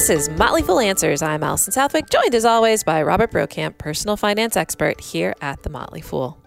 This 0.00 0.28
is 0.28 0.30
Motley 0.30 0.62
Fool 0.62 0.80
Answers. 0.80 1.20
I'm 1.20 1.42
Allison 1.42 1.74
Southwick, 1.74 2.08
joined 2.08 2.34
as 2.34 2.46
always 2.46 2.82
by 2.82 3.02
Robert 3.02 3.30
Brokamp, 3.30 3.76
personal 3.76 4.16
finance 4.16 4.56
expert 4.56 4.98
here 4.98 5.34
at 5.42 5.62
The 5.62 5.68
Motley 5.68 6.00
Fool. 6.00 6.42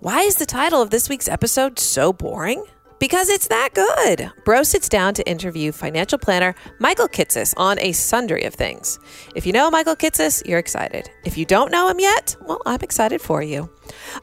Why 0.00 0.20
is 0.20 0.34
the 0.34 0.44
title 0.44 0.82
of 0.82 0.90
this 0.90 1.08
week's 1.08 1.26
episode 1.26 1.78
so 1.78 2.12
boring? 2.12 2.62
Because 2.98 3.30
it's 3.30 3.48
that 3.48 3.70
good. 3.72 4.30
Bro 4.44 4.64
sits 4.64 4.90
down 4.90 5.14
to 5.14 5.26
interview 5.26 5.72
financial 5.72 6.18
planner 6.18 6.54
Michael 6.80 7.08
Kitces 7.08 7.54
on 7.56 7.80
a 7.80 7.92
sundry 7.92 8.42
of 8.42 8.52
things. 8.52 8.98
If 9.34 9.46
you 9.46 9.54
know 9.54 9.70
Michael 9.70 9.96
Kitces, 9.96 10.46
you're 10.46 10.58
excited. 10.58 11.08
If 11.24 11.38
you 11.38 11.46
don't 11.46 11.72
know 11.72 11.88
him 11.88 11.98
yet, 11.98 12.36
well, 12.46 12.60
I'm 12.66 12.80
excited 12.82 13.22
for 13.22 13.42
you. 13.42 13.70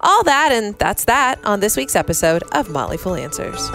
All 0.01 0.23
that 0.25 0.51
and 0.51 0.77
that's 0.77 1.05
that 1.05 1.43
on 1.43 1.59
this 1.59 1.75
week's 1.75 1.95
episode 1.95 2.43
of 2.51 2.69
Motley 2.69 2.97
Fool 2.97 3.15
Answers. 3.15 3.71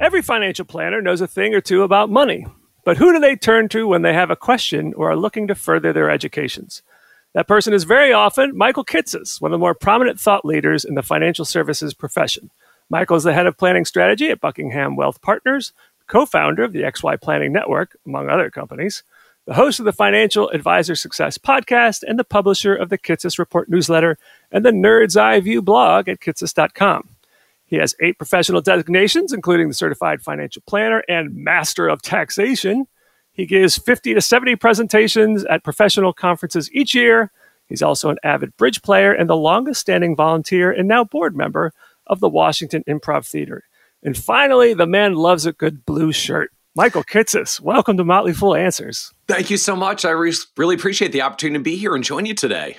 Every 0.00 0.22
financial 0.22 0.64
planner 0.64 1.02
knows 1.02 1.20
a 1.20 1.26
thing 1.28 1.54
or 1.54 1.60
two 1.60 1.82
about 1.82 2.08
money, 2.08 2.46
but 2.86 2.98
who 2.98 3.12
do 3.12 3.18
they 3.18 3.34
turn 3.34 3.68
to 3.70 3.88
when 3.88 4.02
they 4.02 4.14
have 4.14 4.30
a 4.30 4.36
question 4.36 4.94
or 4.94 5.10
are 5.10 5.16
looking 5.16 5.48
to 5.48 5.56
further 5.56 5.92
their 5.92 6.08
educations? 6.08 6.82
That 7.34 7.48
person 7.48 7.74
is 7.74 7.82
very 7.82 8.12
often 8.12 8.56
Michael 8.56 8.84
Kitces, 8.84 9.40
one 9.40 9.50
of 9.50 9.56
the 9.56 9.58
more 9.58 9.74
prominent 9.74 10.20
thought 10.20 10.44
leaders 10.44 10.84
in 10.84 10.94
the 10.94 11.02
financial 11.02 11.44
services 11.44 11.94
profession. 11.94 12.48
Michael 12.88 13.16
is 13.16 13.24
the 13.24 13.34
head 13.34 13.46
of 13.46 13.58
planning 13.58 13.84
strategy 13.84 14.28
at 14.28 14.40
Buckingham 14.40 14.94
Wealth 14.94 15.20
Partners, 15.20 15.72
co 16.06 16.26
founder 16.26 16.62
of 16.62 16.72
the 16.72 16.82
XY 16.82 17.20
Planning 17.20 17.52
Network, 17.52 17.98
among 18.06 18.28
other 18.28 18.52
companies, 18.52 19.02
the 19.46 19.54
host 19.54 19.80
of 19.80 19.84
the 19.84 19.92
Financial 19.92 20.48
Advisor 20.50 20.94
Success 20.94 21.38
podcast, 21.38 22.04
and 22.06 22.20
the 22.20 22.24
publisher 22.24 22.76
of 22.76 22.88
the 22.88 22.98
Kitces 22.98 23.36
Report 23.36 23.68
newsletter 23.68 24.16
and 24.52 24.64
the 24.64 24.70
Nerd's 24.70 25.16
Eye 25.16 25.40
View 25.40 25.60
blog 25.60 26.08
at 26.08 26.20
kitces.com. 26.20 27.15
He 27.66 27.76
has 27.76 27.94
eight 28.00 28.16
professional 28.16 28.60
designations, 28.60 29.32
including 29.32 29.68
the 29.68 29.74
Certified 29.74 30.22
Financial 30.22 30.62
Planner 30.66 31.02
and 31.08 31.34
Master 31.34 31.88
of 31.88 32.00
Taxation. 32.00 32.86
He 33.32 33.44
gives 33.44 33.76
50 33.76 34.14
to 34.14 34.20
70 34.20 34.56
presentations 34.56 35.44
at 35.44 35.64
professional 35.64 36.12
conferences 36.12 36.70
each 36.72 36.94
year. 36.94 37.30
He's 37.66 37.82
also 37.82 38.08
an 38.08 38.18
avid 38.22 38.56
bridge 38.56 38.82
player 38.82 39.12
and 39.12 39.28
the 39.28 39.36
longest 39.36 39.80
standing 39.80 40.14
volunteer 40.14 40.70
and 40.70 40.86
now 40.86 41.04
board 41.04 41.36
member 41.36 41.72
of 42.06 42.20
the 42.20 42.28
Washington 42.28 42.84
Improv 42.88 43.28
Theater. 43.28 43.64
And 44.02 44.16
finally, 44.16 44.72
the 44.72 44.86
man 44.86 45.14
loves 45.14 45.44
a 45.44 45.52
good 45.52 45.84
blue 45.84 46.12
shirt. 46.12 46.52
Michael 46.76 47.02
Kitces, 47.02 47.60
welcome 47.60 47.96
to 47.96 48.04
Motley 48.04 48.32
Fool 48.34 48.54
Answers. 48.54 49.12
Thank 49.26 49.50
you 49.50 49.56
so 49.56 49.74
much. 49.74 50.04
I 50.04 50.10
re- 50.10 50.34
really 50.56 50.74
appreciate 50.76 51.10
the 51.10 51.22
opportunity 51.22 51.58
to 51.58 51.64
be 51.64 51.76
here 51.76 51.94
and 51.94 52.04
join 52.04 52.26
you 52.26 52.34
today. 52.34 52.76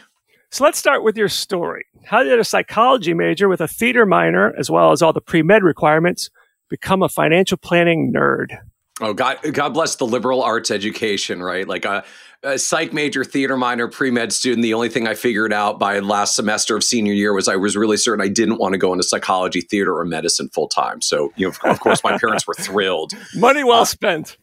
So 0.51 0.63
let's 0.63 0.79
start 0.79 1.03
with 1.03 1.17
your 1.17 1.29
story. 1.29 1.85
How 2.05 2.23
did 2.23 2.39
a 2.39 2.43
psychology 2.43 3.13
major 3.13 3.49
with 3.49 3.61
a 3.61 3.67
theater 3.67 4.05
minor, 4.05 4.53
as 4.57 4.69
well 4.69 4.91
as 4.91 5.01
all 5.01 5.13
the 5.13 5.21
pre 5.21 5.41
med 5.41 5.63
requirements, 5.63 6.29
become 6.69 7.03
a 7.03 7.09
financial 7.09 7.57
planning 7.57 8.13
nerd? 8.13 8.57
Oh 8.99 9.13
God! 9.13 9.37
God 9.53 9.73
bless 9.73 9.95
the 9.97 10.07
liberal 10.07 10.41
arts 10.41 10.71
education, 10.71 11.43
right? 11.43 11.67
Like 11.67 11.85
a, 11.85 12.03
a 12.41 12.57
psych 12.57 12.93
major, 12.93 13.23
theater 13.23 13.55
minor, 13.55 13.87
pre 13.87 14.09
med 14.09 14.33
student. 14.33 14.63
The 14.63 14.73
only 14.73 14.89
thing 14.89 15.07
I 15.07 15.13
figured 15.13 15.53
out 15.53 15.77
by 15.77 15.99
last 15.99 16.35
semester 16.35 16.75
of 16.75 16.83
senior 16.83 17.13
year 17.13 17.33
was 17.33 17.47
I 17.47 17.57
was 17.57 17.77
really 17.77 17.97
certain 17.97 18.23
I 18.23 18.29
didn't 18.29 18.57
want 18.57 18.73
to 18.73 18.79
go 18.79 18.93
into 18.93 19.03
psychology, 19.03 19.61
theater, 19.61 19.95
or 19.95 20.05
medicine 20.05 20.49
full 20.49 20.67
time. 20.67 21.01
So, 21.01 21.31
you 21.35 21.47
know, 21.47 21.53
of 21.69 21.79
course, 21.79 22.03
my 22.03 22.17
parents 22.17 22.47
were 22.47 22.55
thrilled. 22.55 23.11
Money 23.35 23.63
well 23.63 23.81
uh, 23.81 23.85
spent. 23.85 24.37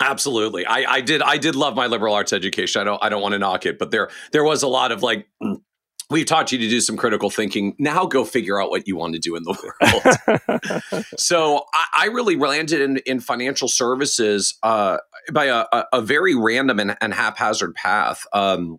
Absolutely, 0.00 0.66
I, 0.66 0.96
I 0.96 1.00
did. 1.00 1.22
I 1.22 1.38
did 1.38 1.54
love 1.54 1.74
my 1.74 1.86
liberal 1.86 2.14
arts 2.14 2.32
education. 2.32 2.80
I 2.80 2.84
don't. 2.84 3.02
I 3.02 3.08
don't 3.08 3.22
want 3.22 3.32
to 3.32 3.38
knock 3.38 3.64
it, 3.64 3.78
but 3.78 3.90
there 3.90 4.10
there 4.32 4.44
was 4.44 4.62
a 4.62 4.68
lot 4.68 4.92
of 4.92 5.02
like 5.02 5.26
we've 6.10 6.26
taught 6.26 6.52
you 6.52 6.58
to 6.58 6.68
do 6.68 6.80
some 6.80 6.96
critical 6.96 7.30
thinking. 7.30 7.74
Now 7.78 8.06
go 8.06 8.24
figure 8.24 8.60
out 8.60 8.70
what 8.70 8.86
you 8.86 8.96
want 8.96 9.14
to 9.14 9.18
do 9.18 9.36
in 9.36 9.42
the 9.44 9.56
world. 10.92 11.04
so 11.18 11.64
I, 11.74 11.86
I, 11.94 12.06
really 12.06 12.36
landed 12.36 12.80
in, 12.80 12.98
in 12.98 13.18
financial 13.20 13.66
services 13.66 14.56
uh, 14.62 14.98
by 15.32 15.46
a, 15.46 15.64
a, 15.92 16.00
very 16.00 16.36
random 16.36 16.78
and, 16.78 16.96
and 17.00 17.12
haphazard 17.12 17.74
path. 17.74 18.22
Um, 18.32 18.78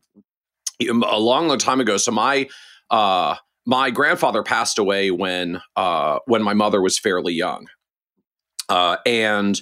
a 0.82 1.20
long, 1.20 1.48
long 1.48 1.58
time 1.58 1.82
ago. 1.82 1.98
So 1.98 2.12
my 2.12 2.48
uh, 2.90 3.36
my 3.66 3.90
grandfather 3.92 4.44
passed 4.44 4.78
away 4.78 5.12
when 5.12 5.62
uh, 5.76 6.20
when 6.26 6.44
my 6.44 6.54
mother 6.54 6.82
was 6.82 7.00
fairly 7.00 7.34
young, 7.34 7.68
uh, 8.70 8.98
and 9.06 9.60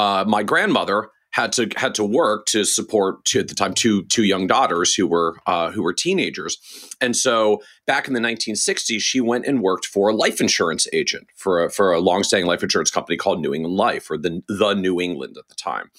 uh, 0.00 0.24
my 0.26 0.42
grandmother 0.42 1.10
had 1.32 1.52
to 1.52 1.68
had 1.76 1.94
to 1.94 2.02
work 2.02 2.46
to 2.46 2.64
support 2.64 3.24
to, 3.26 3.40
at 3.40 3.48
the 3.48 3.54
time 3.54 3.74
two 3.74 4.02
two 4.04 4.24
young 4.24 4.46
daughters 4.46 4.94
who 4.94 5.06
were 5.06 5.36
uh, 5.46 5.70
who 5.70 5.82
were 5.82 5.92
teenagers, 5.92 6.56
and 7.02 7.14
so 7.14 7.60
back 7.86 8.08
in 8.08 8.14
the 8.14 8.20
1960s, 8.20 9.00
she 9.00 9.20
went 9.20 9.46
and 9.46 9.60
worked 9.60 9.84
for 9.84 10.08
a 10.08 10.14
life 10.14 10.40
insurance 10.40 10.86
agent 10.94 11.26
for 11.36 11.64
a, 11.64 11.70
for 11.70 11.92
a 11.92 12.00
longstanding 12.00 12.46
life 12.46 12.62
insurance 12.62 12.90
company 12.90 13.18
called 13.18 13.40
New 13.40 13.52
England 13.52 13.76
Life 13.76 14.10
or 14.10 14.16
the 14.16 14.42
the 14.48 14.74
New 14.74 15.00
England 15.00 15.36
at 15.38 15.48
the 15.48 15.54
time, 15.54 15.90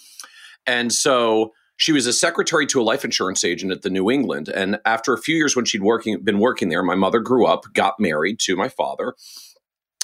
and 0.66 0.92
so 0.92 1.52
she 1.78 1.92
was 1.92 2.08
a 2.08 2.14
secretary 2.14 2.66
to 2.68 2.82
a 2.82 2.84
life 2.84 3.06
insurance 3.06 3.44
agent 3.44 3.72
at 3.72 3.84
the 3.84 3.92
New 3.92 4.10
England, 4.10 4.50
and 4.50 4.80
after 4.84 5.14
a 5.14 5.22
few 5.22 5.36
years 5.36 5.56
when 5.56 5.66
she'd 5.66 5.84
working 5.84 6.24
been 6.24 6.40
working 6.40 6.70
there, 6.70 6.82
my 6.82 6.96
mother 6.96 7.20
grew 7.20 7.46
up, 7.46 7.66
got 7.74 8.00
married 8.00 8.40
to 8.40 8.56
my 8.56 8.68
father, 8.68 9.14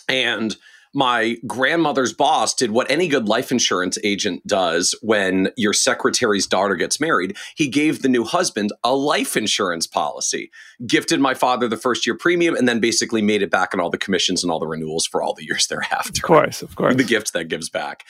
and 0.07 0.55
my 0.97 1.37
grandmother's 1.45 2.11
boss 2.11 2.55
did 2.55 2.71
what 2.71 2.89
any 2.89 3.07
good 3.07 3.27
life 3.27 3.51
insurance 3.51 3.99
agent 4.03 4.41
does 4.47 4.95
when 5.03 5.51
your 5.55 5.71
secretary's 5.71 6.47
daughter 6.47 6.75
gets 6.75 6.99
married. 6.99 7.37
He 7.55 7.67
gave 7.67 8.01
the 8.01 8.09
new 8.09 8.23
husband 8.23 8.73
a 8.83 8.95
life 8.95 9.37
insurance 9.37 9.85
policy, 9.85 10.49
gifted 10.87 11.19
my 11.19 11.35
father 11.35 11.67
the 11.67 11.77
first 11.77 12.07
year 12.07 12.17
premium, 12.17 12.55
and 12.55 12.67
then 12.67 12.79
basically 12.79 13.21
made 13.21 13.43
it 13.43 13.51
back 13.51 13.75
on 13.75 13.79
all 13.79 13.91
the 13.91 13.97
commissions 13.99 14.43
and 14.43 14.51
all 14.51 14.57
the 14.57 14.65
renewals 14.65 15.05
for 15.05 15.21
all 15.21 15.35
the 15.35 15.45
years 15.45 15.67
thereafter. 15.69 16.17
Of 16.17 16.23
course, 16.23 16.63
of 16.63 16.75
course. 16.75 16.95
The 16.95 17.03
gift 17.03 17.33
that 17.33 17.45
gives 17.45 17.69
back. 17.69 18.03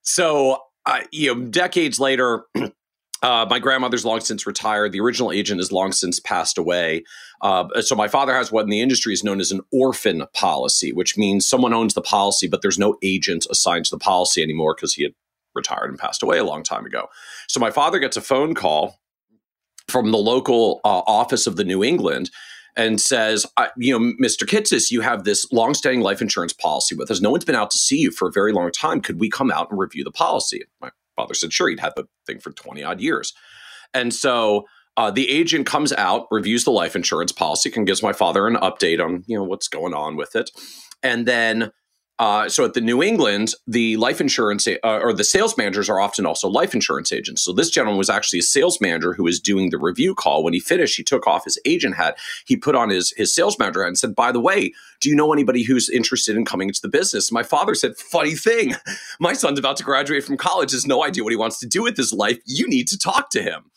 So, 0.00 0.62
uh, 0.86 1.00
you 1.12 1.34
know, 1.34 1.42
decades 1.42 2.00
later, 2.00 2.44
Uh, 3.22 3.46
my 3.48 3.58
grandmother's 3.58 4.04
long 4.04 4.20
since 4.20 4.46
retired. 4.46 4.92
The 4.92 5.00
original 5.00 5.32
agent 5.32 5.58
has 5.60 5.72
long 5.72 5.92
since 5.92 6.20
passed 6.20 6.58
away. 6.58 7.04
Uh, 7.40 7.80
so 7.80 7.94
my 7.94 8.08
father 8.08 8.34
has 8.34 8.52
what 8.52 8.64
in 8.64 8.70
the 8.70 8.80
industry 8.80 9.12
is 9.12 9.24
known 9.24 9.40
as 9.40 9.50
an 9.50 9.62
orphan 9.72 10.24
policy, 10.34 10.92
which 10.92 11.16
means 11.16 11.48
someone 11.48 11.72
owns 11.72 11.94
the 11.94 12.02
policy, 12.02 12.46
but 12.46 12.62
there's 12.62 12.78
no 12.78 12.96
agent 13.02 13.46
assigned 13.50 13.86
to 13.86 13.90
the 13.90 13.98
policy 13.98 14.42
anymore 14.42 14.74
because 14.74 14.94
he 14.94 15.02
had 15.02 15.12
retired 15.54 15.88
and 15.88 15.98
passed 15.98 16.22
away 16.22 16.38
a 16.38 16.44
long 16.44 16.62
time 16.62 16.84
ago. 16.84 17.08
So 17.48 17.58
my 17.58 17.70
father 17.70 17.98
gets 17.98 18.16
a 18.16 18.20
phone 18.20 18.54
call 18.54 19.00
from 19.88 20.10
the 20.10 20.18
local 20.18 20.80
uh, 20.84 21.02
office 21.06 21.46
of 21.46 21.56
the 21.56 21.64
New 21.64 21.82
England 21.82 22.30
and 22.76 23.00
says, 23.00 23.46
you 23.78 23.98
know, 23.98 24.12
Mr. 24.22 24.46
Kitces, 24.46 24.90
you 24.90 25.00
have 25.00 25.24
this 25.24 25.50
longstanding 25.50 26.02
life 26.02 26.20
insurance 26.20 26.52
policy 26.52 26.94
with 26.94 27.10
us. 27.10 27.22
No 27.22 27.30
one's 27.30 27.46
been 27.46 27.54
out 27.54 27.70
to 27.70 27.78
see 27.78 27.96
you 27.96 28.10
for 28.10 28.28
a 28.28 28.32
very 28.32 28.52
long 28.52 28.70
time. 28.70 29.00
Could 29.00 29.18
we 29.18 29.30
come 29.30 29.50
out 29.50 29.70
and 29.70 29.80
review 29.80 30.04
the 30.04 30.10
policy? 30.10 30.64
My 30.82 30.90
father 31.16 31.34
said, 31.34 31.52
sure, 31.52 31.68
he'd 31.68 31.80
had 31.80 31.94
the 31.96 32.04
thing 32.26 32.38
for 32.38 32.52
20 32.52 32.82
odd 32.84 33.00
years. 33.00 33.32
And 33.92 34.14
so 34.14 34.64
uh, 34.96 35.10
the 35.10 35.28
agent 35.28 35.66
comes 35.66 35.92
out, 35.92 36.26
reviews 36.30 36.64
the 36.64 36.70
life 36.70 36.96
insurance 36.96 37.32
policy, 37.32 37.72
and 37.74 37.86
gives 37.86 38.02
my 38.02 38.12
father 38.12 38.46
an 38.46 38.56
update 38.56 39.04
on, 39.04 39.24
you 39.26 39.36
know, 39.36 39.44
what's 39.44 39.68
going 39.68 39.94
on 39.94 40.16
with 40.16 40.36
it. 40.36 40.50
And 41.02 41.26
then 41.26 41.70
uh, 42.18 42.48
so 42.48 42.64
at 42.64 42.72
the 42.72 42.80
New 42.80 43.02
England, 43.02 43.52
the 43.66 43.96
life 43.98 44.22
insurance 44.22 44.66
uh, 44.66 44.76
or 44.82 45.12
the 45.12 45.24
sales 45.24 45.58
managers 45.58 45.90
are 45.90 46.00
often 46.00 46.24
also 46.24 46.48
life 46.48 46.72
insurance 46.72 47.12
agents. 47.12 47.42
So 47.42 47.52
this 47.52 47.68
gentleman 47.68 47.98
was 47.98 48.08
actually 48.08 48.38
a 48.38 48.42
sales 48.42 48.80
manager 48.80 49.12
who 49.12 49.24
was 49.24 49.38
doing 49.38 49.68
the 49.68 49.76
review 49.76 50.14
call. 50.14 50.42
When 50.42 50.54
he 50.54 50.60
finished, 50.60 50.96
he 50.96 51.02
took 51.02 51.26
off 51.26 51.44
his 51.44 51.58
agent 51.66 51.96
hat. 51.96 52.16
He 52.46 52.56
put 52.56 52.74
on 52.74 52.88
his 52.88 53.12
his 53.18 53.34
sales 53.34 53.58
manager 53.58 53.82
hat 53.82 53.88
and 53.88 53.98
said, 53.98 54.14
"By 54.14 54.32
the 54.32 54.40
way, 54.40 54.72
do 55.00 55.10
you 55.10 55.14
know 55.14 55.32
anybody 55.32 55.62
who's 55.62 55.90
interested 55.90 56.36
in 56.36 56.46
coming 56.46 56.68
into 56.68 56.80
the 56.80 56.88
business?" 56.88 57.30
My 57.30 57.42
father 57.42 57.74
said, 57.74 57.98
"Funny 57.98 58.34
thing, 58.34 58.74
my 59.20 59.34
son's 59.34 59.58
about 59.58 59.76
to 59.76 59.84
graduate 59.84 60.24
from 60.24 60.38
college. 60.38 60.72
Has 60.72 60.86
no 60.86 61.04
idea 61.04 61.22
what 61.22 61.34
he 61.34 61.36
wants 61.36 61.60
to 61.60 61.66
do 61.66 61.82
with 61.82 61.98
his 61.98 62.14
life. 62.14 62.38
You 62.46 62.66
need 62.66 62.88
to 62.88 62.98
talk 62.98 63.28
to 63.30 63.42
him." 63.42 63.70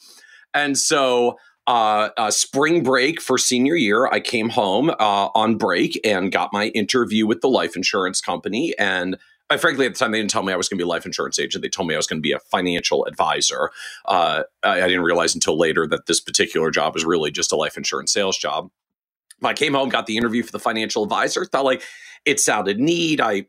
And 0.54 0.78
so 0.78 1.38
uh, 1.70 2.10
uh, 2.18 2.32
spring 2.32 2.82
break 2.82 3.22
for 3.22 3.38
senior 3.38 3.76
year, 3.76 4.08
I 4.08 4.22
came 4.22 4.50
home 4.50 4.90
uh, 4.90 5.30
on 5.36 5.56
break 5.56 6.00
and 6.04 6.32
got 6.32 6.52
my 6.52 6.70
interview 6.70 7.28
with 7.28 7.42
the 7.42 7.48
life 7.48 7.76
insurance 7.76 8.22
company. 8.22 8.74
And 8.80 9.18
I, 9.52 9.58
frankly, 9.58 9.86
at 9.86 9.94
the 9.94 10.00
time, 10.00 10.12
they 10.12 10.18
didn't 10.18 10.32
tell 10.32 10.42
me 10.42 10.52
I 10.52 10.56
was 10.56 10.68
going 10.68 10.80
to 10.80 10.84
be 10.84 10.88
a 10.88 10.90
life 10.90 11.06
insurance 11.06 11.38
agent. 11.38 11.62
They 11.62 11.70
told 11.70 11.88
me 11.88 11.94
I 11.94 11.98
was 11.98 12.08
going 12.08 12.18
to 12.18 12.28
be 12.28 12.32
a 12.32 12.40
financial 12.40 13.06
advisor. 13.06 13.70
Uh, 14.06 14.44
I, 14.64 14.82
I, 14.82 14.88
didn't 14.88 15.04
realize 15.04 15.36
until 15.36 15.60
later 15.60 15.86
that 15.86 16.08
this 16.08 16.20
particular 16.20 16.72
job 16.72 16.96
was 16.96 17.06
really 17.06 17.30
just 17.30 17.52
a 17.52 17.56
life 17.56 17.78
insurance 17.78 18.12
sales 18.12 18.38
job. 18.38 18.72
I 19.44 19.54
came 19.54 19.76
home, 19.76 19.90
got 19.90 20.08
the 20.08 20.18
interview 20.18 20.42
for 20.42 20.52
the 20.52 20.60
financial 20.60 21.04
advisor, 21.04 21.46
thought 21.46 21.66
like 21.66 21.84
it 22.26 22.40
sounded 22.40 22.80
neat. 22.80 23.22
I 23.22 23.46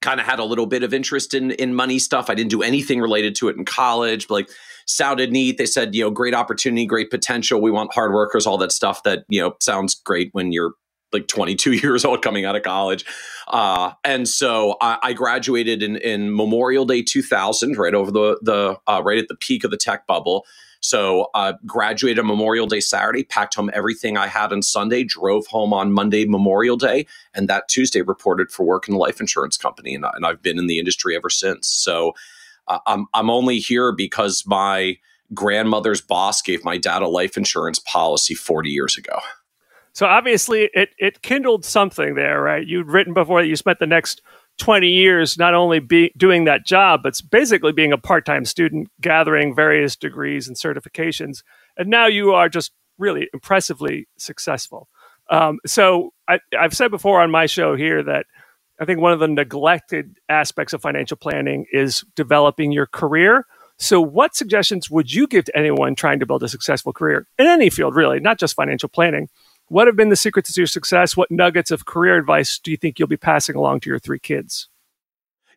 kind 0.00 0.20
of 0.20 0.26
had 0.26 0.38
a 0.38 0.44
little 0.44 0.66
bit 0.66 0.82
of 0.82 0.94
interest 0.94 1.34
in 1.34 1.50
in 1.52 1.74
money 1.74 1.98
stuff. 1.98 2.30
I 2.30 2.34
didn't 2.34 2.50
do 2.50 2.62
anything 2.62 3.00
related 3.00 3.34
to 3.36 3.48
it 3.48 3.56
in 3.56 3.64
college, 3.64 4.28
but 4.28 4.34
like 4.34 4.50
sounded 4.86 5.32
neat. 5.32 5.58
They 5.58 5.66
said, 5.66 5.94
you 5.94 6.04
know, 6.04 6.10
great 6.10 6.34
opportunity, 6.34 6.86
great 6.86 7.10
potential. 7.10 7.60
We 7.60 7.70
want 7.70 7.94
hard 7.94 8.12
workers, 8.12 8.46
all 8.46 8.58
that 8.58 8.72
stuff 8.72 9.02
that, 9.04 9.24
you 9.28 9.40
know, 9.40 9.54
sounds 9.60 9.94
great 9.94 10.30
when 10.32 10.52
you're 10.52 10.72
like 11.12 11.28
22 11.28 11.72
years 11.74 12.04
old 12.04 12.22
coming 12.22 12.44
out 12.44 12.56
of 12.56 12.62
college. 12.62 13.04
Uh, 13.48 13.92
and 14.04 14.28
so 14.28 14.76
I, 14.80 14.98
I 15.02 15.12
graduated 15.12 15.82
in, 15.82 15.96
in, 15.96 16.34
Memorial 16.34 16.84
Day 16.84 17.02
2000, 17.02 17.76
right 17.76 17.94
over 17.94 18.10
the, 18.10 18.38
the 18.42 18.78
uh, 18.86 19.02
right 19.02 19.18
at 19.18 19.28
the 19.28 19.36
peak 19.36 19.64
of 19.64 19.70
the 19.70 19.76
tech 19.76 20.06
bubble. 20.06 20.44
So 20.80 21.28
uh, 21.34 21.54
graduated 21.66 22.24
Memorial 22.24 22.66
Day 22.66 22.80
Saturday, 22.80 23.22
packed 23.22 23.54
home 23.54 23.70
everything 23.72 24.16
I 24.16 24.26
had 24.26 24.52
on 24.52 24.62
Sunday, 24.62 25.04
drove 25.04 25.46
home 25.46 25.72
on 25.72 25.92
Monday 25.92 26.24
Memorial 26.24 26.76
Day, 26.76 27.06
and 27.34 27.48
that 27.48 27.68
Tuesday 27.68 28.02
reported 28.02 28.50
for 28.50 28.64
work 28.64 28.88
in 28.88 28.94
a 28.94 28.98
life 28.98 29.20
insurance 29.20 29.56
company. 29.56 29.94
And, 29.94 30.04
and 30.14 30.24
I've 30.24 30.42
been 30.42 30.58
in 30.58 30.66
the 30.66 30.78
industry 30.78 31.14
ever 31.14 31.30
since. 31.30 31.68
So 31.68 32.14
I'm 32.86 33.06
I'm 33.14 33.30
only 33.30 33.58
here 33.58 33.92
because 33.92 34.44
my 34.46 34.96
grandmother's 35.34 36.00
boss 36.00 36.42
gave 36.42 36.64
my 36.64 36.76
dad 36.76 37.02
a 37.02 37.08
life 37.08 37.36
insurance 37.36 37.78
policy 37.78 38.34
40 38.34 38.70
years 38.70 38.96
ago. 38.96 39.18
So 39.92 40.06
obviously, 40.06 40.70
it 40.72 40.90
it 40.98 41.22
kindled 41.22 41.64
something 41.64 42.14
there, 42.14 42.40
right? 42.40 42.66
You'd 42.66 42.88
written 42.88 43.12
before 43.12 43.42
that 43.42 43.48
you 43.48 43.56
spent 43.56 43.80
the 43.80 43.86
next 43.86 44.22
20 44.60 44.88
years 44.88 45.38
not 45.38 45.54
only 45.54 45.80
be 45.80 46.12
doing 46.16 46.44
that 46.44 46.64
job, 46.64 47.02
but 47.02 47.20
basically 47.30 47.72
being 47.72 47.92
a 47.92 47.98
part 47.98 48.24
time 48.24 48.44
student, 48.44 48.88
gathering 49.00 49.54
various 49.54 49.96
degrees 49.96 50.46
and 50.46 50.56
certifications. 50.56 51.42
And 51.76 51.88
now 51.88 52.06
you 52.06 52.32
are 52.32 52.48
just 52.48 52.72
really 52.98 53.28
impressively 53.32 54.06
successful. 54.18 54.88
Um, 55.30 55.58
so 55.66 56.12
I, 56.28 56.40
I've 56.58 56.74
said 56.74 56.90
before 56.90 57.20
on 57.20 57.30
my 57.30 57.46
show 57.46 57.74
here 57.74 58.02
that 58.02 58.26
I 58.78 58.84
think 58.84 59.00
one 59.00 59.12
of 59.12 59.20
the 59.20 59.28
neglected 59.28 60.16
aspects 60.28 60.72
of 60.72 60.82
financial 60.82 61.16
planning 61.16 61.66
is 61.72 62.04
developing 62.14 62.70
your 62.72 62.86
career. 62.86 63.46
So, 63.78 64.00
what 64.00 64.34
suggestions 64.34 64.90
would 64.90 65.12
you 65.12 65.26
give 65.26 65.46
to 65.46 65.56
anyone 65.56 65.94
trying 65.94 66.20
to 66.20 66.26
build 66.26 66.42
a 66.42 66.48
successful 66.48 66.92
career 66.92 67.26
in 67.38 67.46
any 67.46 67.70
field, 67.70 67.94
really, 67.94 68.20
not 68.20 68.38
just 68.38 68.54
financial 68.54 68.88
planning? 68.90 69.28
What 69.70 69.86
have 69.86 69.94
been 69.94 70.08
the 70.08 70.16
secrets 70.16 70.52
to 70.52 70.60
your 70.60 70.66
success? 70.66 71.16
What 71.16 71.30
nuggets 71.30 71.70
of 71.70 71.86
career 71.86 72.16
advice 72.16 72.58
do 72.58 72.72
you 72.72 72.76
think 72.76 72.98
you'll 72.98 73.06
be 73.06 73.16
passing 73.16 73.54
along 73.54 73.78
to 73.80 73.90
your 73.90 74.00
three 74.00 74.18
kids? 74.18 74.68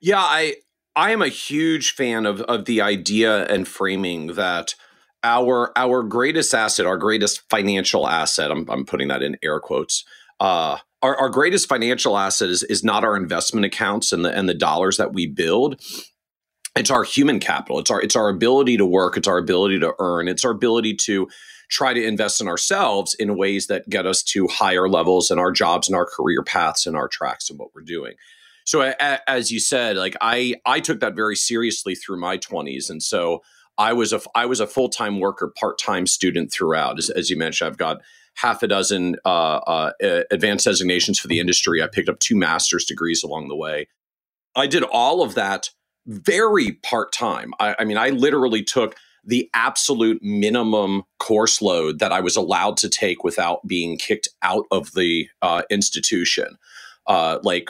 Yeah, 0.02 0.20
I 0.20 0.58
I 0.96 1.10
am 1.10 1.24
a 1.24 1.30
huge 1.30 1.96
fan 1.96 2.28
of 2.28 2.42
of 2.42 2.66
the 2.66 2.80
idea 2.80 3.48
and 3.48 3.68
framing 3.68 4.28
that 4.36 4.76
our 5.24 5.76
our 5.76 6.04
greatest 6.04 6.54
asset, 6.54 6.86
our 6.86 6.96
greatest 6.96 7.42
financial 7.50 8.08
asset, 8.08 8.52
I'm, 8.52 8.70
I'm 8.70 8.86
putting 8.86 9.08
that 9.08 9.24
in 9.24 9.36
air 9.42 9.60
quotes, 9.60 10.06
uh, 10.40 10.78
our, 11.02 11.18
our 11.18 11.30
greatest 11.30 11.68
financial 11.68 12.16
asset 12.16 12.50
is, 12.50 12.62
is 12.62 12.84
not 12.84 13.04
our 13.04 13.18
investment 13.18 13.66
accounts 13.66 14.12
and 14.12 14.24
the 14.24 14.32
and 14.32 14.48
the 14.48 14.54
dollars 14.54 14.98
that 14.98 15.12
we 15.12 15.26
build. 15.26 15.82
It's 16.76 16.92
our 16.92 17.04
human 17.04 17.40
capital. 17.40 17.80
It's 17.80 17.90
our 17.90 18.00
it's 18.00 18.16
our 18.16 18.30
ability 18.30 18.78
to 18.78 18.86
work. 18.86 19.18
It's 19.18 19.28
our 19.28 19.40
ability 19.40 19.80
to 19.80 19.96
earn. 19.98 20.28
It's 20.28 20.46
our 20.46 20.52
ability 20.52 20.98
to 21.06 21.28
try 21.74 21.94
to 21.94 22.06
invest 22.06 22.40
in 22.40 22.48
ourselves 22.48 23.16
in 23.16 23.36
ways 23.36 23.68
that 23.68 23.90
get 23.90 24.06
us 24.06 24.22
to 24.22 24.48
higher 24.48 24.88
levels 24.88 25.32
in 25.32 25.40
our 25.40 25.52
jobs 25.52 25.88
and 25.88 25.96
our 25.96 26.06
career 26.06 26.44
paths 26.44 26.86
and 26.86 26.96
our 26.96 27.08
tracks 27.08 27.50
and 27.50 27.58
what 27.58 27.70
we're 27.74 27.82
doing. 27.82 28.14
So 28.66 28.82
a, 28.82 29.30
as 29.30 29.52
you 29.52 29.60
said, 29.60 29.98
like 29.98 30.16
I 30.22 30.56
I 30.66 30.80
took 30.80 31.00
that 31.00 31.16
very 31.16 31.36
seriously 31.36 31.96
through 31.96 32.20
my 32.20 32.38
20s 32.38 32.90
and 32.90 33.02
so 33.02 33.42
I 33.78 33.94
was 33.94 34.14
a 34.14 34.22
I 34.36 34.46
was 34.46 34.60
a 34.60 34.68
full 34.68 34.90
time 34.90 35.20
worker, 35.20 35.52
part 35.60 35.80
time 35.80 36.06
student 36.06 36.52
throughout. 36.52 37.00
As, 37.00 37.10
as, 37.10 37.30
you 37.30 37.38
mentioned, 37.38 37.68
I've 37.68 37.78
got 37.78 38.02
half 38.36 38.62
a 38.62 38.68
dozen 38.68 39.16
uh, 39.26 39.58
uh, 39.58 39.92
advanced 40.30 40.66
designations 40.66 41.20
for 41.20 41.28
the 41.28 41.40
industry. 41.40 41.82
I 41.82 41.88
picked 41.88 42.10
up 42.10 42.20
two 42.20 42.36
master's 42.36 42.86
degrees 42.86 43.24
along 43.24 43.48
the 43.48 43.56
way. 43.56 43.88
I 44.56 44.68
did 44.68 44.84
all 44.84 45.24
of 45.24 45.34
that 45.36 45.72
very 46.06 46.74
part 46.84 47.12
time. 47.12 47.54
I, 47.60 47.76
I 47.80 47.86
mean, 47.86 47.98
I 47.98 48.10
literally 48.10 48.64
took 48.64 48.96
the 49.24 49.50
absolute 49.54 50.22
minimum 50.22 51.04
course 51.20 51.62
load 51.62 52.00
that 52.00 52.12
I 52.12 52.20
was 52.20 52.36
allowed 52.36 52.78
to 52.78 52.90
take 52.90 53.24
without 53.24 53.66
being 53.66 53.98
kicked 53.98 54.28
out 54.42 54.66
of 54.72 54.94
the 54.94 55.28
uh, 55.42 55.64
institution, 55.70 56.58
uh, 57.08 57.40
like 57.44 57.70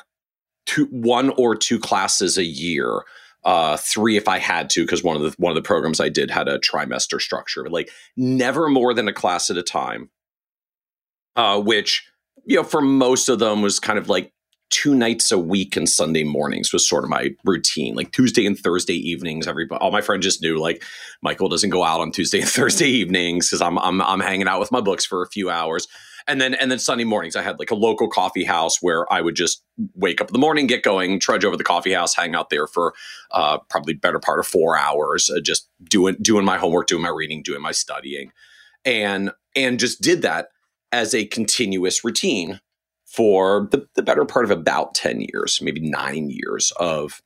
two, 0.66 0.86
one 0.86 1.30
or 1.32 1.56
two 1.56 1.80
classes 1.80 2.38
a 2.38 2.44
year. 2.44 3.02
Uh, 3.46 3.76
three 3.76 4.16
if 4.16 4.30
I 4.30 4.40
had 4.40 4.70
to, 4.70 4.84
because 4.84 5.04
one 5.04 5.18
of 5.18 5.22
the 5.22 5.36
one 5.38 5.52
of 5.52 5.56
the 5.56 5.68
programs 5.68 6.00
I 6.00 6.08
did 6.08 6.32
had 6.32 6.48
a 6.48 6.60
trimester 6.60 7.20
structure, 7.20 7.70
like 7.70 7.90
never 8.16 8.70
more 8.70 8.94
than 8.94 9.10
a 9.10 9.14
class 9.14 9.50
at 9.50 9.58
a 9.58 9.64
time. 9.64 10.10
Uh, 11.36 11.60
which 11.60 12.08
you 12.46 12.56
know, 12.56 12.64
for 12.64 12.82
most 12.82 13.28
of 13.30 13.40
them 13.40 13.62
was 13.62 13.80
kind 13.80 14.00
of 14.00 14.08
like 14.08 14.32
two 14.74 14.96
nights 14.96 15.32
a 15.32 15.38
week 15.38 15.78
and 15.78 15.88
Sunday 15.88 16.24
mornings 16.24 16.74
was 16.74 16.90
sort 16.90 17.04
of 17.04 17.10
my 17.12 17.30
routine. 17.46 17.94
Like 17.94 18.12
Tuesday 18.12 18.44
and 18.48 18.58
Thursday 18.58 18.96
evenings, 18.96 19.48
everybody, 19.48 19.80
all 19.80 19.92
my 19.92 20.02
friends 20.02 20.26
just 20.26 20.42
knew 20.42 20.58
like 20.58 20.84
Michael 21.22 21.48
doesn't 21.48 21.70
go 21.70 21.84
out 21.84 22.02
on 22.02 22.12
Tuesday 22.12 22.42
and 22.42 22.50
Thursday 22.50 22.88
evenings 22.88 23.48
because 23.48 23.62
I'm, 23.62 23.78
I'm 23.78 24.02
I'm 24.02 24.20
hanging 24.20 24.48
out 24.48 24.60
with 24.60 24.72
my 24.72 24.82
books 24.82 25.06
for 25.06 25.22
a 25.22 25.30
few 25.30 25.52
hours. 25.52 25.88
And 26.28 26.42
then 26.42 26.56
and 26.56 26.72
then 26.72 26.80
Sunday 26.80 27.04
mornings 27.04 27.36
I 27.36 27.44
had 27.44 27.60
like 27.60 27.70
a 27.70 27.76
local 27.76 28.10
coffee 28.10 28.46
house 28.46 28.82
where 28.82 29.12
I 29.14 29.22
would 29.22 29.36
just 29.36 29.64
wake 29.94 30.20
up 30.20 30.30
in 30.30 30.34
the 30.34 30.40
morning, 30.40 30.66
get 30.66 30.82
going, 30.82 31.20
trudge 31.20 31.46
over 31.46 31.56
the 31.56 31.64
coffee 31.64 31.94
house, 31.94 32.16
hang 32.16 32.34
out 32.34 32.50
there 32.50 32.66
for 32.66 32.96
uh, 33.30 33.60
probably 33.70 33.94
better 33.94 34.20
part 34.20 34.40
of 34.40 34.48
four 34.48 34.76
hours, 34.76 35.30
uh, 35.30 35.40
just 35.40 35.70
doing 35.84 36.16
doing 36.20 36.46
my 36.46 36.58
homework, 36.58 36.88
doing 36.88 37.04
my 37.04 37.10
reading, 37.10 37.44
doing 37.44 37.62
my 37.62 37.74
studying, 37.74 38.32
and 38.84 39.34
and 39.56 39.80
just 39.80 40.02
did 40.02 40.24
that 40.24 40.48
as 40.92 41.14
a 41.14 41.26
continuous 41.26 42.04
routine 42.04 42.60
for 43.14 43.68
the, 43.72 43.88
the 43.96 44.02
better 44.02 44.26
part 44.26 44.44
of 44.44 44.52
about 44.52 44.96
10 44.96 45.22
years 45.34 45.60
maybe 45.62 45.80
nine 45.80 46.30
years 46.30 46.72
of 46.78 47.22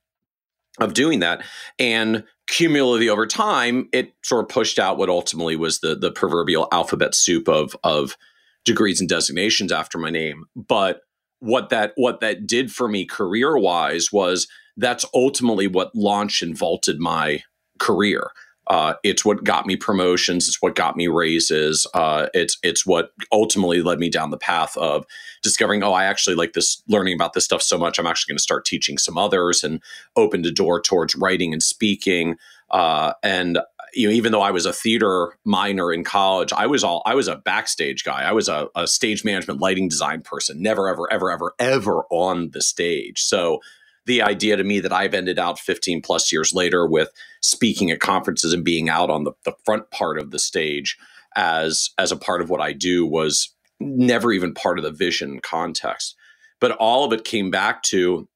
of 0.80 0.94
doing 0.94 1.20
that. 1.20 1.42
And 1.78 2.24
cumulatively 2.46 3.08
over 3.08 3.26
time 3.26 3.88
it 3.92 4.14
sort 4.22 4.44
of 4.44 4.48
pushed 4.48 4.78
out 4.78 4.96
what 4.96 5.08
ultimately 5.08 5.56
was 5.56 5.80
the 5.80 5.94
the 5.94 6.10
proverbial 6.10 6.68
alphabet 6.72 7.14
soup 7.14 7.48
of 7.48 7.76
of 7.84 8.16
degrees 8.64 9.00
and 9.00 9.08
designations 9.08 9.72
after 9.72 9.98
my 9.98 10.10
name. 10.10 10.44
But 10.56 11.02
what 11.40 11.68
that 11.70 11.92
what 11.96 12.20
that 12.20 12.46
did 12.46 12.72
for 12.72 12.88
me 12.88 13.04
career 13.04 13.58
wise 13.58 14.12
was 14.12 14.48
that's 14.76 15.04
ultimately 15.14 15.66
what 15.66 15.94
launched 15.94 16.42
and 16.42 16.56
vaulted 16.56 17.00
my 17.00 17.42
career 17.78 18.30
uh, 18.68 18.94
it's 19.02 19.24
what 19.24 19.44
got 19.44 19.66
me 19.66 19.76
promotions. 19.76 20.46
It's 20.46 20.60
what 20.60 20.74
got 20.74 20.96
me 20.96 21.08
raises. 21.08 21.86
Uh, 21.94 22.26
it's 22.34 22.58
it's 22.62 22.84
what 22.84 23.12
ultimately 23.32 23.82
led 23.82 23.98
me 23.98 24.10
down 24.10 24.30
the 24.30 24.36
path 24.36 24.76
of 24.76 25.06
discovering. 25.42 25.82
Oh, 25.82 25.92
I 25.92 26.04
actually 26.04 26.36
like 26.36 26.52
this, 26.52 26.82
learning 26.86 27.14
about 27.14 27.32
this 27.32 27.44
stuff 27.44 27.62
so 27.62 27.78
much. 27.78 27.98
I'm 27.98 28.06
actually 28.06 28.32
going 28.32 28.38
to 28.38 28.42
start 28.42 28.66
teaching 28.66 28.98
some 28.98 29.16
others, 29.16 29.64
and 29.64 29.82
opened 30.16 30.44
a 30.44 30.50
door 30.50 30.80
towards 30.80 31.14
writing 31.16 31.52
and 31.52 31.62
speaking. 31.62 32.36
Uh, 32.70 33.14
and 33.22 33.58
you 33.94 34.06
know, 34.06 34.12
even 34.12 34.32
though 34.32 34.42
I 34.42 34.50
was 34.50 34.66
a 34.66 34.72
theater 34.72 35.36
minor 35.44 35.90
in 35.90 36.04
college, 36.04 36.52
I 36.52 36.66
was 36.66 36.84
all 36.84 37.02
I 37.06 37.14
was 37.14 37.26
a 37.26 37.36
backstage 37.36 38.04
guy. 38.04 38.22
I 38.22 38.32
was 38.32 38.50
a, 38.50 38.68
a 38.76 38.86
stage 38.86 39.24
management, 39.24 39.60
lighting 39.60 39.88
design 39.88 40.20
person. 40.20 40.60
Never, 40.60 40.88
ever, 40.88 41.10
ever, 41.10 41.30
ever, 41.30 41.54
ever 41.58 42.04
on 42.10 42.50
the 42.50 42.60
stage. 42.60 43.22
So 43.22 43.60
the 44.08 44.22
idea 44.22 44.56
to 44.56 44.64
me 44.64 44.80
that 44.80 44.92
I've 44.92 45.12
ended 45.12 45.38
out 45.38 45.60
15 45.60 46.00
plus 46.00 46.32
years 46.32 46.54
later 46.54 46.86
with 46.86 47.10
speaking 47.42 47.90
at 47.90 48.00
conferences 48.00 48.54
and 48.54 48.64
being 48.64 48.88
out 48.88 49.10
on 49.10 49.24
the, 49.24 49.32
the 49.44 49.52
front 49.64 49.90
part 49.90 50.18
of 50.18 50.30
the 50.30 50.38
stage 50.38 50.96
as 51.36 51.90
as 51.98 52.10
a 52.10 52.16
part 52.16 52.40
of 52.40 52.48
what 52.48 52.62
I 52.62 52.72
do 52.72 53.06
was 53.06 53.54
never 53.78 54.32
even 54.32 54.54
part 54.54 54.78
of 54.78 54.82
the 54.82 54.90
vision 54.90 55.40
context. 55.40 56.16
But 56.58 56.72
all 56.72 57.04
of 57.04 57.12
it 57.12 57.24
came 57.24 57.50
back 57.50 57.82
to 57.84 58.26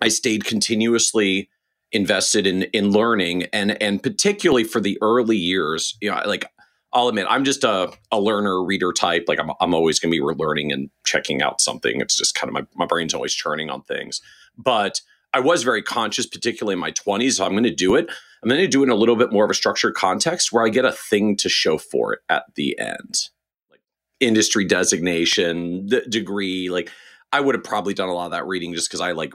I 0.00 0.06
stayed 0.06 0.44
continuously 0.44 1.50
invested 1.90 2.46
in 2.46 2.62
in 2.72 2.92
learning 2.92 3.46
and 3.52 3.82
and 3.82 4.00
particularly 4.00 4.64
for 4.64 4.80
the 4.80 4.96
early 5.02 5.36
years 5.36 5.98
you 6.00 6.10
know 6.10 6.22
like 6.24 6.46
I'll 6.92 7.08
admit 7.08 7.26
I'm 7.28 7.44
just 7.44 7.64
a, 7.64 7.90
a 8.10 8.20
learner 8.20 8.62
reader 8.62 8.92
type. 8.92 9.24
Like 9.26 9.40
I'm, 9.40 9.50
I'm 9.60 9.74
always 9.74 9.98
going 9.98 10.12
to 10.12 10.16
be 10.16 10.22
learning 10.22 10.72
and 10.72 10.90
checking 11.04 11.42
out 11.42 11.60
something. 11.60 12.00
It's 12.00 12.16
just 12.16 12.34
kind 12.34 12.48
of 12.48 12.54
my, 12.54 12.66
my 12.74 12.86
brain's 12.86 13.14
always 13.14 13.32
churning 13.32 13.70
on 13.70 13.82
things. 13.82 14.20
But 14.58 15.00
I 15.32 15.40
was 15.40 15.62
very 15.62 15.82
conscious 15.82 16.26
particularly 16.26 16.74
in 16.74 16.78
my 16.78 16.92
20s 16.92 17.32
so 17.32 17.44
I'm 17.44 17.52
going 17.52 17.62
to 17.64 17.74
do 17.74 17.94
it. 17.94 18.10
I'm 18.42 18.48
going 18.48 18.60
to 18.60 18.68
do 18.68 18.82
it 18.82 18.86
in 18.86 18.90
a 18.90 18.96
little 18.96 19.16
bit 19.16 19.32
more 19.32 19.44
of 19.44 19.50
a 19.50 19.54
structured 19.54 19.94
context 19.94 20.52
where 20.52 20.64
I 20.64 20.68
get 20.68 20.84
a 20.84 20.92
thing 20.92 21.36
to 21.38 21.48
show 21.48 21.78
for 21.78 22.12
it 22.12 22.20
at 22.28 22.44
the 22.54 22.78
end. 22.78 23.28
Like 23.70 23.80
industry 24.20 24.64
designation 24.66 25.86
the 25.86 26.02
degree 26.02 26.68
like 26.68 26.90
I 27.32 27.40
would 27.40 27.54
have 27.54 27.64
probably 27.64 27.94
done 27.94 28.10
a 28.10 28.12
lot 28.12 28.26
of 28.26 28.32
that 28.32 28.46
reading 28.46 28.74
just 28.74 28.90
because 28.90 29.00
I 29.00 29.12
like 29.12 29.32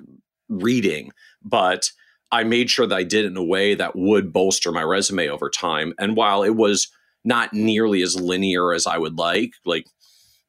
reading. 0.50 1.12
But 1.44 1.90
I 2.32 2.44
made 2.44 2.70
sure 2.70 2.86
that 2.86 2.96
I 2.96 3.04
did 3.04 3.26
it 3.26 3.30
in 3.30 3.38
a 3.38 3.44
way 3.44 3.74
that 3.74 3.96
would 3.96 4.32
bolster 4.32 4.72
my 4.72 4.84
resume 4.84 5.30
over 5.30 5.50
time. 5.50 5.94
And 5.98 6.16
while 6.16 6.44
it 6.44 6.56
was 6.56 6.90
not 7.24 7.54
nearly 7.54 8.02
as 8.02 8.20
linear 8.20 8.74
as 8.74 8.88
I 8.88 8.98
would 8.98 9.18
like, 9.18 9.54
like 9.66 9.88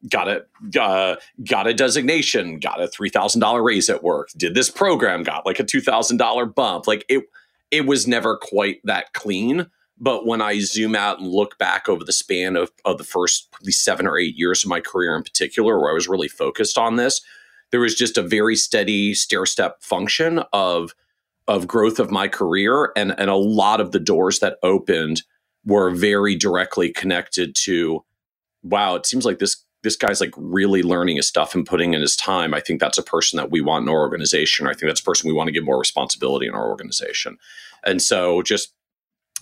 got 0.07 0.27
a 0.27 0.45
uh, 0.79 1.15
got 1.47 1.67
a 1.67 1.73
designation, 1.73 2.59
got 2.59 2.81
a 2.81 2.87
three 2.87 3.09
thousand 3.09 3.41
dollar 3.41 3.61
raise 3.61 3.89
at 3.89 4.03
work, 4.03 4.29
did 4.37 4.55
this 4.55 4.69
program, 4.69 5.23
got 5.23 5.45
like 5.45 5.59
a 5.59 5.63
two 5.63 5.81
thousand 5.81 6.17
dollar 6.17 6.45
bump. 6.45 6.87
Like 6.87 7.05
it, 7.09 7.25
it 7.71 7.85
was 7.85 8.07
never 8.07 8.37
quite 8.37 8.79
that 8.85 9.13
clean. 9.13 9.67
But 10.01 10.25
when 10.25 10.41
I 10.41 10.59
zoom 10.59 10.95
out 10.95 11.19
and 11.19 11.27
look 11.27 11.57
back 11.57 11.89
over 11.89 12.05
the 12.05 12.13
span 12.13 12.55
of, 12.55 12.71
of 12.85 12.97
the 12.97 13.03
first 13.03 13.51
probably 13.51 13.73
seven 13.73 14.07
or 14.07 14.17
eight 14.17 14.35
years 14.37 14.63
of 14.63 14.69
my 14.69 14.79
career 14.79 15.13
in 15.13 15.23
particular, 15.23 15.77
where 15.77 15.91
I 15.91 15.93
was 15.93 16.07
really 16.07 16.29
focused 16.29 16.77
on 16.77 16.95
this, 16.95 17.19
there 17.71 17.81
was 17.81 17.95
just 17.95 18.17
a 18.17 18.23
very 18.23 18.55
steady 18.55 19.13
stair 19.13 19.45
step 19.45 19.81
function 19.81 20.39
of 20.53 20.93
of 21.47 21.67
growth 21.67 21.99
of 21.99 22.11
my 22.11 22.27
career 22.27 22.91
and 22.95 23.13
and 23.19 23.29
a 23.29 23.35
lot 23.35 23.81
of 23.81 23.91
the 23.91 23.99
doors 23.99 24.39
that 24.39 24.57
opened 24.63 25.23
were 25.65 25.91
very 25.91 26.35
directly 26.35 26.91
connected 26.91 27.55
to 27.55 28.03
wow 28.63 28.95
it 28.95 29.05
seems 29.05 29.25
like 29.25 29.39
this 29.39 29.63
this 29.81 29.95
guy's 29.95 30.19
like 30.19 30.33
really 30.35 30.83
learning 30.83 31.15
his 31.15 31.27
stuff 31.27 31.55
and 31.55 31.65
putting 31.65 31.93
in 31.93 32.01
his 32.01 32.13
time. 32.13 32.53
I 32.53 32.59
think 32.59 32.81
that's 32.81 32.97
a 32.97 33.01
person 33.01 33.37
that 33.37 33.49
we 33.49 33.61
want 33.61 33.83
in 33.83 33.89
our 33.89 34.01
organization. 34.01 34.67
I 34.67 34.71
think 34.71 34.89
that's 34.89 34.99
a 34.99 35.05
person 35.05 35.29
we 35.29 35.33
want 35.33 35.47
to 35.47 35.53
give 35.53 35.63
more 35.63 35.79
responsibility 35.79 36.47
in 36.47 36.53
our 36.53 36.67
organization. 36.67 37.37
And 37.85 38.01
so 38.01 38.41
just 38.41 38.73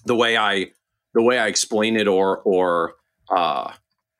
the 0.05 0.15
way 0.15 0.37
i 0.37 0.67
the 1.13 1.21
way 1.21 1.37
i 1.37 1.47
explain 1.47 1.95
it 1.95 2.07
or 2.07 2.39
or 2.39 2.95
uh 3.29 3.71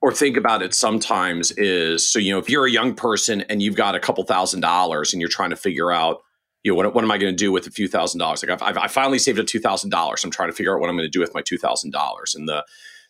or 0.02 0.12
think 0.12 0.38
about 0.38 0.62
it 0.62 0.74
sometimes 0.74 1.52
is 1.52 2.08
so 2.08 2.20
you 2.20 2.32
know 2.32 2.40
if 2.40 2.50
you're 2.50 2.66
a 2.66 2.72
young 2.72 2.94
person 2.94 3.42
and 3.42 3.62
you've 3.62 3.76
got 3.76 3.96
a 3.96 4.00
couple 4.00 4.24
thousand 4.24 4.62
dollars 4.62 5.14
and 5.14 5.22
you're 5.22 5.30
trying 5.30 5.50
to 5.50 5.56
figure 5.56 5.92
out 5.92 6.22
you 6.64 6.72
know, 6.72 6.76
what, 6.76 6.94
what 6.94 7.04
am 7.04 7.12
I 7.12 7.18
going 7.18 7.32
to 7.32 7.38
do 7.38 7.52
with 7.52 7.68
a 7.68 7.72
few 7.72 7.88
thousand 7.88 8.20
dollars? 8.20 8.44
Like 8.44 8.62
I've, 8.62 8.78
i 8.78 8.88
finally 8.88 9.20
saved 9.20 9.40
a 9.40 9.44
two 9.44 9.60
thousand 9.60 9.90
dollars. 9.90 10.24
I'm 10.24 10.32
trying 10.32 10.50
to 10.50 10.56
figure 10.56 10.76
out 10.76 10.82
what 10.82 10.90
I'm 10.90 10.98
going 10.98 11.08
to 11.08 11.12
do 11.12 11.20
with 11.20 11.34
my 11.34 11.42
two 11.42 11.58
thousand 11.58 11.92
dollars. 11.92 12.36
And 12.36 12.48
the 12.48 12.66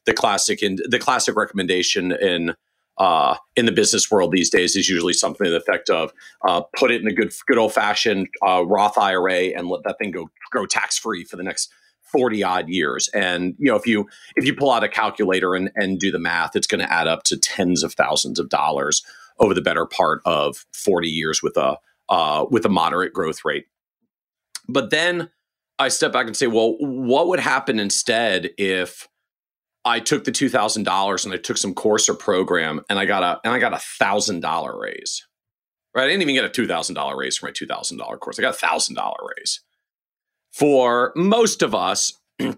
the 0.05 0.13
classic 0.13 0.61
and 0.61 0.81
the 0.89 0.99
classic 0.99 1.35
recommendation 1.35 2.11
in 2.11 2.55
uh, 2.97 3.35
in 3.55 3.67
the 3.67 3.71
business 3.71 4.09
world 4.09 4.31
these 4.31 4.49
days 4.49 4.75
is 4.75 4.89
usually 4.89 5.13
something 5.13 5.45
to 5.45 5.51
the 5.51 5.57
effect 5.57 5.89
of 5.89 6.11
uh, 6.47 6.61
put 6.75 6.91
it 6.91 7.01
in 7.01 7.07
a 7.07 7.13
good 7.13 7.31
good 7.45 7.57
old 7.57 7.73
fashioned 7.73 8.27
uh, 8.45 8.63
Roth 8.65 8.97
IRA 8.97 9.49
and 9.55 9.67
let 9.67 9.83
that 9.83 9.97
thing 9.99 10.11
go 10.11 10.29
grow 10.49 10.65
tax 10.65 10.97
free 10.97 11.23
for 11.23 11.35
the 11.35 11.43
next 11.43 11.71
40 12.11 12.41
odd 12.41 12.69
years 12.69 13.09
and 13.09 13.53
you 13.59 13.69
know 13.69 13.75
if 13.75 13.85
you 13.85 14.07
if 14.37 14.45
you 14.45 14.55
pull 14.55 14.71
out 14.71 14.83
a 14.83 14.87
calculator 14.87 15.55
and, 15.55 15.69
and 15.75 15.99
do 15.99 16.09
the 16.09 16.17
math 16.17 16.55
it's 16.55 16.65
going 16.65 16.79
to 16.79 16.91
add 16.91 17.05
up 17.05 17.23
to 17.23 17.37
tens 17.37 17.83
of 17.83 17.93
thousands 17.93 18.39
of 18.39 18.47
dollars 18.47 19.03
over 19.39 19.53
the 19.53 19.61
better 19.61 19.85
part 19.85 20.21
of 20.23 20.65
40 20.71 21.09
years 21.09 21.43
with 21.43 21.57
a 21.57 21.77
uh, 22.09 22.45
with 22.49 22.65
a 22.65 22.69
moderate 22.69 23.13
growth 23.13 23.43
rate. 23.45 23.65
But 24.67 24.89
then 24.89 25.29
i 25.79 25.89
step 25.89 26.11
back 26.11 26.25
and 26.25 26.35
say 26.35 26.47
well 26.47 26.75
what 26.79 27.27
would 27.27 27.39
happen 27.39 27.79
instead 27.79 28.49
if 28.57 29.07
i 29.85 29.99
took 29.99 30.23
the 30.23 30.31
$2000 30.31 31.25
and 31.25 31.33
i 31.33 31.37
took 31.37 31.57
some 31.57 31.73
course 31.73 32.09
or 32.09 32.15
program 32.15 32.81
and 32.89 32.97
i 32.97 33.05
got 33.05 33.21
a 33.21 33.39
and 33.43 33.53
i 33.53 33.59
got 33.59 33.73
a 33.73 33.79
thousand 33.99 34.41
dollar 34.41 34.79
raise? 34.79 35.25
Right? 35.93 36.03
I 36.03 36.07
didn't 36.07 36.21
even 36.21 36.35
get 36.35 36.45
a 36.45 36.49
$2000 36.49 37.17
raise 37.17 37.37
for 37.37 37.47
my 37.47 37.51
$2000 37.51 38.19
course. 38.19 38.37
I 38.37 38.43
got 38.43 38.53
a 38.53 38.57
thousand 38.57 38.95
dollar 38.95 39.17
raise. 39.35 39.61
For 40.51 41.11
most 41.15 41.63
of 41.63 41.73
us, 41.73 42.13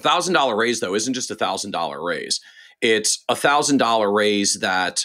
thousand 0.00 0.34
dollar 0.34 0.56
raise 0.56 0.78
though 0.78 0.94
isn't 0.94 1.14
just 1.14 1.30
a 1.30 1.34
thousand 1.34 1.72
dollar 1.72 2.04
raise. 2.04 2.40
It's 2.80 3.24
a 3.28 3.34
thousand 3.34 3.78
dollar 3.78 4.12
raise 4.12 4.60
that 4.60 5.04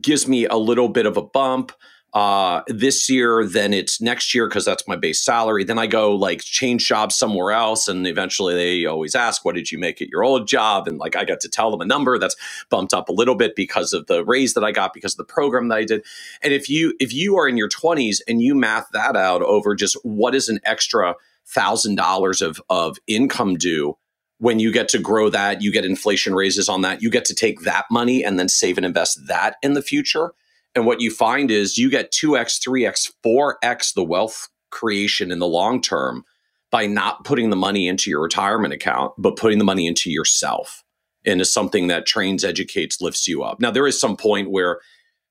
gives 0.00 0.28
me 0.28 0.46
a 0.46 0.56
little 0.56 0.88
bit 0.88 1.06
of 1.06 1.16
a 1.16 1.22
bump 1.22 1.72
uh, 2.14 2.62
this 2.68 3.08
year. 3.08 3.46
Then 3.46 3.72
it's 3.72 4.00
next 4.00 4.34
year 4.34 4.48
because 4.48 4.64
that's 4.64 4.86
my 4.86 4.96
base 4.96 5.20
salary. 5.20 5.64
Then 5.64 5.78
I 5.78 5.86
go 5.86 6.14
like 6.14 6.42
change 6.42 6.86
jobs 6.86 7.14
somewhere 7.14 7.52
else, 7.52 7.88
and 7.88 8.06
eventually 8.06 8.54
they 8.54 8.86
always 8.86 9.14
ask, 9.14 9.44
"What 9.44 9.54
did 9.54 9.72
you 9.72 9.78
make 9.78 10.02
at 10.02 10.08
your 10.08 10.24
old 10.24 10.46
job?" 10.46 10.88
And 10.88 10.98
like 10.98 11.16
I 11.16 11.24
got 11.24 11.40
to 11.40 11.48
tell 11.48 11.70
them 11.70 11.80
a 11.80 11.86
number 11.86 12.18
that's 12.18 12.36
bumped 12.70 12.94
up 12.94 13.08
a 13.08 13.12
little 13.12 13.34
bit 13.34 13.56
because 13.56 13.92
of 13.92 14.06
the 14.06 14.24
raise 14.24 14.54
that 14.54 14.64
I 14.64 14.72
got 14.72 14.94
because 14.94 15.14
of 15.14 15.18
the 15.18 15.32
program 15.32 15.68
that 15.68 15.78
I 15.78 15.84
did. 15.84 16.04
And 16.42 16.52
if 16.52 16.68
you 16.68 16.94
if 17.00 17.12
you 17.12 17.36
are 17.36 17.48
in 17.48 17.56
your 17.56 17.68
twenties 17.68 18.22
and 18.28 18.42
you 18.42 18.54
math 18.54 18.88
that 18.92 19.16
out 19.16 19.42
over 19.42 19.74
just 19.74 19.96
what 20.02 20.34
is 20.34 20.48
an 20.48 20.60
extra 20.64 21.14
thousand 21.46 21.96
dollars 21.96 22.40
of 22.40 22.60
of 22.70 22.98
income 23.06 23.56
due 23.56 23.96
when 24.38 24.58
you 24.58 24.72
get 24.72 24.88
to 24.88 24.98
grow 24.98 25.28
that 25.28 25.60
you 25.60 25.72
get 25.72 25.84
inflation 25.84 26.34
raises 26.34 26.68
on 26.68 26.82
that 26.82 27.02
you 27.02 27.10
get 27.10 27.24
to 27.24 27.34
take 27.34 27.60
that 27.62 27.84
money 27.90 28.24
and 28.24 28.38
then 28.38 28.48
save 28.48 28.76
and 28.76 28.86
invest 28.86 29.18
that 29.26 29.56
in 29.62 29.74
the 29.74 29.82
future 29.82 30.32
and 30.74 30.86
what 30.86 31.00
you 31.00 31.10
find 31.10 31.50
is 31.50 31.78
you 31.78 31.90
get 31.90 32.12
2x 32.12 32.60
3x 32.66 33.12
4x 33.24 33.94
the 33.94 34.04
wealth 34.04 34.48
creation 34.70 35.30
in 35.30 35.38
the 35.38 35.46
long 35.46 35.80
term 35.80 36.24
by 36.70 36.86
not 36.86 37.24
putting 37.24 37.50
the 37.50 37.56
money 37.56 37.86
into 37.86 38.10
your 38.10 38.22
retirement 38.22 38.72
account 38.72 39.12
but 39.18 39.36
putting 39.36 39.58
the 39.58 39.64
money 39.64 39.86
into 39.86 40.10
yourself. 40.10 40.82
Is 41.24 41.52
something 41.52 41.86
that 41.86 42.04
trains 42.04 42.42
educates 42.42 43.00
lifts 43.00 43.28
you 43.28 43.44
up. 43.44 43.60
Now 43.60 43.70
there 43.70 43.86
is 43.86 44.00
some 44.00 44.16
point 44.16 44.50
where 44.50 44.80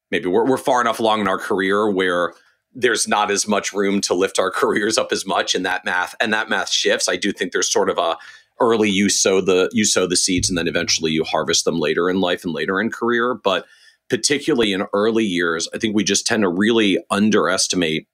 maybe 0.10 0.30
we're, 0.30 0.46
we're 0.46 0.58
far 0.58 0.80
enough 0.80 1.00
along 1.00 1.20
in 1.20 1.28
our 1.28 1.38
career 1.38 1.92
where 1.92 2.34
there's 2.74 3.10
not 3.10 3.30
as 3.30 3.46
much 3.46 3.74
room 3.74 4.00
to 4.02 4.14
lift 4.14 4.40
our 4.40 4.52
careers 4.52 4.98
up 4.98 5.12
as 5.12 5.26
much 5.26 5.54
and 5.54 5.66
that 5.66 5.84
math 5.84 6.16
and 6.22 6.34
that 6.34 6.50
math 6.50 6.70
shifts. 6.70 7.10
I 7.10 7.18
do 7.18 7.34
think 7.34 7.52
there's 7.52 7.70
sort 7.70 7.90
of 7.90 7.98
a 7.98 8.18
early 8.62 8.90
you 8.90 9.10
sow 9.10 9.42
the 9.42 9.70
you 9.74 9.84
sow 9.84 10.08
the 10.08 10.16
seeds 10.16 10.48
and 10.48 10.58
then 10.58 10.68
eventually 10.68 11.12
you 11.12 11.26
harvest 11.26 11.66
them 11.66 11.80
later 11.80 12.10
in 12.10 12.22
life 12.22 12.46
and 12.46 12.54
later 12.54 12.80
in 12.80 12.90
career. 12.90 13.34
But 13.34 13.66
particularly 14.12 14.74
in 14.74 14.84
early 14.94 15.24
years 15.24 15.70
i 15.74 15.78
think 15.78 15.96
we 15.96 16.04
just 16.04 16.28
tend 16.28 16.44
to 16.44 16.50
really 16.50 17.00
underestimate 17.10 18.08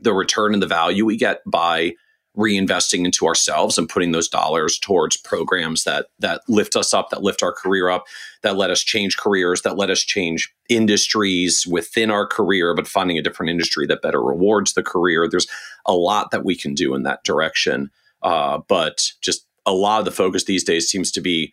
the 0.00 0.14
return 0.14 0.54
and 0.54 0.62
the 0.62 0.66
value 0.66 1.04
we 1.04 1.18
get 1.18 1.40
by 1.46 1.92
reinvesting 2.34 3.04
into 3.04 3.26
ourselves 3.26 3.76
and 3.76 3.88
putting 3.88 4.12
those 4.12 4.28
dollars 4.28 4.78
towards 4.78 5.16
programs 5.16 5.84
that 5.84 6.06
that 6.18 6.40
lift 6.48 6.76
us 6.76 6.94
up 6.94 7.10
that 7.10 7.22
lift 7.22 7.42
our 7.42 7.52
career 7.52 7.90
up 7.90 8.04
that 8.42 8.56
let 8.56 8.70
us 8.70 8.82
change 8.82 9.18
careers 9.18 9.62
that 9.62 9.76
let 9.76 9.90
us 9.90 10.00
change 10.00 10.50
industries 10.70 11.66
within 11.66 12.10
our 12.10 12.26
career 12.26 12.74
but 12.74 12.86
finding 12.86 13.18
a 13.18 13.22
different 13.22 13.50
industry 13.50 13.86
that 13.86 14.02
better 14.02 14.22
rewards 14.22 14.74
the 14.74 14.82
career. 14.82 15.28
There's 15.28 15.48
a 15.84 15.94
lot 15.94 16.30
that 16.30 16.44
we 16.44 16.56
can 16.56 16.74
do 16.74 16.94
in 16.94 17.02
that 17.02 17.24
direction. 17.24 17.90
Uh, 18.22 18.60
but 18.68 19.12
just 19.20 19.46
a 19.66 19.72
lot 19.72 19.98
of 19.98 20.04
the 20.04 20.10
focus 20.10 20.44
these 20.44 20.64
days 20.64 20.88
seems 20.88 21.10
to 21.12 21.20
be 21.20 21.52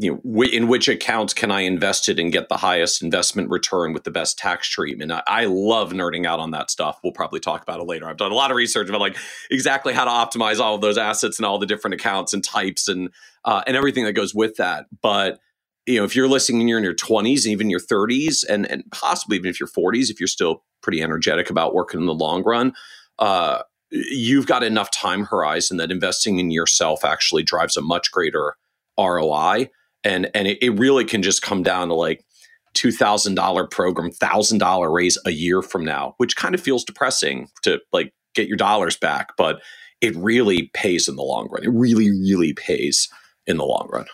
you 0.00 0.22
know, 0.24 0.42
in 0.42 0.68
which 0.68 0.88
accounts 0.88 1.34
can 1.34 1.50
I 1.50 1.62
invest 1.62 2.08
it 2.08 2.20
and 2.20 2.32
get 2.32 2.48
the 2.48 2.56
highest 2.56 3.02
investment 3.02 3.50
return 3.50 3.92
with 3.92 4.04
the 4.04 4.12
best 4.12 4.38
tax 4.38 4.68
treatment? 4.68 5.10
I, 5.10 5.22
I, 5.26 5.44
love 5.46 5.92
nerding 5.92 6.24
out 6.24 6.38
on 6.38 6.52
that 6.52 6.70
stuff. 6.70 7.00
We'll 7.02 7.12
probably 7.12 7.40
talk 7.40 7.62
about 7.62 7.80
it 7.80 7.86
later. 7.86 8.08
I've 8.08 8.16
done 8.16 8.30
a 8.30 8.36
lot 8.36 8.52
of 8.52 8.56
research 8.56 8.88
about 8.88 9.00
like 9.00 9.16
exactly 9.50 9.92
how 9.92 10.04
to 10.04 10.10
optimize 10.10 10.60
all 10.60 10.76
of 10.76 10.80
those 10.80 10.98
assets 10.98 11.40
and 11.40 11.46
all 11.46 11.58
the 11.58 11.66
different 11.66 11.94
accounts 11.94 12.32
and 12.32 12.44
types 12.44 12.86
and 12.86 13.10
uh, 13.44 13.62
and 13.66 13.76
everything 13.76 14.04
that 14.04 14.12
goes 14.12 14.32
with 14.32 14.54
that. 14.56 14.86
But 15.02 15.40
you 15.84 15.98
know, 15.98 16.04
if 16.04 16.14
you're 16.14 16.28
listening 16.28 16.60
and 16.60 16.68
you're 16.68 16.78
in 16.78 16.84
your 16.84 16.94
20s, 16.94 17.44
even 17.46 17.68
your 17.68 17.80
30s, 17.80 18.44
and 18.48 18.70
and 18.70 18.84
possibly 18.92 19.36
even 19.36 19.50
if 19.50 19.58
you're 19.58 19.68
40s, 19.68 20.10
if 20.10 20.20
you're 20.20 20.28
still 20.28 20.62
pretty 20.80 21.02
energetic 21.02 21.50
about 21.50 21.74
working 21.74 21.98
in 21.98 22.06
the 22.06 22.14
long 22.14 22.44
run, 22.44 22.72
uh, 23.18 23.62
you've 23.90 24.46
got 24.46 24.62
enough 24.62 24.92
time 24.92 25.24
horizon 25.24 25.76
that 25.78 25.90
investing 25.90 26.38
in 26.38 26.52
yourself 26.52 27.04
actually 27.04 27.42
drives 27.42 27.76
a 27.76 27.82
much 27.82 28.12
greater 28.12 28.54
ROI 28.96 29.70
and 30.04 30.30
and 30.34 30.48
it, 30.48 30.58
it 30.62 30.70
really 30.70 31.04
can 31.04 31.22
just 31.22 31.42
come 31.42 31.62
down 31.62 31.88
to 31.88 31.94
like 31.94 32.24
two 32.74 32.92
thousand 32.92 33.34
dollar 33.34 33.66
program, 33.66 34.10
thousand 34.10 34.58
dollar 34.58 34.90
raise 34.90 35.18
a 35.26 35.30
year 35.30 35.62
from 35.62 35.84
now, 35.84 36.14
which 36.18 36.36
kind 36.36 36.54
of 36.54 36.60
feels 36.60 36.84
depressing 36.84 37.48
to 37.62 37.80
like 37.92 38.12
get 38.34 38.48
your 38.48 38.56
dollars 38.56 38.96
back, 38.96 39.36
but 39.36 39.60
it 40.00 40.14
really 40.16 40.70
pays 40.74 41.08
in 41.08 41.16
the 41.16 41.22
long 41.22 41.48
run. 41.50 41.64
It 41.64 41.72
really, 41.72 42.10
really 42.10 42.52
pays 42.52 43.08
in 43.46 43.56
the 43.56 43.64
long 43.64 43.88
run. 43.92 44.06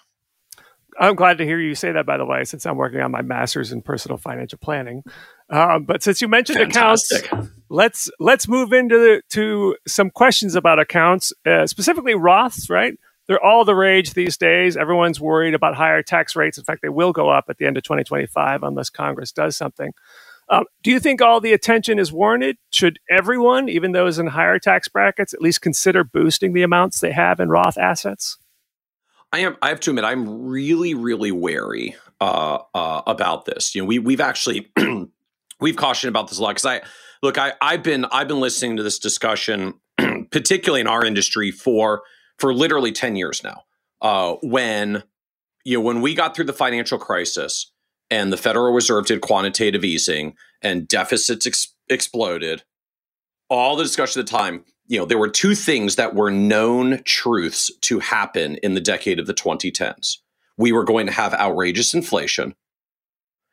I'm 0.99 1.17
glad 1.17 1.39
to 1.39 1.45
hear 1.45 1.59
you 1.59 1.75
say 1.75 1.91
that, 1.93 2.07
by 2.07 2.17
the 2.17 2.25
way, 2.25 2.45
since 2.45 2.65
I'm 2.65 2.77
working 2.77 3.01
on 3.01 3.11
my 3.11 3.23
master's 3.23 3.73
in 3.73 3.83
personal 3.83 4.17
financial 4.17 4.59
planning. 4.59 5.03
Um, 5.51 5.85
but 5.85 6.03
since 6.03 6.23
you 6.23 6.29
mentioned 6.29 6.59
Fantastic. 6.59 7.27
accounts, 7.27 7.51
let's 7.69 8.11
let's 8.21 8.49
move 8.49 8.73
into 8.73 8.97
the, 8.97 9.23
to 9.31 9.77
some 9.89 10.11
questions 10.11 10.55
about 10.55 10.79
accounts, 10.79 11.33
uh, 11.45 11.67
specifically 11.67 12.15
Roths, 12.15 12.71
right? 12.71 12.95
They're 13.27 13.43
all 13.43 13.65
the 13.65 13.75
rage 13.75 14.15
these 14.15 14.37
days. 14.37 14.77
Everyone's 14.77 15.21
worried 15.21 15.55
about 15.55 15.75
higher 15.75 16.03
tax 16.03 16.37
rates. 16.37 16.59
In 16.59 16.65
fact, 16.65 16.83
they 16.83 16.89
will 16.89 17.13
go 17.13 17.31
up 17.31 17.47
at 17.49 17.59
the 17.59 17.67
end 17.67 17.77
of 17.77 17.83
2025 17.83 18.63
unless 18.63 18.91
Congress 18.91 19.33
does 19.33 19.57
something. 19.57 19.93
Um, 20.49 20.65
do 20.83 20.91
you 20.91 21.01
think 21.01 21.23
all 21.23 21.41
the 21.41 21.53
attention 21.53 21.99
is 21.99 22.13
warranted? 22.13 22.59
Should 22.71 22.99
everyone, 23.11 23.69
even 23.69 23.93
those 23.93 24.19
in 24.19 24.27
higher 24.27 24.59
tax 24.59 24.89
brackets, 24.89 25.33
at 25.33 25.41
least 25.41 25.63
consider 25.63 26.05
boosting 26.05 26.53
the 26.53 26.63
amounts 26.63 27.01
they 27.01 27.13
have 27.13 27.41
in 27.41 27.49
Roth 27.49 27.79
assets? 27.79 28.37
I 29.33 29.39
am. 29.39 29.57
I 29.63 29.71
have 29.71 29.81
to 29.81 29.91
admit, 29.91 30.05
I'm 30.05 30.47
really, 30.47 30.95
really 30.95 31.33
wary 31.33 31.97
uh, 32.21 32.59
uh, 32.75 33.03
about 33.07 33.47
this. 33.47 33.75
You 33.75 33.83
know, 33.83 33.87
we 33.87 33.99
we've 33.99 34.21
actually 34.21 34.71
we've 35.61 35.77
cautioned 35.77 36.11
about 36.11 36.29
this 36.29 36.39
a 36.39 36.43
lot 36.43 36.51
because 36.51 36.67
I 36.67 36.83
look. 37.23 37.37
I 37.37 37.55
I've 37.61 37.83
been 37.83 38.05
I've 38.05 38.29
been 38.29 38.39
listening 38.39 38.77
to 38.77 38.85
this 38.85 39.01
discussion, 39.01 39.75
particularly 40.31 40.83
in 40.83 40.87
our 40.87 41.05
industry, 41.05 41.51
for 41.51 42.03
for 42.39 42.55
literally 42.55 42.93
10 42.93 43.17
years 43.17 43.43
now. 43.43 43.63
Uh, 44.01 44.37
when 44.43 45.03
you 45.65 45.79
know 45.79 45.81
when 45.81 46.03
we 46.03 46.15
got 46.15 46.37
through 46.37 46.45
the 46.45 46.53
financial 46.53 46.99
crisis 46.99 47.73
and 48.11 48.33
the 48.33 48.37
Federal 48.37 48.73
Reserve 48.73 49.07
did 49.07 49.23
quantitative 49.23 49.85
easing 49.85 50.35
and 50.61 50.87
deficits 50.87 51.47
ex- 51.47 51.75
exploded, 51.89 52.63
all 53.49 53.77
the 53.77 53.83
discussion 53.83 54.21
at 54.21 54.27
the 54.27 54.31
time, 54.31 54.65
you 54.87 54.99
know, 54.99 55.07
there 55.07 55.19
were 55.19 55.31
two 55.31 55.55
things 55.55 55.97
that 55.97 56.15
were 56.15 56.31
known 56.31 57.03
truths 57.05 57.71
to 57.83 57.99
happen 58.01 58.57
in 58.57 58.75
the 58.75 58.81
decade 58.81 59.19
of 59.19 59.27
the 59.27 59.35
2010s. 59.35 60.19
We 60.59 60.71
were 60.71 60.85
going 60.85 61.07
to 61.07 61.13
have 61.13 61.33
outrageous 61.33 61.95
inflation 61.95 62.55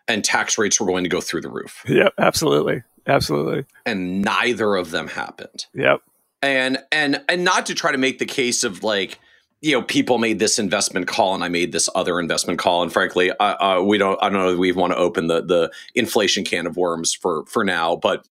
and 0.08 0.24
tax 0.24 0.58
rates 0.58 0.80
were 0.80 0.88
going 0.88 1.06
to 1.06 1.10
go 1.10 1.22
through 1.22 1.42
the 1.42 1.50
roof. 1.50 1.84
Yep, 1.88 2.14
absolutely. 2.18 2.84
Absolutely. 3.08 3.66
And 3.86 4.22
neither 4.22 4.76
of 4.76 4.92
them 4.92 5.08
happened. 5.08 5.66
Yep 5.74 6.02
and 6.42 6.80
and 6.92 7.22
and 7.30 7.44
not 7.44 7.66
to 7.68 7.76
try 7.76 7.92
to 7.92 7.98
make 7.98 8.20
the 8.20 8.26
case 8.26 8.64
of 8.64 8.84
like 8.84 9.20
you 9.62 9.74
know 9.74 9.82
people 9.82 10.18
made 10.18 10.40
this 10.40 10.58
investment 10.58 11.08
call 11.08 11.36
and 11.36 11.44
I 11.44 11.50
made 11.50 11.72
this 11.72 11.88
other 11.94 12.20
investment 12.20 12.60
call. 12.60 12.82
And 12.82 12.92
frankly 12.92 13.32
uh, 13.32 13.82
we 13.82 13.98
don't 13.98 14.22
I 14.22 14.30
don't 14.30 14.40
know 14.40 14.54
if 14.54 14.58
we 14.58 14.72
want 14.72 14.94
to 14.94 14.98
open 14.98 15.28
the 15.28 15.42
the 15.42 15.72
inflation 15.96 16.44
can 16.44 16.66
of 16.66 16.78
worms 16.78 17.14
for 17.14 17.46
for 17.46 17.64
now 17.64 17.96
but 17.96 18.28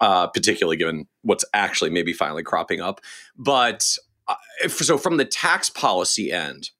uh, 0.00 0.26
particularly 0.28 0.78
given 0.78 1.06
what's 1.22 1.44
actually 1.52 1.90
maybe 1.90 2.14
finally 2.14 2.42
cropping 2.42 2.80
up. 2.80 3.02
But 3.36 3.96
uh, 4.26 4.36
so 4.68 4.96
from 4.96 5.18
the 5.18 5.26
tax 5.26 5.68
policy 5.68 6.32
end 6.32 6.70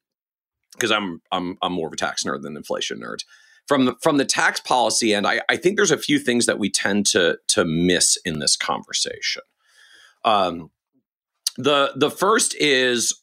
because 0.73 0.91
I'm 0.91 1.21
I'm 1.31 1.59
I'm 1.61 1.73
more 1.73 1.89
of 1.89 1.93
a 1.93 1.97
tax 1.97 2.25
nerd 2.25 2.43
than 2.43 2.57
inflation 2.57 3.01
nerd. 3.01 3.19
From 3.69 3.85
the, 3.85 3.95
from 4.03 4.17
the 4.17 4.25
tax 4.25 4.59
policy 4.59 5.15
end 5.15 5.27
I, 5.27 5.43
I 5.49 5.57
think 5.57 5.77
there's 5.77 5.93
a 5.93 5.99
few 5.99 6.19
things 6.19 6.47
that 6.47 6.59
we 6.59 6.71
tend 6.71 7.07
to 7.09 7.39
to 7.49 7.65
miss 7.65 8.17
in 8.25 8.39
this 8.39 8.57
conversation 8.57 9.43
um, 10.25 10.71
the 11.57 11.93
the 11.97 12.11
first 12.11 12.55
is 12.59 13.23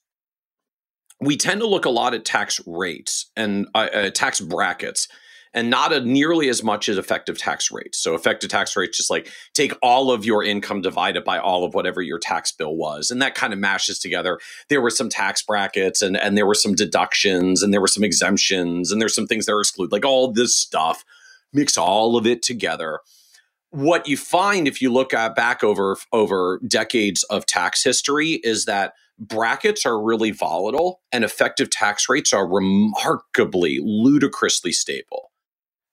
we 1.20 1.38
tend 1.38 1.62
to 1.62 1.68
look 1.68 1.86
a 1.86 1.89
lot 1.89 2.13
at 2.13 2.25
tax 2.25 2.62
rates 2.66 3.32
and 3.36 3.68
uh, 3.74 3.88
uh, 3.94 4.10
tax 4.12 4.39
brackets 4.39 5.08
and 5.54 5.70
not 5.70 5.92
a 5.92 6.01
nearly 6.01 6.50
as 6.50 6.62
much 6.62 6.88
as 6.88 6.98
effective 6.98 7.38
tax 7.38 7.72
rates. 7.72 7.98
So 7.98 8.13
effective 8.13 8.50
tax 8.50 8.75
rates 8.75 8.98
just 8.98 9.10
like 9.10 9.30
take 9.54 9.74
all 9.82 10.12
of 10.12 10.25
your 10.25 10.44
income 10.44 10.82
divided 10.82 11.24
by 11.24 11.39
all 11.39 11.63
of 11.63 11.74
whatever 11.74 12.01
your 12.01 12.20
tax 12.20 12.51
bill 12.51 12.75
was, 12.75 13.10
and 13.10 13.22
that 13.22 13.36
kind 13.36 13.54
of 13.54 13.60
mashes 13.60 14.00
together. 14.00 14.39
There 14.70 14.82
were 14.82 14.92
some 14.92 15.10
tax 15.10 15.42
brackets, 15.42 16.01
and 16.01 16.16
and 16.16 16.38
there 16.38 16.46
were 16.46 16.54
some 16.54 16.75
deductions, 16.75 17.63
and 17.63 17.74
there 17.74 17.82
were 17.82 17.88
some 17.88 18.04
exemptions, 18.04 18.92
and 18.92 19.01
there's 19.01 19.16
some 19.16 19.27
things 19.27 19.46
that 19.46 19.54
are 19.54 19.62
excluded, 19.62 19.92
like 19.92 20.06
all 20.06 20.32
this 20.32 20.56
stuff. 20.56 21.04
Mix 21.54 21.77
all 21.77 22.18
of 22.18 22.27
it 22.27 22.44
together. 22.44 23.00
What 23.71 24.07
you 24.07 24.17
find 24.17 24.67
if 24.67 24.81
you 24.81 24.91
look 24.91 25.13
at 25.13 25.36
back 25.36 25.63
over 25.63 25.97
over 26.13 26.59
decades 26.67 27.24
of 27.24 27.45
tax 27.45 27.83
history 27.83 28.39
is 28.43 28.65
that 28.65 28.93
brackets 29.19 29.86
are 29.86 30.01
really 30.01 30.31
volatile 30.31 31.01
and 31.12 31.24
effective 31.24 31.69
tax 31.69 32.07
rates 32.07 32.33
are 32.33 32.47
remarkably 32.47 33.79
ludicrously 33.81 34.71
stable. 34.71 35.31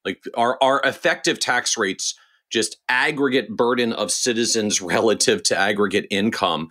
Like 0.05 0.23
our, 0.37 0.59
our 0.63 0.83
effective 0.85 1.41
tax 1.41 1.79
rates 1.79 2.15
just 2.51 2.77
aggregate 2.89 3.49
burden 3.57 3.93
of 3.93 4.11
citizens 4.11 4.81
relative 4.83 5.43
to 5.45 5.59
aggregate 5.59 6.07
income 6.11 6.69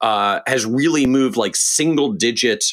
uh, 0.00 0.40
has 0.46 0.66
really 0.66 1.06
moved 1.06 1.36
like 1.36 1.56
single 1.56 2.12
digit 2.12 2.64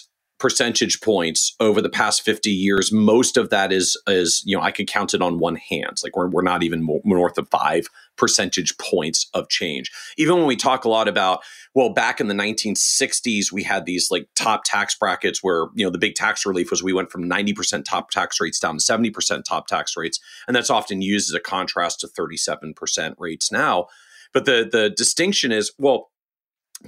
percentage 0.43 0.99
points 0.99 1.55
over 1.61 1.81
the 1.81 1.89
past 1.89 2.21
50 2.21 2.49
years 2.51 2.91
most 2.91 3.37
of 3.37 3.49
that 3.49 3.71
is 3.71 3.97
is 4.07 4.43
you 4.45 4.57
know 4.57 4.61
i 4.61 4.71
could 4.71 4.87
count 4.87 5.13
it 5.13 5.21
on 5.21 5.39
one 5.39 5.55
hand. 5.55 5.97
Like 6.03 6.15
we're, 6.15 6.29
we're 6.29 6.41
not 6.41 6.63
even 6.63 6.83
more, 6.83 7.01
north 7.03 7.37
of 7.37 7.47
five 7.49 7.87
percentage 8.17 8.77
points 8.77 9.29
of 9.33 9.49
change. 9.49 9.91
Even 10.17 10.37
when 10.37 10.45
we 10.45 10.55
talk 10.55 10.85
a 10.85 10.89
lot 10.89 11.07
about 11.07 11.41
well 11.73 11.89
back 11.89 12.19
in 12.19 12.27
the 12.27 12.33
1960s 12.33 13.51
we 13.51 13.63
had 13.63 13.85
these 13.85 14.09
like 14.11 14.27
top 14.35 14.63
tax 14.65 14.95
brackets 14.95 15.41
where 15.41 15.67
you 15.75 15.85
know 15.85 15.89
the 15.89 15.97
big 15.97 16.15
tax 16.15 16.45
relief 16.45 16.69
was 16.69 16.83
we 16.83 16.93
went 16.93 17.11
from 17.11 17.29
90% 17.29 17.83
top 17.85 18.11
tax 18.11 18.39
rates 18.39 18.59
down 18.59 18.77
to 18.77 18.83
70% 18.83 19.43
top 19.43 19.67
tax 19.67 19.95
rates 19.97 20.19
and 20.47 20.55
that's 20.55 20.69
often 20.69 21.01
used 21.01 21.29
as 21.29 21.35
a 21.35 21.39
contrast 21.39 21.99
to 22.01 22.07
37% 22.07 23.15
rates 23.17 23.51
now. 23.51 23.87
But 24.33 24.45
the 24.45 24.67
the 24.71 24.89
distinction 24.89 25.51
is 25.51 25.71
well 25.77 26.09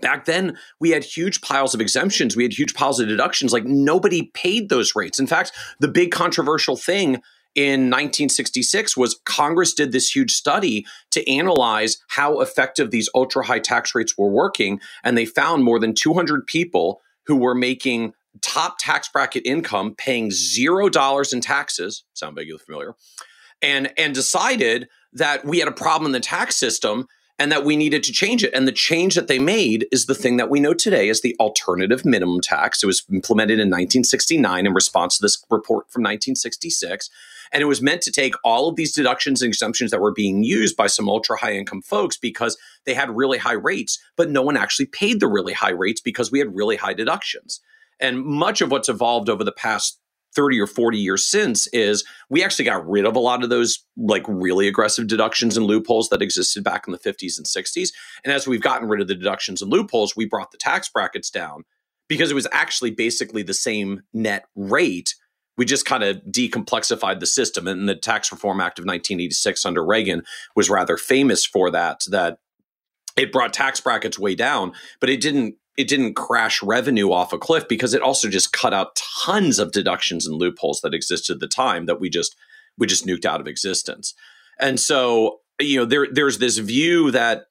back 0.02 0.26
then 0.26 0.58
we 0.80 0.92
had 0.92 1.04
huge 1.04 1.42
piles 1.42 1.74
of 1.74 1.82
exemptions. 1.82 2.36
We 2.36 2.44
had 2.44 2.54
huge 2.54 2.74
piles 2.74 3.00
of 3.00 3.08
deductions. 3.08 3.54
Like 3.54 3.66
nobody 3.66 4.32
paid 4.34 4.70
those 4.70 4.96
rates. 4.96 5.20
In 5.20 5.28
fact 5.28 5.52
the 5.80 5.88
big 5.88 6.12
controversial 6.12 6.76
thing 6.76 7.22
in 7.56 7.90
1966 7.90 8.98
was 8.98 9.20
congress 9.24 9.74
did 9.74 9.94
this 9.94 10.14
huge 10.14 10.32
study 10.32 10.86
to 11.10 11.28
analyze 11.30 11.98
how 12.10 12.42
effective 12.42 12.92
these 12.92 13.10
ultra 13.16 13.46
high 13.46 13.60
tax 13.60 13.96
rates 13.96 14.18
were 14.18 14.30
working 14.30 14.80
and 15.06 15.18
they 15.18 15.26
found 15.26 15.64
more 15.64 15.80
than 15.80 15.96
200 15.96 16.46
people 16.46 17.02
who 17.26 17.36
were 17.38 17.56
making 17.56 18.12
top 18.42 18.76
tax 18.78 19.08
bracket 19.08 19.46
income 19.46 19.96
paying 19.98 20.30
zero 20.32 20.90
dollars 20.90 21.32
in 21.32 21.40
taxes 21.40 22.04
sound 22.14 22.36
vaguely 22.36 22.58
familiar 22.58 22.94
and 23.62 23.92
and 23.98 24.14
decided 24.14 24.90
that 25.14 25.46
we 25.46 25.60
had 25.60 25.68
a 25.68 25.74
problem 25.74 26.08
in 26.08 26.12
the 26.12 26.20
tax 26.20 26.58
system 26.58 27.08
and 27.38 27.52
that 27.52 27.66
we 27.66 27.76
needed 27.76 28.04
to 28.04 28.12
change 28.12 28.44
it. 28.44 28.54
And 28.54 28.68
the 28.68 28.72
change 28.72 29.16
that 29.16 29.28
they 29.28 29.40
made 29.40 29.88
is 29.92 30.06
the 30.06 30.16
thing 30.16 30.38
that 30.38 30.50
we 30.50 30.60
know 30.60 30.74
today 30.74 31.10
as 31.10 31.22
the 31.22 31.36
alternative 31.40 32.06
minimum 32.06 32.42
tax. 32.42 32.82
It 32.82 32.88
was 32.88 33.04
implemented 33.12 33.60
in 33.60 33.68
1969 33.68 34.66
in 34.66 34.74
response 34.74 35.18
to 35.18 35.22
this 35.22 35.44
report 35.50 35.92
from 35.92 36.02
1966. 36.04 37.10
And 37.52 37.62
it 37.62 37.66
was 37.66 37.82
meant 37.82 38.02
to 38.04 38.12
take 38.12 38.36
all 38.44 38.70
of 38.70 38.76
these 38.76 38.94
deductions 38.94 39.42
and 39.42 39.50
exemptions 39.50 39.92
that 39.92 40.02
were 40.02 40.14
being 40.14 40.44
used 40.44 40.76
by 40.76 40.88
some 40.88 41.10
ultra 41.10 41.38
high 41.38 41.54
income 41.54 41.82
folks 41.82 42.18
because 42.18 42.58
they 42.86 42.94
had 42.94 43.16
really 43.16 43.38
high 43.38 43.54
rates, 43.54 44.02
but 44.16 44.30
no 44.30 44.42
one 44.42 44.58
actually 44.58 44.88
paid 44.88 45.20
the 45.20 45.28
really 45.28 45.54
high 45.54 45.72
rates 45.72 46.02
because 46.02 46.32
we 46.32 46.40
had 46.40 46.56
really 46.56 46.76
high 46.76 46.94
deductions. 46.94 47.62
And 48.00 48.24
much 48.24 48.62
of 48.62 48.72
what's 48.72 48.90
evolved 48.90 49.30
over 49.30 49.44
the 49.44 49.52
past 49.52 50.00
30 50.36 50.60
or 50.60 50.68
40 50.68 50.98
years 50.98 51.26
since 51.26 51.68
is 51.68 52.04
we 52.30 52.44
actually 52.44 52.66
got 52.66 52.88
rid 52.88 53.06
of 53.06 53.16
a 53.16 53.20
lot 53.20 53.44
of 53.44 53.50
those 53.50 53.84
like 53.98 54.24
really 54.28 54.68
aggressive 54.68 55.08
deductions 55.08 55.58
and 55.58 55.66
loopholes 55.66 56.10
that 56.10 56.22
existed 56.22 56.64
back 56.64 56.88
in 56.88 56.92
the 56.92 57.00
50s 57.00 57.38
and 57.38 57.46
60s. 57.46 57.90
And 58.24 58.34
as 58.34 58.48
we've 58.48 58.62
gotten 58.62 58.88
rid 58.88 59.02
of 59.02 59.08
the 59.08 59.16
deductions 59.16 59.62
and 59.62 59.72
loopholes, 59.72 60.16
we 60.16 60.26
brought 60.26 60.52
the 60.52 60.58
tax 60.58 60.90
brackets 60.90 61.30
down 61.30 61.64
because 62.08 62.32
it 62.32 62.36
was 62.36 62.48
actually 62.52 62.92
basically 62.92 63.44
the 63.44 63.54
same 63.54 64.02
net 64.14 64.46
rate. 64.56 65.16
We 65.58 65.66
just 65.66 65.86
kind 65.86 66.04
of 66.04 66.18
decomplexified 66.30 67.20
the 67.20 67.26
system. 67.26 67.68
And 67.68 67.88
the 67.88 67.96
Tax 67.96 68.32
Reform 68.32 68.60
Act 68.60 68.78
of 68.78 68.84
1986 68.84 69.66
under 69.66 69.86
Reagan 69.86 70.24
was 70.56 70.70
rather 70.70 70.98
famous 70.98 71.46
for 71.46 71.72
that, 71.72 72.02
that 72.10 72.40
it 73.18 73.32
brought 73.32 73.54
tax 73.54 73.80
brackets 73.80 74.20
way 74.20 74.36
down, 74.36 74.74
but 75.00 75.10
it 75.10 75.22
didn't 75.22 75.56
it 75.78 75.88
didn't 75.88 76.14
crash 76.14 76.64
revenue 76.64 77.12
off 77.12 77.34
a 77.34 77.38
cliff 77.38 77.68
because 77.68 77.94
it 77.94 78.02
also 78.02 78.30
just 78.30 78.54
cut 78.54 78.74
out 78.74 78.96
tons 79.26 79.60
of 79.60 79.72
deductions 79.72 80.26
and 80.26 80.36
loopholes 80.36 80.82
that 80.82 80.94
existed 80.94 81.36
at 81.36 81.40
the 81.40 81.48
time 81.48 81.86
that 81.86 82.00
we 82.00 82.10
just 82.10 82.36
we 82.78 82.88
just 82.88 83.06
nuked 83.06 83.26
out 83.26 83.42
of 83.42 83.48
existence. 83.48 84.14
And 84.60 84.80
so, 84.80 85.40
you 85.60 85.78
know, 85.78 85.86
there 85.86 86.08
there's 86.12 86.38
this 86.38 86.58
view 86.58 87.12
that 87.12 87.48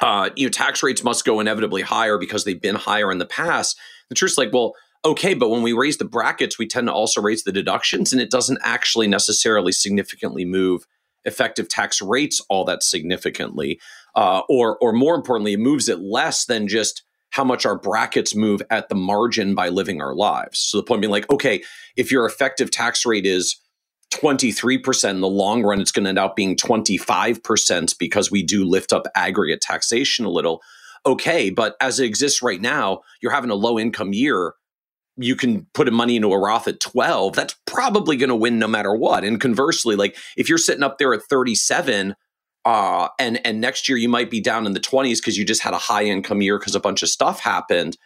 uh, 0.00 0.30
you 0.36 0.46
know 0.46 0.50
tax 0.50 0.82
rates 0.82 1.04
must 1.04 1.24
go 1.24 1.40
inevitably 1.40 1.82
higher 1.82 2.18
because 2.18 2.44
they've 2.44 2.60
been 2.60 2.76
higher 2.76 3.10
in 3.10 3.18
the 3.18 3.26
past. 3.26 3.78
The 4.08 4.14
truth's 4.14 4.38
like, 4.38 4.52
well, 4.52 4.74
okay, 5.04 5.34
but 5.34 5.48
when 5.48 5.62
we 5.62 5.72
raise 5.72 5.96
the 5.96 6.04
brackets, 6.04 6.58
we 6.58 6.66
tend 6.66 6.86
to 6.88 6.92
also 6.92 7.20
raise 7.20 7.44
the 7.44 7.52
deductions, 7.52 8.12
and 8.12 8.20
it 8.20 8.30
doesn't 8.30 8.58
actually 8.62 9.08
necessarily 9.08 9.72
significantly 9.72 10.44
move 10.44 10.86
effective 11.24 11.68
tax 11.68 12.02
rates 12.02 12.40
all 12.48 12.64
that 12.64 12.82
significantly, 12.82 13.80
uh, 14.14 14.42
or 14.48 14.76
or 14.78 14.92
more 14.92 15.14
importantly, 15.14 15.54
it 15.54 15.60
moves 15.60 15.88
it 15.88 16.00
less 16.00 16.44
than 16.44 16.68
just 16.68 17.02
how 17.32 17.44
much 17.44 17.66
our 17.66 17.76
brackets 17.78 18.36
move 18.36 18.62
at 18.70 18.88
the 18.88 18.94
margin 18.94 19.54
by 19.54 19.68
living 19.68 20.00
our 20.00 20.14
lives. 20.14 20.58
So 20.58 20.76
the 20.76 20.82
point 20.82 21.00
being 21.00 21.10
like, 21.10 21.30
okay, 21.30 21.62
if 21.96 22.12
your 22.12 22.26
effective 22.26 22.70
tax 22.70 23.04
rate 23.04 23.26
is 23.26 23.58
23% 24.12 25.10
in 25.10 25.20
the 25.20 25.28
long 25.28 25.62
run, 25.62 25.80
it's 25.80 25.92
going 25.92 26.04
to 26.04 26.10
end 26.10 26.18
up 26.18 26.36
being 26.36 26.56
25% 26.56 27.98
because 27.98 28.30
we 28.30 28.42
do 28.42 28.64
lift 28.64 28.92
up 28.92 29.06
aggregate 29.14 29.62
taxation 29.62 30.26
a 30.26 30.30
little. 30.30 30.62
Okay, 31.06 31.48
but 31.50 31.74
as 31.80 31.98
it 31.98 32.04
exists 32.04 32.42
right 32.42 32.60
now, 32.60 33.00
you're 33.22 33.32
having 33.32 33.50
a 33.50 33.54
low 33.54 33.78
income 33.78 34.12
year. 34.12 34.52
You 35.16 35.34
can 35.34 35.66
put 35.72 35.90
money 35.92 36.16
into 36.16 36.32
a 36.32 36.38
Roth 36.38 36.68
at 36.68 36.80
12. 36.80 37.34
That's 37.34 37.56
probably 37.66 38.16
going 38.16 38.28
to 38.28 38.36
win 38.36 38.58
no 38.58 38.68
matter 38.68 38.94
what. 38.94 39.24
And 39.24 39.40
conversely, 39.40 39.96
like 39.96 40.16
if 40.36 40.48
you're 40.48 40.58
sitting 40.58 40.82
up 40.82 40.98
there 40.98 41.14
at 41.14 41.22
37, 41.22 42.14
uh, 42.64 43.08
and 43.18 43.44
and 43.46 43.60
next 43.60 43.88
year 43.88 43.98
you 43.98 44.08
might 44.08 44.30
be 44.30 44.40
down 44.40 44.66
in 44.66 44.72
the 44.72 44.80
20s 44.80 45.16
because 45.16 45.36
you 45.36 45.44
just 45.44 45.62
had 45.62 45.74
a 45.74 45.78
high 45.78 46.04
income 46.04 46.42
year 46.42 46.58
because 46.58 46.74
a 46.74 46.80
bunch 46.80 47.02
of 47.02 47.08
stuff 47.08 47.40
happened. 47.40 47.96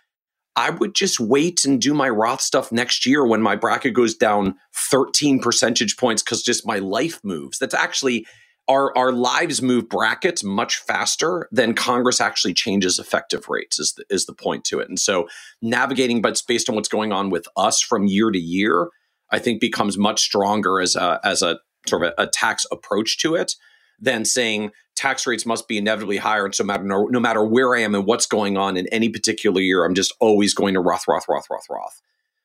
I 0.58 0.70
would 0.70 0.94
just 0.94 1.20
wait 1.20 1.66
and 1.66 1.80
do 1.80 1.92
my 1.92 2.08
roth 2.08 2.40
stuff 2.40 2.72
next 2.72 3.04
year 3.04 3.26
when 3.26 3.42
my 3.42 3.56
bracket 3.56 3.92
goes 3.92 4.14
down 4.14 4.56
13 4.90 5.40
percentage 5.40 5.98
points 5.98 6.22
because 6.22 6.42
just 6.42 6.66
my 6.66 6.78
life 6.78 7.20
moves. 7.22 7.58
That's 7.58 7.74
actually 7.74 8.26
our 8.68 8.96
our 8.96 9.12
lives 9.12 9.60
move 9.60 9.88
brackets 9.88 10.42
much 10.42 10.78
faster 10.78 11.48
than 11.52 11.74
congress 11.74 12.20
actually 12.20 12.52
changes 12.54 12.98
effective 12.98 13.48
rates 13.48 13.78
is 13.78 13.92
the, 13.92 14.04
is 14.10 14.26
the 14.26 14.34
point 14.34 14.64
to 14.64 14.80
it. 14.80 14.88
And 14.88 14.98
so 14.98 15.28
navigating 15.62 16.20
but 16.20 16.42
based 16.48 16.68
on 16.68 16.74
what's 16.74 16.88
going 16.88 17.12
on 17.12 17.30
with 17.30 17.46
us 17.56 17.80
from 17.80 18.06
year 18.06 18.30
to 18.30 18.38
year 18.38 18.88
i 19.30 19.38
think 19.38 19.60
becomes 19.60 19.96
much 19.96 20.20
stronger 20.20 20.80
as 20.80 20.96
a 20.96 21.20
as 21.22 21.42
a 21.42 21.58
sort 21.86 22.02
of 22.02 22.12
a, 22.18 22.22
a 22.22 22.26
tax 22.26 22.66
approach 22.72 23.18
to 23.18 23.34
it 23.34 23.54
than 24.00 24.24
saying 24.24 24.70
tax 24.94 25.26
rates 25.26 25.46
must 25.46 25.68
be 25.68 25.78
inevitably 25.78 26.16
higher. 26.16 26.44
And 26.44 26.54
so 26.54 26.64
no 26.64 26.66
matter, 26.66 27.06
no 27.10 27.20
matter 27.20 27.44
where 27.44 27.76
I 27.76 27.80
am 27.80 27.94
and 27.94 28.06
what's 28.06 28.26
going 28.26 28.56
on 28.56 28.76
in 28.76 28.86
any 28.88 29.08
particular 29.08 29.60
year, 29.60 29.84
I'm 29.84 29.94
just 29.94 30.14
always 30.20 30.54
going 30.54 30.74
to 30.74 30.80
Roth, 30.80 31.06
Roth, 31.06 31.26
Roth, 31.28 31.46
Roth, 31.50 31.66
Roth. 31.68 32.02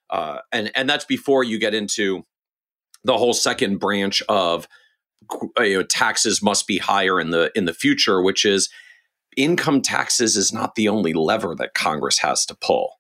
Uh, 0.10 0.40
and, 0.52 0.72
and 0.76 0.90
that's 0.90 1.06
before 1.06 1.44
you 1.44 1.58
get 1.58 1.74
into 1.74 2.26
the 3.04 3.18
whole 3.18 3.34
second 3.34 3.80
branch 3.80 4.22
of 4.28 4.68
you 5.60 5.78
know, 5.78 5.84
taxes 5.84 6.42
must 6.42 6.68
be 6.68 6.78
higher 6.78 7.20
in 7.20 7.32
the 7.32 7.52
in 7.56 7.66
the 7.66 7.74
future, 7.74 8.22
which 8.22 8.46
is 8.46 8.70
income 9.38 9.82
taxes 9.82 10.36
is 10.36 10.52
not 10.52 10.76
the 10.76 10.90
only 10.90 11.14
lever 11.14 11.56
that 11.56 11.74
Congress 11.74 12.20
has 12.20 12.46
to 12.46 12.56
pull. 12.56 13.00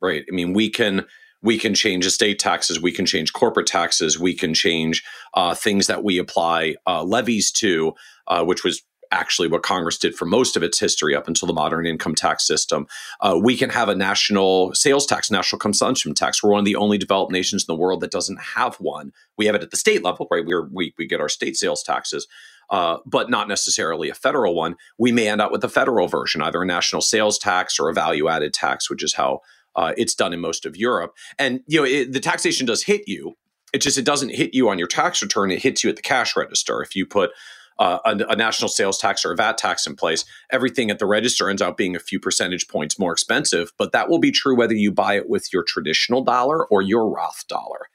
Right. 0.00 0.24
I 0.30 0.34
mean, 0.34 0.52
we 0.52 0.70
can 0.70 1.06
we 1.42 1.58
can 1.58 1.74
change 1.74 2.04
estate 2.04 2.38
taxes, 2.38 2.80
we 2.80 2.92
can 2.92 3.06
change 3.06 3.32
corporate 3.32 3.66
taxes, 3.66 4.18
we 4.18 4.34
can 4.34 4.54
change 4.54 5.04
uh, 5.34 5.54
things 5.54 5.86
that 5.86 6.02
we 6.02 6.18
apply 6.18 6.74
uh, 6.86 7.02
levies 7.02 7.50
to, 7.52 7.94
uh, 8.26 8.44
which 8.44 8.64
was 8.64 8.82
actually 9.10 9.48
what 9.48 9.62
Congress 9.62 9.98
did 9.98 10.14
for 10.14 10.24
most 10.26 10.56
of 10.56 10.62
its 10.62 10.78
history 10.78 11.14
up 11.14 11.28
until 11.28 11.46
the 11.46 11.52
modern 11.52 11.86
income 11.86 12.14
tax 12.14 12.46
system. 12.46 12.86
Uh, 13.20 13.38
we 13.42 13.56
can 13.56 13.70
have 13.70 13.88
a 13.88 13.94
national 13.94 14.74
sales 14.74 15.06
tax, 15.06 15.30
national 15.30 15.58
consumption 15.58 16.14
tax. 16.14 16.42
We're 16.42 16.50
one 16.50 16.60
of 16.60 16.64
the 16.64 16.76
only 16.76 16.98
developed 16.98 17.32
nations 17.32 17.62
in 17.62 17.74
the 17.74 17.80
world 17.80 18.00
that 18.00 18.10
doesn't 18.10 18.40
have 18.54 18.76
one. 18.76 19.12
We 19.36 19.46
have 19.46 19.54
it 19.54 19.62
at 19.62 19.70
the 19.70 19.76
state 19.76 20.04
level, 20.04 20.26
right? 20.30 20.44
We're, 20.44 20.68
we 20.70 20.94
we 20.98 21.06
get 21.06 21.20
our 21.20 21.28
state 21.28 21.56
sales 21.56 21.82
taxes. 21.82 22.26
Uh, 22.70 22.98
but 23.06 23.30
not 23.30 23.48
necessarily 23.48 24.10
a 24.10 24.14
federal 24.14 24.54
one. 24.54 24.76
We 24.98 25.10
may 25.10 25.26
end 25.26 25.40
up 25.40 25.50
with 25.50 25.64
a 25.64 25.70
federal 25.70 26.06
version, 26.06 26.42
either 26.42 26.60
a 26.60 26.66
national 26.66 27.00
sales 27.00 27.38
tax 27.38 27.80
or 27.80 27.88
a 27.88 27.94
value 27.94 28.28
added 28.28 28.52
tax, 28.52 28.90
which 28.90 29.02
is 29.02 29.14
how 29.14 29.40
uh, 29.78 29.92
it's 29.96 30.16
done 30.16 30.32
in 30.32 30.40
most 30.40 30.66
of 30.66 30.76
Europe. 30.76 31.14
And 31.38 31.60
you 31.68 31.78
know, 31.78 31.86
it, 31.86 32.12
the 32.12 32.18
taxation 32.18 32.66
does 32.66 32.82
hit 32.82 33.02
you. 33.06 33.36
It 33.72 33.80
just 33.80 33.96
it 33.96 34.04
doesn't 34.04 34.34
hit 34.34 34.52
you 34.52 34.68
on 34.68 34.76
your 34.76 34.88
tax 34.88 35.22
return. 35.22 35.52
It 35.52 35.62
hits 35.62 35.84
you 35.84 35.90
at 35.90 35.94
the 35.94 36.02
cash 36.02 36.36
register. 36.36 36.82
If 36.82 36.96
you 36.96 37.06
put 37.06 37.30
uh, 37.78 38.00
a, 38.04 38.10
a, 38.30 38.34
national 38.34 38.70
sales 38.70 38.98
tax 38.98 39.24
or 39.24 39.30
a 39.30 39.36
VAT 39.36 39.56
tax 39.56 39.86
in 39.86 39.94
place, 39.94 40.24
everything 40.50 40.90
at 40.90 40.98
the 40.98 41.06
register 41.06 41.48
ends 41.48 41.62
up 41.62 41.76
being 41.76 41.94
a 41.94 42.00
few 42.00 42.18
percentage 42.18 42.66
points 42.66 42.98
more 42.98 43.12
expensive. 43.12 43.70
But 43.78 43.92
that 43.92 44.08
will 44.08 44.18
be 44.18 44.32
true 44.32 44.56
whether 44.56 44.74
you 44.74 44.90
buy 44.90 45.14
it 45.14 45.28
with 45.28 45.52
your 45.52 45.62
traditional 45.62 46.24
dollar 46.24 46.66
or 46.66 46.82
your 46.82 47.08
Roth 47.08 47.44
dollar. 47.46 47.86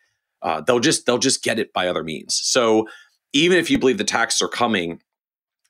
uh, 0.43 0.62
they'll 0.62 0.80
just 0.80 1.06
they'll 1.06 1.17
just 1.17 1.43
get 1.43 1.60
it 1.60 1.74
by 1.74 1.88
other 1.88 2.04
means. 2.04 2.39
So 2.43 2.88
even 3.34 3.58
if 3.58 3.72
you 3.72 3.80
believe 3.80 3.98
the 3.98 4.04
taxes 4.04 4.41
are 4.41 4.48
coming, 4.48 5.02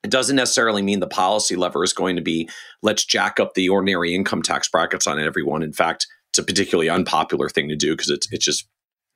it 0.03 0.11
doesn't 0.11 0.35
necessarily 0.35 0.81
mean 0.81 0.99
the 0.99 1.07
policy 1.07 1.55
lever 1.55 1.83
is 1.83 1.93
going 1.93 2.15
to 2.15 2.21
be 2.21 2.49
let's 2.81 3.05
jack 3.05 3.39
up 3.39 3.53
the 3.53 3.69
ordinary 3.69 4.13
income 4.13 4.41
tax 4.41 4.67
brackets 4.69 5.07
on 5.07 5.19
everyone. 5.19 5.63
In 5.63 5.73
fact, 5.73 6.07
it's 6.31 6.39
a 6.39 6.43
particularly 6.43 6.89
unpopular 6.89 7.49
thing 7.49 7.69
to 7.69 7.75
do 7.75 7.93
because 7.93 8.09
it's 8.09 8.27
it's 8.31 8.45
just 8.45 8.67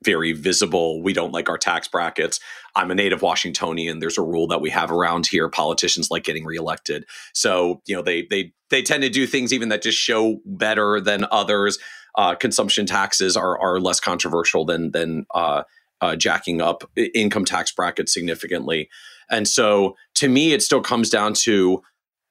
very 0.04 0.32
visible. 0.32 1.02
We 1.02 1.12
don't 1.12 1.32
like 1.32 1.48
our 1.48 1.58
tax 1.58 1.88
brackets. 1.88 2.38
I'm 2.76 2.90
a 2.90 2.94
native 2.94 3.20
Washingtonian. 3.20 3.98
There's 3.98 4.18
a 4.18 4.22
rule 4.22 4.46
that 4.46 4.60
we 4.60 4.70
have 4.70 4.92
around 4.92 5.26
here. 5.26 5.48
Politicians 5.48 6.10
like 6.10 6.22
getting 6.22 6.44
reelected. 6.44 7.04
So, 7.34 7.82
you 7.86 7.96
know, 7.96 8.02
they 8.02 8.26
they 8.30 8.52
they 8.70 8.82
tend 8.82 9.02
to 9.02 9.10
do 9.10 9.26
things 9.26 9.52
even 9.52 9.68
that 9.70 9.82
just 9.82 9.98
show 9.98 10.40
better 10.46 11.00
than 11.00 11.26
others. 11.30 11.78
Uh, 12.14 12.34
consumption 12.34 12.86
taxes 12.86 13.36
are 13.36 13.60
are 13.60 13.80
less 13.80 14.00
controversial 14.00 14.64
than 14.64 14.92
than 14.92 15.26
uh, 15.34 15.64
uh, 16.00 16.16
jacking 16.16 16.60
up 16.60 16.88
income 17.14 17.44
tax 17.44 17.72
brackets 17.72 18.14
significantly. 18.14 18.88
And 19.30 19.46
so, 19.46 19.96
to 20.16 20.28
me, 20.28 20.52
it 20.52 20.62
still 20.62 20.80
comes 20.80 21.10
down 21.10 21.34
to 21.44 21.82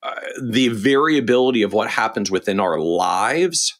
uh, 0.03 0.15
the 0.41 0.69
variability 0.69 1.61
of 1.61 1.73
what 1.73 1.89
happens 1.89 2.29
within 2.29 2.59
our 2.59 2.79
lives 2.79 3.79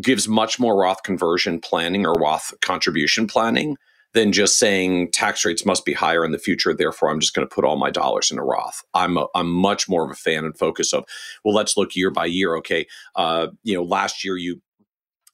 gives 0.00 0.28
much 0.28 0.58
more 0.58 0.80
Roth 0.80 1.02
conversion 1.02 1.60
planning 1.60 2.06
or 2.06 2.12
Roth 2.12 2.52
contribution 2.62 3.26
planning 3.26 3.76
than 4.12 4.32
just 4.32 4.58
saying 4.58 5.10
tax 5.12 5.44
rates 5.44 5.64
must 5.64 5.84
be 5.84 5.92
higher 5.92 6.24
in 6.24 6.32
the 6.32 6.38
future. 6.38 6.74
Therefore, 6.74 7.10
I'm 7.10 7.20
just 7.20 7.34
going 7.34 7.46
to 7.46 7.54
put 7.54 7.64
all 7.64 7.76
my 7.76 7.90
dollars 7.90 8.30
in 8.30 8.38
a 8.38 8.44
Roth. 8.44 8.82
I'm 8.92 9.16
a, 9.16 9.26
I'm 9.34 9.50
much 9.50 9.88
more 9.88 10.04
of 10.04 10.10
a 10.10 10.14
fan 10.14 10.44
and 10.44 10.56
focus 10.56 10.92
of 10.92 11.04
well, 11.44 11.54
let's 11.54 11.76
look 11.76 11.94
year 11.94 12.10
by 12.10 12.26
year. 12.26 12.56
Okay, 12.56 12.86
uh, 13.14 13.48
you 13.62 13.74
know, 13.74 13.82
last 13.82 14.24
year 14.24 14.36
you 14.36 14.60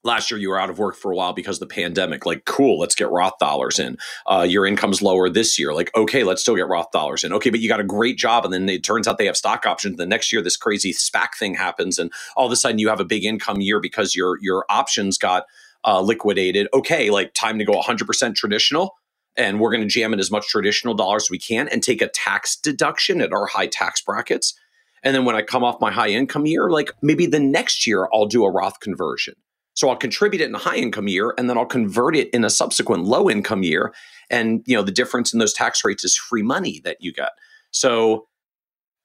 last 0.07 0.31
year 0.31 0.39
you 0.39 0.49
were 0.49 0.59
out 0.59 0.71
of 0.71 0.79
work 0.79 0.95
for 0.95 1.13
a 1.13 1.17
while 1.17 1.33
because 1.33 1.57
of 1.61 1.69
the 1.69 1.75
pandemic. 1.75 2.25
Like 2.25 2.45
cool 2.47 2.79
let's 2.79 2.95
get 2.95 3.11
roth 3.11 3.39
dollars 3.39 3.79
in. 3.79 3.99
Uh, 4.27 4.47
your 4.49 4.65
income's 4.65 5.03
lower 5.03 5.29
this 5.29 5.59
year. 5.59 5.75
Like 5.75 5.95
okay 5.95 6.25
let's 6.25 6.41
still 6.41 6.57
get 6.57 6.69
roth 6.69 6.91
dollars 6.93 7.25
in. 7.25 7.33
Okay 7.35 7.51
but 7.51 7.61
you 7.61 7.69
got 7.69 7.81
a 7.81 7.85
great 7.85 8.17
job 8.17 8.45
and 8.45 8.55
then 8.55 8.69
it 8.69 8.83
turns 8.83 9.07
out 9.07 9.19
they 9.19 9.27
have 9.27 9.37
stock 9.37 9.67
options. 9.67 9.99
The 9.99 10.07
next 10.07 10.33
year 10.33 10.41
this 10.41 10.57
crazy 10.57 10.93
spac 10.93 11.35
thing 11.39 11.55
happens 11.55 11.99
and 11.99 12.11
all 12.37 12.47
of 12.47 12.53
a 12.53 12.57
sudden 12.57 12.79
you 12.79 12.89
have 12.89 13.01
a 13.01 13.05
big 13.05 13.25
income 13.25 13.61
year 13.61 13.81
because 13.81 14.15
your 14.15 14.39
your 14.41 14.65
options 14.71 15.19
got 15.19 15.45
uh, 15.85 16.01
liquidated. 16.01 16.69
Okay 16.73 17.11
like 17.11 17.35
time 17.35 17.59
to 17.59 17.65
go 17.65 17.75
100% 17.81 18.35
traditional 18.35 18.95
and 19.37 19.61
we're 19.61 19.71
going 19.71 19.83
to 19.83 19.89
jam 19.89 20.15
in 20.15 20.21
as 20.21 20.31
much 20.31 20.49
traditional 20.49 20.95
dollars 20.95 21.25
as 21.25 21.31
we 21.31 21.39
can 21.39 21.69
and 21.69 21.83
take 21.83 22.01
a 22.01 22.09
tax 22.09 22.57
deduction 22.57 23.21
at 23.21 23.33
our 23.33 23.47
high 23.47 23.67
tax 23.67 24.01
brackets. 24.01 24.55
And 25.03 25.15
then 25.15 25.25
when 25.25 25.37
i 25.37 25.43
come 25.43 25.63
off 25.63 25.81
my 25.81 25.93
high 25.93 26.09
income 26.09 26.47
year 26.47 26.69
like 26.71 26.91
maybe 27.03 27.27
the 27.27 27.39
next 27.39 27.87
year 27.87 28.09
i'll 28.13 28.27
do 28.27 28.45
a 28.45 28.51
roth 28.51 28.81
conversion 28.81 29.35
so 29.77 29.91
I'll 29.91 29.97
contribute 29.97 30.41
it 30.41 30.49
in 30.49 30.55
a 30.55 30.59
high 30.59 30.77
income 30.77 31.07
year 31.07 31.35
and 31.37 31.49
then 31.49 31.57
I'll 31.57 31.67
convert 31.67 32.17
it 32.17 32.31
in 32.31 32.45
a 32.45 32.51
subsequent 32.51 33.05
low 33.05 33.31
income 33.31 33.63
year. 33.63 33.93
And 34.31 34.63
you 34.67 34.75
know, 34.75 34.83
the 34.83 34.91
difference 34.91 35.33
in 35.33 35.39
those 35.39 35.53
tax 35.53 35.85
rates 35.85 36.03
is 36.03 36.17
free 36.17 36.43
money 36.43 36.81
that 36.85 36.97
you 37.01 37.13
get. 37.13 37.33
So 37.71 38.27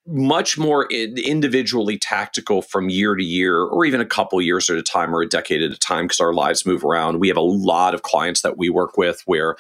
much 0.08 0.58
more 0.58 0.88
individually 0.90 1.98
tactical 1.98 2.62
from 2.62 2.90
year 2.90 3.16
to 3.16 3.24
year 3.24 3.62
or 3.62 3.86
even 3.86 4.02
a 4.02 4.06
couple 4.06 4.42
years 4.42 4.70
at 4.70 4.78
a 4.78 4.82
time 4.82 5.14
or 5.14 5.22
a 5.22 5.28
decade 5.28 5.62
at 5.62 5.72
a 5.72 5.78
time 5.78 6.06
because 6.06 6.22
our 6.22 6.34
lives 6.34 6.66
move 6.66 6.84
around. 6.84 7.20
We 7.20 7.28
have 7.28 7.38
a 7.38 7.42
lot 7.42 7.94
of 7.94 8.02
clients 8.02 8.42
that 8.42 8.58
we 8.58 8.70
work 8.70 8.98
with 8.98 9.22
where 9.26 9.58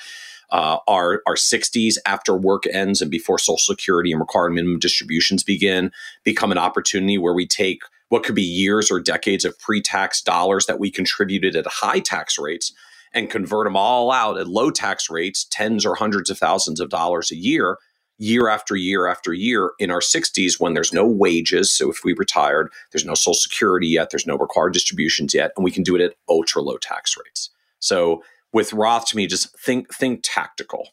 uh, 0.49 0.77
our 0.87 1.21
our 1.27 1.35
60s 1.35 1.97
after 2.05 2.35
work 2.35 2.63
ends 2.67 3.01
and 3.01 3.11
before 3.11 3.37
social 3.37 3.57
security 3.57 4.11
and 4.11 4.19
required 4.19 4.51
minimum 4.51 4.79
distributions 4.79 5.43
begin 5.43 5.91
become 6.23 6.51
an 6.51 6.57
opportunity 6.57 7.17
where 7.17 7.33
we 7.33 7.45
take 7.45 7.83
what 8.11 8.23
could 8.23 8.35
be 8.35 8.41
years 8.41 8.91
or 8.91 8.99
decades 8.99 9.45
of 9.45 9.57
pre-tax 9.57 10.21
dollars 10.21 10.65
that 10.65 10.79
we 10.79 10.91
contributed 10.91 11.55
at 11.55 11.65
high 11.65 12.01
tax 12.01 12.37
rates 12.37 12.73
and 13.13 13.29
convert 13.29 13.65
them 13.65 13.77
all 13.77 14.11
out 14.11 14.37
at 14.37 14.49
low 14.49 14.69
tax 14.69 15.09
rates, 15.09 15.45
tens 15.49 15.85
or 15.85 15.95
hundreds 15.95 16.29
of 16.29 16.37
thousands 16.37 16.81
of 16.81 16.89
dollars 16.89 17.31
a 17.31 17.37
year, 17.37 17.77
year 18.17 18.49
after 18.49 18.75
year 18.75 19.07
after 19.07 19.31
year 19.31 19.71
in 19.79 19.89
our 19.89 20.01
60s 20.01 20.59
when 20.59 20.73
there's 20.73 20.91
no 20.91 21.07
wages. 21.07 21.71
So 21.71 21.89
if 21.89 22.03
we 22.03 22.11
retired, 22.11 22.69
there's 22.91 23.05
no 23.05 23.13
social 23.13 23.33
security 23.33 23.87
yet, 23.87 24.09
there's 24.09 24.27
no 24.27 24.37
required 24.37 24.73
distributions 24.73 25.33
yet, 25.33 25.53
and 25.55 25.63
we 25.63 25.71
can 25.71 25.83
do 25.83 25.95
it 25.95 26.01
at 26.01 26.15
ultra 26.27 26.61
low 26.61 26.75
tax 26.75 27.15
rates. 27.15 27.49
So 27.79 28.25
with 28.51 28.73
Roth, 28.73 29.05
to 29.07 29.15
me, 29.15 29.25
just 29.25 29.57
think 29.57 29.93
think 29.93 30.19
tactical. 30.21 30.89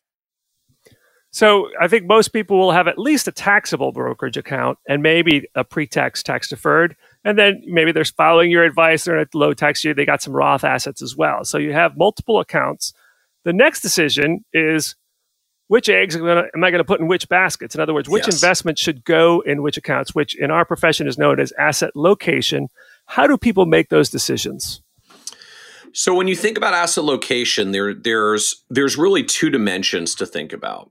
So 1.31 1.69
I 1.81 1.89
think 1.89 2.07
most 2.07 2.29
people 2.29 2.59
will 2.59 2.73
have 2.73 2.89
at 2.89 2.99
least 2.99 3.29
a 3.29 3.33
taxable 3.33 3.93
brokerage 3.93 4.37
account 4.37 4.79
and 4.89 5.03
maybe 5.03 5.47
a 5.55 5.65
pre-tax 5.65 6.23
tax 6.23 6.49
deferred. 6.49 6.97
And 7.25 7.39
then 7.39 7.63
maybe 7.67 7.93
they're 7.93 8.05
following 8.05 8.51
your 8.51 8.65
advice. 8.65 9.05
They're 9.05 9.19
at 9.19 9.35
low 9.35 9.53
tax 9.53 9.85
year. 9.85 9.95
They 9.95 10.07
got 10.07 10.23
some 10.23 10.33
Roth 10.33 10.65
assets 10.65 11.03
as 11.03 11.17
well. 11.17 11.45
So 11.45 11.59
you 11.59 11.73
have 11.73 11.97
multiple 11.97 12.41
accounts. 12.41 12.93
The 13.45 13.53
next 13.53 13.81
decision 13.81 14.45
is 14.53 14.95
which 15.69 15.89
eggs 15.89 16.17
am, 16.17 16.27
I 16.27 16.71
going 16.71 16.75
to 16.75 16.85
put 16.85 17.01
in 17.01 17.09
which 17.09 17.29
baskets? 17.29 17.75
In 17.75 17.81
other 17.81 17.93
words, 17.93 18.09
which 18.09 18.27
yes. 18.27 18.35
investments 18.35 18.81
should 18.81 19.05
go 19.05 19.41
in 19.41 19.63
which 19.63 19.77
accounts, 19.77 20.15
which 20.15 20.35
in 20.35 20.51
our 20.51 20.65
profession 20.65 21.07
is 21.07 21.19
known 21.19 21.39
as 21.39 21.53
asset 21.59 21.91
location. 21.95 22.69
How 23.07 23.27
do 23.27 23.37
people 23.37 23.67
make 23.67 23.91
those 23.91 24.09
decisions? 24.09 24.83
So 25.93 26.15
when 26.15 26.29
you 26.29 26.37
think 26.37 26.57
about 26.57 26.75
asset 26.75 27.05
location, 27.05 27.73
there 27.73 27.95
there's 27.95 28.65
there's 28.71 28.97
really 28.97 29.23
two 29.23 29.51
dimensions 29.51 30.15
to 30.17 30.27
think 30.27 30.53
about 30.53 30.91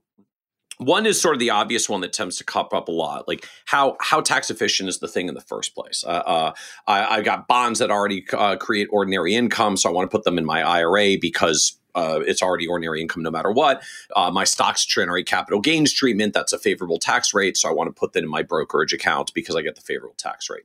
one 0.78 1.06
is 1.06 1.20
sort 1.20 1.34
of 1.34 1.40
the 1.40 1.50
obvious 1.50 1.88
one 1.88 2.00
that 2.00 2.12
tends 2.12 2.36
to 2.36 2.44
come 2.44 2.68
up 2.72 2.88
a 2.88 2.92
lot 2.92 3.28
like 3.28 3.46
how 3.66 3.96
how 4.00 4.20
tax 4.20 4.50
efficient 4.50 4.88
is 4.88 4.98
the 4.98 5.08
thing 5.08 5.28
in 5.28 5.34
the 5.34 5.40
first 5.40 5.74
place? 5.74 6.04
Uh, 6.06 6.22
uh, 6.26 6.52
I, 6.86 7.16
have 7.16 7.24
got 7.24 7.48
bonds 7.48 7.80
that 7.80 7.90
already 7.90 8.24
uh, 8.32 8.56
create 8.56 8.88
ordinary 8.90 9.34
income 9.34 9.76
so 9.76 9.88
i 9.88 9.92
want 9.92 10.10
to 10.10 10.16
put 10.16 10.24
them 10.24 10.38
in 10.38 10.44
my 10.44 10.62
ira 10.62 11.18
because 11.20 11.78
uh, 11.94 12.20
it's 12.24 12.42
already 12.42 12.66
ordinary 12.66 13.00
income 13.00 13.24
no 13.24 13.30
matter 13.30 13.50
what. 13.50 13.82
Uh, 14.14 14.30
my 14.30 14.44
stocks 14.44 14.86
generate 14.86 15.26
capital 15.26 15.60
gains 15.60 15.92
treatment 15.92 16.32
that's 16.32 16.52
a 16.52 16.58
favorable 16.58 16.98
tax 16.98 17.34
rate 17.34 17.56
so 17.56 17.68
i 17.68 17.72
want 17.72 17.88
to 17.88 17.98
put 17.98 18.12
that 18.12 18.22
in 18.22 18.30
my 18.30 18.42
brokerage 18.42 18.92
account 18.92 19.32
because 19.34 19.56
i 19.56 19.62
get 19.62 19.74
the 19.74 19.82
favorable 19.82 20.16
tax 20.16 20.48
rate. 20.48 20.64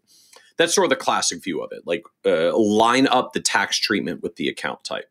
That's 0.58 0.76
sort 0.76 0.86
of 0.86 0.90
the 0.92 0.96
classic 0.96 1.44
view 1.44 1.62
of 1.62 1.72
it 1.72 1.84
like 1.86 2.04
uh, 2.26 2.56
line 2.56 3.08
up 3.08 3.34
the 3.34 3.40
tax 3.40 3.78
treatment 3.78 4.22
with 4.22 4.36
the 4.36 4.48
account 4.48 4.84
type 4.84 5.10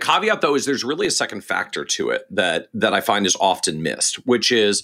caveat 0.00 0.40
though 0.40 0.54
is 0.54 0.64
there's 0.64 0.84
really 0.84 1.06
a 1.06 1.10
second 1.10 1.42
factor 1.42 1.84
to 1.84 2.10
it 2.10 2.26
that 2.30 2.68
that 2.74 2.94
I 2.94 3.00
find 3.00 3.26
is 3.26 3.36
often 3.40 3.82
missed, 3.82 4.16
which 4.26 4.50
is 4.50 4.82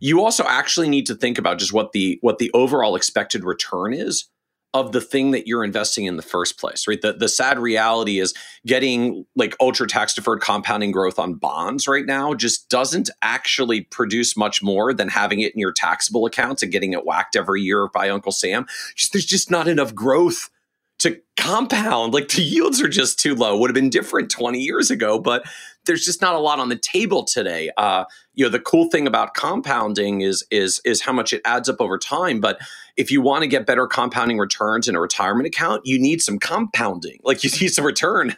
you 0.00 0.24
also 0.24 0.44
actually 0.44 0.88
need 0.88 1.06
to 1.06 1.14
think 1.14 1.38
about 1.38 1.58
just 1.58 1.72
what 1.72 1.92
the 1.92 2.18
what 2.22 2.38
the 2.38 2.50
overall 2.52 2.96
expected 2.96 3.44
return 3.44 3.94
is 3.94 4.26
of 4.72 4.92
the 4.92 5.00
thing 5.00 5.32
that 5.32 5.48
you're 5.48 5.64
investing 5.64 6.04
in 6.04 6.16
the 6.16 6.22
first 6.22 6.58
place, 6.58 6.86
right? 6.86 7.00
The 7.00 7.12
the 7.12 7.28
sad 7.28 7.58
reality 7.58 8.18
is 8.18 8.34
getting 8.66 9.26
like 9.36 9.56
ultra 9.60 9.86
tax 9.86 10.14
deferred 10.14 10.40
compounding 10.40 10.92
growth 10.92 11.18
on 11.18 11.34
bonds 11.34 11.88
right 11.88 12.06
now 12.06 12.34
just 12.34 12.68
doesn't 12.68 13.10
actually 13.22 13.82
produce 13.82 14.36
much 14.36 14.62
more 14.62 14.94
than 14.94 15.08
having 15.08 15.40
it 15.40 15.52
in 15.54 15.60
your 15.60 15.72
taxable 15.72 16.26
accounts 16.26 16.62
and 16.62 16.72
getting 16.72 16.92
it 16.92 17.04
whacked 17.04 17.36
every 17.36 17.62
year 17.62 17.88
by 17.88 18.08
Uncle 18.08 18.32
Sam. 18.32 18.66
Just, 18.94 19.12
there's 19.12 19.26
just 19.26 19.50
not 19.50 19.68
enough 19.68 19.94
growth 19.94 20.50
to 21.00 21.20
compound. 21.36 22.14
Like 22.14 22.28
the 22.28 22.42
yields 22.42 22.80
are 22.80 22.88
just 22.88 23.18
too 23.18 23.34
low. 23.34 23.58
Would 23.58 23.70
have 23.70 23.74
been 23.74 23.90
different 23.90 24.30
20 24.30 24.60
years 24.60 24.90
ago, 24.90 25.18
but 25.18 25.44
there's 25.86 26.04
just 26.04 26.20
not 26.20 26.34
a 26.34 26.38
lot 26.38 26.58
on 26.58 26.68
the 26.68 26.76
table 26.76 27.24
today. 27.24 27.70
Uh, 27.76 28.04
you 28.34 28.44
know, 28.44 28.50
the 28.50 28.60
cool 28.60 28.88
thing 28.90 29.06
about 29.06 29.34
compounding 29.34 30.20
is 30.20 30.44
is 30.50 30.80
is 30.84 31.02
how 31.02 31.12
much 31.12 31.32
it 31.32 31.40
adds 31.44 31.68
up 31.68 31.80
over 31.80 31.98
time. 31.98 32.40
But 32.40 32.60
if 32.96 33.10
you 33.10 33.22
want 33.22 33.42
to 33.42 33.48
get 33.48 33.66
better 33.66 33.86
compounding 33.86 34.38
returns 34.38 34.88
in 34.88 34.94
a 34.94 35.00
retirement 35.00 35.46
account, 35.46 35.82
you 35.84 35.98
need 35.98 36.22
some 36.22 36.38
compounding. 36.38 37.18
Like 37.30 37.44
you 37.44 37.50
need 37.60 37.68
some 37.68 37.86
return 37.86 38.36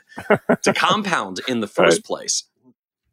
to 0.63 0.73
compound 0.75 1.41
in 1.49 1.61
the 1.61 1.67
first 1.79 1.99
right. 1.99 2.05
place. 2.05 2.45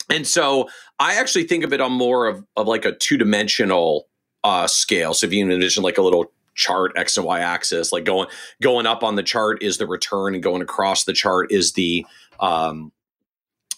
And 0.09 0.27
so 0.27 0.67
I 0.99 1.15
actually 1.15 1.45
think 1.45 1.63
of 1.63 1.71
it 1.71 1.79
on 1.79 1.91
more 1.93 2.27
of, 2.27 2.43
of 2.57 2.67
like 2.67 2.83
a 2.83 2.91
two 2.91 3.17
dimensional 3.17 4.09
uh, 4.43 4.67
scale. 4.67 5.13
So 5.13 5.27
if 5.27 5.33
you 5.33 5.49
envision 5.49 5.83
like 5.83 5.97
a 5.97 6.01
little 6.01 6.31
chart 6.55 6.91
x 6.95 7.17
and 7.17 7.25
y 7.25 7.39
axis 7.39 7.91
like 7.91 8.05
going 8.05 8.27
going 8.61 8.85
up 8.85 9.03
on 9.03 9.15
the 9.15 9.23
chart 9.23 9.61
is 9.63 9.77
the 9.77 9.87
return 9.87 10.33
and 10.33 10.43
going 10.43 10.61
across 10.61 11.03
the 11.03 11.13
chart 11.13 11.51
is 11.51 11.73
the 11.73 12.05
um, 12.39 12.91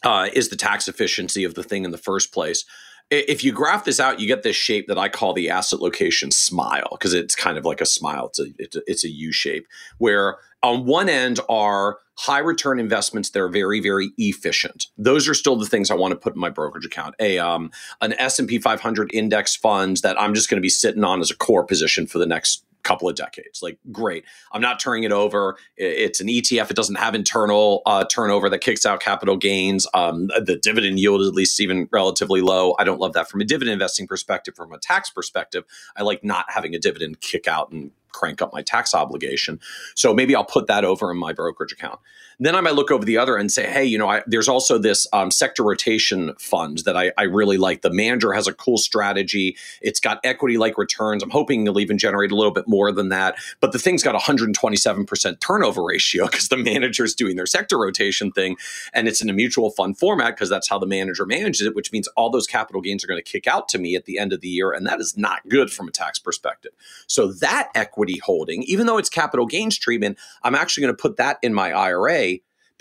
uh, 0.04 0.30
is 0.34 0.50
the 0.50 0.56
tax 0.56 0.88
efficiency 0.88 1.44
of 1.44 1.54
the 1.54 1.64
thing 1.64 1.86
in 1.86 1.92
the 1.92 1.98
first 1.98 2.34
place 2.34 2.66
if 3.12 3.44
you 3.44 3.52
graph 3.52 3.84
this 3.84 4.00
out, 4.00 4.22
you 4.22 4.28
get 4.28 4.44
this 4.44 4.56
shape 4.56 4.88
that 4.88 4.98
I 4.98 5.10
call 5.10 5.34
the 5.34 5.50
asset 5.50 5.82
location 5.82 6.32
smile 6.32 6.88
because 6.92 7.14
it's 7.14 7.36
kind 7.36 7.58
of 7.58 7.66
like 7.66 7.82
a 7.82 7.86
smile. 7.86 8.28
It's 8.28 8.40
a, 8.40 8.46
it's 8.58 8.76
a, 8.78 8.82
it's 8.88 9.04
a 9.04 9.10
U 9.10 9.34
shape 9.34 9.68
where 9.98 10.38
on 10.64 10.86
one 10.86 11.10
end 11.10 11.40
are 11.50 11.98
high 12.18 12.40
return 12.40 12.80
investments 12.80 13.32
that 13.32 13.42
are 13.42 13.50
very 13.50 13.82
very 13.82 14.12
efficient. 14.18 14.88
Those 14.98 15.28
are 15.28 15.34
still 15.34 15.58
the 15.58 15.66
things 15.66 15.92
I 15.92 15.96
want 15.96 16.14
to 16.14 16.16
put 16.16 16.36
in 16.36 16.40
my 16.40 16.50
brokerage 16.50 16.86
account. 16.86 17.16
A 17.20 17.38
um, 17.38 17.72
an 18.00 18.14
S 18.14 18.40
and 18.40 18.48
P 18.48 18.60
500 18.60 19.14
index 19.14 19.58
funds 19.58 20.02
that 20.02 20.20
I'm 20.20 20.34
just 20.34 20.50
going 20.50 20.58
to 20.58 20.62
be 20.62 20.70
sitting 20.70 21.04
on 21.04 21.20
as 21.20 21.30
a 21.30 21.36
core 21.36 21.66
position 21.66 22.08
for 22.08 22.18
the 22.18 22.26
next 22.26 22.64
couple 22.84 23.10
of 23.10 23.16
decades. 23.16 23.62
Like, 23.62 23.78
great. 23.92 24.26
I'm 24.52 24.62
not 24.62 24.80
turning 24.80 25.04
it 25.04 25.12
over. 25.12 25.58
It's 25.78 26.20
an 26.20 26.28
ETF. 26.28 26.72
It 26.72 26.76
doesn't 26.76 26.96
have 26.96 27.16
internal 27.16 27.82
uh, 27.86 28.06
turnover 28.06 28.50
that 28.50 28.60
kicks 28.60 28.86
out 28.86 29.00
capital 29.00 29.38
gains. 29.38 29.88
Um, 29.94 30.28
the 30.28 30.60
dividend 30.62 31.00
yield, 31.00 31.22
at 31.22 31.34
least, 31.34 31.60
even 31.60 31.88
relatively 31.92 32.42
low. 32.42 32.76
I 32.80 32.84
don't 32.84 33.00
love 33.00 33.14
that 33.14 33.30
from 33.30 33.42
a 33.42 33.46
dividend 33.46 33.74
investing 33.74 34.08
perspective. 34.08 34.56
From 34.56 34.74
a 34.74 34.78
tax 34.78 35.10
perspective, 35.10 35.64
I 35.96 36.04
like 36.04 36.24
not 36.24 36.46
having 36.50 36.76
a 36.76 36.80
dividend 36.80 37.22
kick 37.22 37.48
out 37.48 37.72
and 37.72 37.92
crank 38.12 38.42
up 38.42 38.54
my 38.54 38.62
tax 38.62 38.94
obligation. 38.94 39.60
So 39.96 40.14
maybe 40.14 40.36
I'll 40.36 40.44
put 40.44 40.68
that 40.68 40.86
over 40.86 41.12
in 41.12 41.18
my 41.18 41.34
brokerage 41.34 41.72
account. 41.72 42.00
Then 42.42 42.56
I 42.56 42.62
might 42.62 42.74
look 42.74 42.90
over 42.90 43.06
the 43.06 43.20
other 43.20 43.38
and 43.38 43.52
say, 43.52 43.70
hey, 43.70 43.86
you 43.86 44.00
know, 44.00 44.10
I, 44.10 44.24
there's 44.26 44.48
also 44.48 44.80
this 44.80 45.06
um, 45.14 45.30
sector 45.30 45.62
rotation 45.62 46.34
fund 46.40 46.80
that 46.80 46.98
I, 46.98 47.12
I, 47.16 47.26
really 47.26 47.60
like. 47.60 47.84
The 47.84 47.94
manager 47.94 48.34
has 48.34 48.48
a 48.48 48.54
cool 48.54 48.80
strategy. 48.80 49.56
It's 49.80 50.00
got 50.00 50.20
equity 50.24 50.58
like 50.58 50.76
returns. 50.76 51.22
I'm 51.22 51.30
hoping 51.30 51.68
it'll 51.68 51.80
even 51.80 52.00
generate 52.00 52.32
a 52.32 52.36
little 52.36 52.52
bit 52.52 52.68
more 52.68 52.92
than 52.92 53.10
that. 53.10 53.36
But 53.60 53.74
the 53.74 53.78
thing's 53.78 54.02
got 54.02 54.20
127% 54.20 55.40
turnover 55.40 55.84
ratio 55.84 56.26
because 56.32 56.48
the 56.48 56.58
manager's 56.58 57.14
doing 57.14 57.36
their 57.36 57.46
sector 57.46 57.78
rotation 57.78 58.32
thing. 58.32 58.58
And 58.92 59.08
it's 59.08 59.22
in 59.22 59.30
a 59.30 59.34
mutual 59.34 59.70
fund 59.70 60.00
format 60.00 60.36
because 60.36 60.50
that's 60.50 60.68
how 60.68 60.80
the 60.80 60.88
manager 60.88 61.28
manages 61.28 61.68
it, 61.68 61.76
which 61.76 61.92
means 61.92 62.08
all 62.18 62.32
those 62.32 62.48
capital 62.48 62.82
gains 62.82 63.04
are 63.04 63.08
going 63.08 63.22
to 63.24 63.32
kick 63.32 63.46
out 63.46 63.70
to 63.70 63.78
me 63.78 63.96
at 63.96 64.06
the 64.06 64.18
end 64.18 64.34
of 64.34 64.42
the 64.42 64.48
year. 64.48 64.72
And 64.72 64.88
that 64.88 65.00
is 65.00 65.16
not 65.16 65.48
good 65.48 65.72
from 65.72 65.88
a 65.88 65.92
tax 65.92 66.18
perspective. 66.18 66.72
So 67.06 67.32
that 67.34 67.70
equity 67.76 68.18
holding, 68.18 68.64
even 68.64 68.88
though 68.88 68.98
it's 68.98 69.10
capital 69.10 69.46
gains 69.46 69.78
treatment, 69.78 70.18
I'm 70.42 70.56
actually 70.56 70.82
going 70.82 70.96
to 70.96 71.02
put 71.02 71.18
that 71.18 71.38
in 71.44 71.54
my 71.54 71.72
IRA 71.72 72.31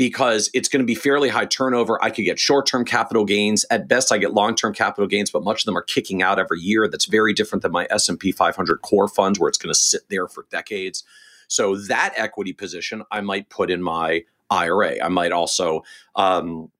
because 0.00 0.48
it's 0.54 0.66
going 0.66 0.80
to 0.80 0.86
be 0.86 0.94
fairly 0.94 1.28
high 1.28 1.44
turnover. 1.44 2.02
I 2.02 2.08
could 2.08 2.24
get 2.24 2.38
short-term 2.38 2.86
capital 2.86 3.26
gains. 3.26 3.66
At 3.70 3.86
best, 3.86 4.10
I 4.10 4.16
get 4.16 4.32
long-term 4.32 4.72
capital 4.72 5.06
gains, 5.06 5.30
but 5.30 5.44
much 5.44 5.60
of 5.60 5.66
them 5.66 5.76
are 5.76 5.82
kicking 5.82 6.22
out 6.22 6.38
every 6.38 6.58
year. 6.58 6.88
That's 6.88 7.04
very 7.04 7.34
different 7.34 7.60
than 7.60 7.72
my 7.72 7.86
S&P 7.90 8.32
500 8.32 8.80
core 8.80 9.08
funds 9.08 9.38
where 9.38 9.50
it's 9.50 9.58
going 9.58 9.70
to 9.70 9.78
sit 9.78 10.08
there 10.08 10.26
for 10.26 10.46
decades. 10.50 11.04
So 11.48 11.76
that 11.76 12.14
equity 12.16 12.54
position 12.54 13.02
I 13.10 13.20
might 13.20 13.50
put 13.50 13.70
in 13.70 13.82
my 13.82 14.24
IRA. 14.48 15.04
I 15.04 15.08
might 15.08 15.32
also 15.32 15.82
um, 16.16 16.70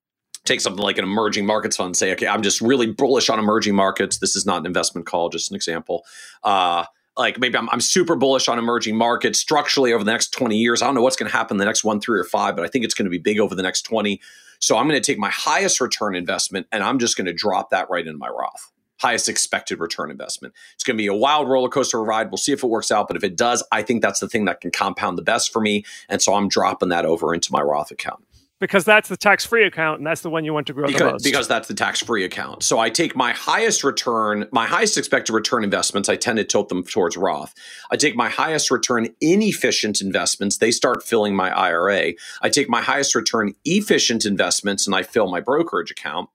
take 0.47 0.63
something 0.63 0.83
like 0.83 0.97
an 0.97 1.05
emerging 1.05 1.45
markets 1.45 1.77
fund 1.77 1.89
and 1.89 1.97
say, 1.99 2.13
okay, 2.13 2.27
I'm 2.27 2.41
just 2.41 2.63
really 2.63 2.87
bullish 2.87 3.29
on 3.29 3.39
emerging 3.39 3.75
markets. 3.75 4.17
This 4.17 4.35
is 4.35 4.47
not 4.47 4.61
an 4.61 4.67
investment 4.67 5.07
call, 5.07 5.29
just 5.29 5.51
an 5.51 5.57
example. 5.57 6.07
Uh, 6.43 6.87
like 7.17 7.39
maybe 7.39 7.57
I'm, 7.57 7.69
I'm 7.71 7.81
super 7.81 8.17
bullish 8.17 8.49
on 8.49 8.59
emerging 8.59 8.97
markets 8.97 9.39
structurally 9.39 9.93
over 9.93 10.05
the 10.05 10.11
next 10.11 10.33
20 10.33 10.57
years. 10.57 10.83
I 10.83 10.87
don't 10.87 10.95
know 10.95 11.03
what's 11.03 11.17
going 11.17 11.31
to 11.31 11.37
happen 11.37 11.57
the 11.57 11.65
next 11.65 11.85
one, 11.85 12.01
three, 12.01 12.19
or 12.19 12.25
five, 12.25 12.57
but 12.57 12.65
I 12.65 12.69
think 12.69 12.85
it's 12.85 12.95
going 12.95 13.07
to 13.07 13.11
be 13.11 13.19
big 13.19 13.39
over 13.39 13.55
the 13.55 13.63
next 13.63 13.83
20. 13.83 14.21
So 14.59 14.77
I'm 14.77 14.89
going 14.89 15.01
to 15.01 15.05
take 15.05 15.19
my 15.19 15.31
highest 15.31 15.81
return 15.81 16.15
investment 16.15 16.67
and 16.71 16.83
I'm 16.83 16.99
just 16.99 17.17
going 17.17 17.27
to 17.27 17.33
drop 17.33 17.71
that 17.71 17.89
right 17.91 18.07
into 18.07 18.19
my 18.19 18.29
Roth. 18.29 18.71
Highest 19.01 19.29
expected 19.29 19.81
return 19.81 20.11
investment. 20.11 20.53
It's 20.75 20.85
going 20.85 20.97
to 20.97 21.03
be 21.03 21.07
a 21.07 21.15
wild 21.15 21.49
roller 21.49 21.71
coaster 21.71 22.03
ride. 22.03 22.31
We'll 22.31 22.37
see 22.37 22.53
if 22.53 22.63
it 22.63 22.69
works 22.69 22.91
out. 22.91 23.09
But 23.09 23.17
if 23.17 23.25
it 23.25 23.37
does, 23.37 23.65
I 23.73 23.83
think 23.83 24.03
that's 24.03 24.21
the 24.21 24.29
thing 24.29 24.45
that 24.45 24.61
can 24.61 24.71
compound 24.71 25.17
the 25.17 25.23
best 25.23 25.53
for 25.53 25.61
me. 25.61 25.85
And 26.11 26.21
so 26.21 26.35
I'm 26.35 26.49
dropping 26.49 26.91
that 26.91 27.07
over 27.07 27.33
into 27.33 27.51
my 27.51 27.63
Roth 27.63 27.91
account 27.91 28.23
because 28.61 28.85
that's 28.85 29.09
the 29.09 29.17
tax 29.17 29.45
free 29.45 29.65
account 29.65 29.99
and 29.99 30.07
that's 30.07 30.21
the 30.21 30.31
one 30.31 30.45
you 30.45 30.53
want 30.53 30.67
to 30.69 30.73
grow 30.73 30.87
because, 30.87 31.01
the 31.01 31.13
most. 31.13 31.25
Because 31.25 31.49
that's 31.49 31.67
the 31.67 31.75
tax 31.75 32.01
free 32.01 32.25
account. 32.25 32.63
So 32.63 32.79
I 32.79 32.91
take 32.91 33.17
my 33.17 33.33
highest 33.33 33.83
return, 33.83 34.47
my 34.53 34.67
highest 34.67 34.99
expected 34.99 35.33
return 35.33 35.65
investments, 35.65 36.09
I 36.09 36.17
tend 36.17 36.37
to 36.37 36.45
tilt 36.45 36.69
them 36.69 36.85
towards 36.85 37.17
Roth. 37.17 37.55
I 37.91 37.97
take 37.97 38.15
my 38.15 38.29
highest 38.29 38.71
return 38.71 39.09
inefficient 39.21 40.01
investments, 40.01 40.59
they 40.59 40.71
start 40.71 41.03
filling 41.03 41.35
my 41.35 41.51
IRA. 41.51 42.13
I 42.43 42.49
take 42.51 42.69
my 42.69 42.83
highest 42.83 43.15
return 43.15 43.55
efficient 43.65 44.25
investments 44.27 44.87
and 44.87 44.95
I 44.95 45.03
fill 45.03 45.31
my 45.31 45.41
brokerage 45.41 45.91
account. 45.91 46.29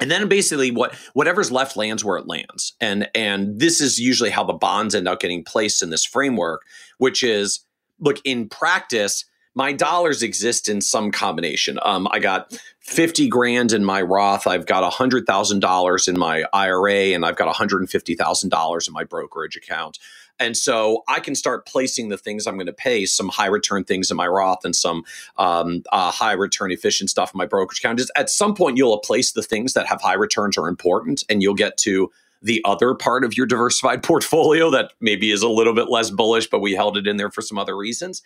And 0.00 0.10
then 0.10 0.26
basically 0.26 0.70
what 0.70 0.94
whatever's 1.12 1.52
left 1.52 1.76
lands 1.76 2.02
where 2.02 2.16
it 2.16 2.26
lands. 2.26 2.74
And 2.80 3.08
and 3.14 3.60
this 3.60 3.80
is 3.80 4.00
usually 4.00 4.30
how 4.30 4.42
the 4.42 4.54
bonds 4.54 4.94
end 4.94 5.06
up 5.06 5.20
getting 5.20 5.44
placed 5.44 5.82
in 5.82 5.90
this 5.90 6.04
framework, 6.04 6.62
which 6.96 7.22
is 7.22 7.60
look 8.00 8.18
in 8.24 8.48
practice 8.48 9.26
my 9.54 9.72
dollars 9.72 10.22
exist 10.22 10.68
in 10.68 10.80
some 10.80 11.10
combination. 11.10 11.78
Um, 11.82 12.08
I 12.10 12.18
got 12.18 12.58
50 12.80 13.28
grand 13.28 13.72
in 13.72 13.84
my 13.84 14.00
Roth. 14.00 14.46
I've 14.46 14.66
got 14.66 14.90
$100,000 14.90 16.08
in 16.08 16.18
my 16.18 16.44
IRA, 16.52 17.14
and 17.14 17.24
I've 17.24 17.36
got 17.36 17.54
$150,000 17.54 18.88
in 18.88 18.94
my 18.94 19.04
brokerage 19.04 19.56
account. 19.56 19.98
And 20.40 20.56
so 20.56 21.04
I 21.08 21.20
can 21.20 21.34
start 21.34 21.66
placing 21.66 22.08
the 22.08 22.16
things 22.16 22.46
I'm 22.46 22.56
going 22.56 22.66
to 22.66 22.72
pay, 22.72 23.04
some 23.04 23.28
high 23.28 23.46
return 23.46 23.84
things 23.84 24.10
in 24.10 24.16
my 24.16 24.26
Roth 24.26 24.64
and 24.64 24.74
some 24.74 25.04
um, 25.36 25.82
uh, 25.92 26.10
high 26.10 26.32
return 26.32 26.72
efficient 26.72 27.10
stuff 27.10 27.32
in 27.34 27.38
my 27.38 27.46
brokerage 27.46 27.78
account. 27.78 27.98
Just 27.98 28.10
at 28.16 28.30
some 28.30 28.54
point, 28.54 28.76
you'll 28.76 28.98
place 28.98 29.32
the 29.32 29.42
things 29.42 29.74
that 29.74 29.86
have 29.86 30.00
high 30.00 30.14
returns 30.14 30.56
are 30.56 30.68
important, 30.68 31.22
and 31.28 31.42
you'll 31.42 31.54
get 31.54 31.76
to 31.78 32.10
the 32.40 32.60
other 32.64 32.94
part 32.94 33.24
of 33.24 33.36
your 33.36 33.46
diversified 33.46 34.02
portfolio 34.02 34.70
that 34.70 34.92
maybe 35.00 35.30
is 35.30 35.42
a 35.42 35.48
little 35.48 35.74
bit 35.74 35.90
less 35.90 36.10
bullish, 36.10 36.48
but 36.48 36.60
we 36.60 36.72
held 36.72 36.96
it 36.96 37.06
in 37.06 37.18
there 37.18 37.30
for 37.30 37.42
some 37.42 37.58
other 37.58 37.76
reasons 37.76 38.22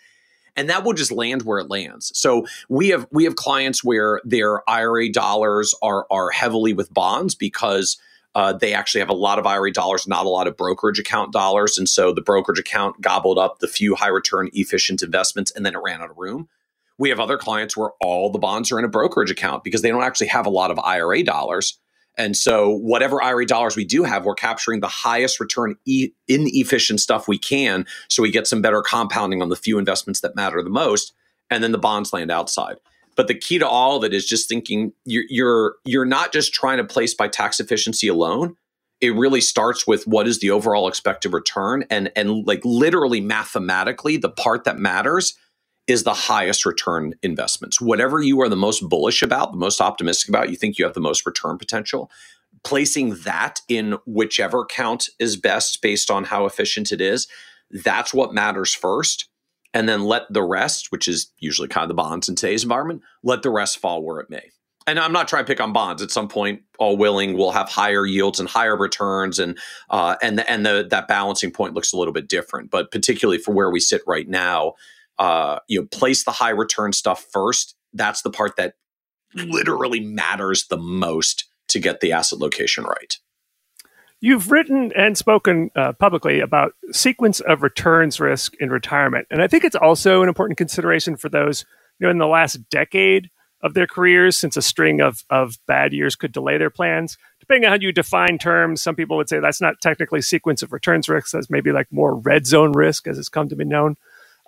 and 0.57 0.69
that 0.69 0.83
will 0.83 0.93
just 0.93 1.11
land 1.11 1.43
where 1.43 1.59
it 1.59 1.69
lands. 1.69 2.11
So 2.15 2.45
we 2.67 2.89
have 2.89 3.07
we 3.11 3.23
have 3.23 3.35
clients 3.35 3.83
where 3.83 4.19
their 4.25 4.67
IRA 4.69 5.09
dollars 5.11 5.73
are 5.81 6.05
are 6.11 6.31
heavily 6.31 6.73
with 6.73 6.93
bonds 6.93 7.35
because 7.35 7.97
uh, 8.35 8.53
they 8.53 8.73
actually 8.73 8.99
have 8.99 9.09
a 9.09 9.13
lot 9.13 9.39
of 9.39 9.45
IRA 9.47 9.71
dollars, 9.71 10.07
not 10.07 10.25
a 10.25 10.29
lot 10.29 10.47
of 10.47 10.57
brokerage 10.57 10.99
account 10.99 11.31
dollars, 11.31 11.77
and 11.77 11.87
so 11.87 12.11
the 12.11 12.21
brokerage 12.21 12.59
account 12.59 12.99
gobbled 12.99 13.37
up 13.37 13.59
the 13.59 13.67
few 13.67 13.95
high 13.95 14.09
return 14.09 14.49
efficient 14.53 15.01
investments, 15.01 15.51
and 15.51 15.65
then 15.65 15.75
it 15.75 15.81
ran 15.83 16.01
out 16.01 16.09
of 16.09 16.17
room. 16.17 16.49
We 16.99 17.09
have 17.09 17.19
other 17.19 17.37
clients 17.37 17.77
where 17.77 17.91
all 18.01 18.31
the 18.31 18.39
bonds 18.39 18.71
are 18.71 18.79
in 18.79 18.85
a 18.85 18.89
brokerage 18.89 19.29
account 19.29 19.63
because 19.63 19.83
they 19.83 19.89
don't 19.89 20.03
actually 20.03 20.27
have 20.27 20.47
a 20.47 20.51
lot 20.51 20.71
of 20.71 20.79
IRA 20.79 21.23
dollars. 21.23 21.79
And 22.17 22.35
so, 22.35 22.69
whatever 22.69 23.21
IRA 23.21 23.45
dollars 23.45 23.75
we 23.75 23.85
do 23.85 24.03
have, 24.03 24.25
we're 24.25 24.35
capturing 24.35 24.79
the 24.79 24.87
highest 24.87 25.39
return 25.39 25.75
e- 25.85 26.09
inefficient 26.27 26.99
stuff 26.99 27.27
we 27.27 27.37
can. 27.37 27.85
So, 28.09 28.23
we 28.23 28.31
get 28.31 28.47
some 28.47 28.61
better 28.61 28.81
compounding 28.81 29.41
on 29.41 29.49
the 29.49 29.55
few 29.55 29.77
investments 29.77 30.21
that 30.21 30.35
matter 30.35 30.61
the 30.63 30.69
most. 30.69 31.13
And 31.49 31.63
then 31.63 31.71
the 31.71 31.77
bonds 31.77 32.11
land 32.11 32.31
outside. 32.31 32.77
But 33.15 33.27
the 33.27 33.33
key 33.33 33.57
to 33.57 33.67
all 33.67 33.97
of 33.97 34.03
it 34.03 34.13
is 34.13 34.27
just 34.27 34.47
thinking 34.47 34.93
you're, 35.05 35.23
you're, 35.29 35.75
you're 35.85 36.05
not 36.05 36.31
just 36.31 36.53
trying 36.53 36.77
to 36.77 36.83
place 36.83 37.13
by 37.13 37.27
tax 37.27 37.59
efficiency 37.59 38.07
alone. 38.07 38.55
It 38.99 39.15
really 39.15 39.41
starts 39.41 39.87
with 39.87 40.05
what 40.05 40.27
is 40.27 40.39
the 40.39 40.51
overall 40.51 40.87
expected 40.87 41.33
return. 41.33 41.85
And, 41.89 42.11
and 42.15 42.45
like 42.45 42.61
literally 42.63 43.21
mathematically, 43.21 44.17
the 44.17 44.29
part 44.29 44.65
that 44.65 44.77
matters 44.77 45.35
is 45.87 46.03
the 46.03 46.13
highest 46.13 46.65
return 46.65 47.13
investments. 47.23 47.79
Whatever 47.79 48.21
you 48.21 48.41
are 48.41 48.49
the 48.49 48.55
most 48.55 48.87
bullish 48.87 49.21
about, 49.21 49.51
the 49.51 49.57
most 49.57 49.79
optimistic 49.79 50.29
about, 50.29 50.49
you 50.49 50.57
think 50.57 50.77
you 50.77 50.85
have 50.85 50.93
the 50.93 50.99
most 50.99 51.25
return 51.25 51.57
potential, 51.57 52.11
placing 52.63 53.15
that 53.23 53.61
in 53.69 53.97
whichever 54.05 54.65
count 54.65 55.09
is 55.19 55.37
best 55.37 55.81
based 55.81 56.11
on 56.11 56.25
how 56.25 56.45
efficient 56.45 56.91
it 56.91 56.99
is, 56.99 57.27
that's 57.71 58.13
what 58.13 58.33
matters 58.33 58.73
first. 58.73 59.29
And 59.73 59.87
then 59.87 60.03
let 60.03 60.31
the 60.31 60.43
rest, 60.43 60.91
which 60.91 61.07
is 61.07 61.31
usually 61.39 61.67
kind 61.67 61.83
of 61.83 61.89
the 61.89 61.93
bonds 61.93 62.27
in 62.27 62.35
today's 62.35 62.63
environment, 62.63 63.01
let 63.23 63.43
the 63.43 63.49
rest 63.49 63.79
fall 63.79 64.01
where 64.01 64.19
it 64.19 64.29
may. 64.29 64.49
And 64.87 64.97
I'm 64.97 65.11
not 65.11 65.27
trying 65.27 65.43
to 65.43 65.47
pick 65.47 65.59
on 65.59 65.73
bonds. 65.73 66.01
At 66.01 66.11
some 66.11 66.29
point, 66.29 66.61
all 66.79 66.95
willing, 66.95 67.37
we'll 67.37 67.51
have 67.51 67.67
higher 67.67 68.05
yields 68.05 68.39
and 68.39 68.47
higher 68.47 68.77
returns, 68.77 69.37
and 69.37 69.57
uh, 69.89 70.15
and 70.21 70.39
the, 70.39 70.49
and 70.49 70.65
the, 70.65 70.87
that 70.89 71.09
balancing 71.09 71.51
point 71.51 71.73
looks 71.73 71.91
a 71.91 71.97
little 71.97 72.13
bit 72.13 72.29
different. 72.29 72.71
But 72.71 72.89
particularly 72.89 73.37
for 73.37 73.53
where 73.53 73.69
we 73.69 73.81
sit 73.81 74.01
right 74.07 74.29
now, 74.29 74.75
uh, 75.19 75.59
you 75.67 75.81
know, 75.81 75.87
place 75.91 76.23
the 76.23 76.31
high 76.31 76.49
return 76.49 76.93
stuff 76.93 77.25
first. 77.31 77.75
That's 77.93 78.21
the 78.21 78.29
part 78.29 78.55
that 78.57 78.73
literally 79.33 79.99
matters 79.99 80.67
the 80.67 80.77
most 80.77 81.45
to 81.69 81.79
get 81.79 81.99
the 81.99 82.11
asset 82.11 82.39
location 82.39 82.83
right. 82.83 83.17
You've 84.19 84.51
written 84.51 84.91
and 84.95 85.15
spoken 85.15 85.69
uh, 85.75 85.93
publicly 85.93 86.39
about 86.39 86.73
sequence 86.91 87.39
of 87.39 87.61
returns 87.61 88.19
risk 88.19 88.55
in 88.59 88.71
retirement, 88.71 89.27
and 89.29 89.43
I 89.43 89.47
think 89.47 89.63
it's 89.63 89.75
also 89.75 90.23
an 90.23 90.27
important 90.27 90.57
consideration 90.57 91.17
for 91.17 91.29
those 91.29 91.65
you 91.99 92.07
know 92.07 92.11
in 92.11 92.17
the 92.17 92.25
last 92.25 92.69
decade 92.69 93.29
of 93.61 93.73
their 93.73 93.87
careers, 93.87 94.35
since 94.35 94.57
a 94.57 94.61
string 94.61 95.01
of 95.01 95.23
of 95.29 95.57
bad 95.67 95.93
years 95.93 96.15
could 96.15 96.31
delay 96.31 96.57
their 96.57 96.71
plans. 96.71 97.15
Depending 97.39 97.65
on 97.65 97.71
how 97.71 97.79
you 97.79 97.91
define 97.91 98.39
terms, 98.39 98.81
some 98.81 98.95
people 98.95 99.17
would 99.17 99.29
say 99.29 99.39
that's 99.39 99.61
not 99.61 99.75
technically 99.81 100.21
sequence 100.21 100.63
of 100.63 100.73
returns 100.73 101.07
risk; 101.07 101.29
that's 101.31 101.49
maybe 101.51 101.71
like 101.71 101.87
more 101.91 102.15
red 102.15 102.47
zone 102.47 102.71
risk, 102.71 103.05
as 103.05 103.19
it's 103.19 103.29
come 103.29 103.49
to 103.49 103.55
be 103.55 103.65
known. 103.65 103.97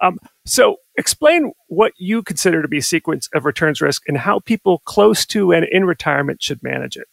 Um, 0.01 0.17
so, 0.45 0.77
explain 0.97 1.51
what 1.67 1.93
you 1.97 2.23
consider 2.23 2.62
to 2.62 2.67
be 2.67 2.81
sequence 2.81 3.29
of 3.33 3.45
returns 3.45 3.81
risk 3.81 4.03
and 4.07 4.17
how 4.17 4.39
people 4.39 4.79
close 4.85 5.25
to 5.27 5.51
and 5.51 5.65
in 5.65 5.85
retirement 5.85 6.41
should 6.41 6.62
manage 6.63 6.97
it. 6.97 7.07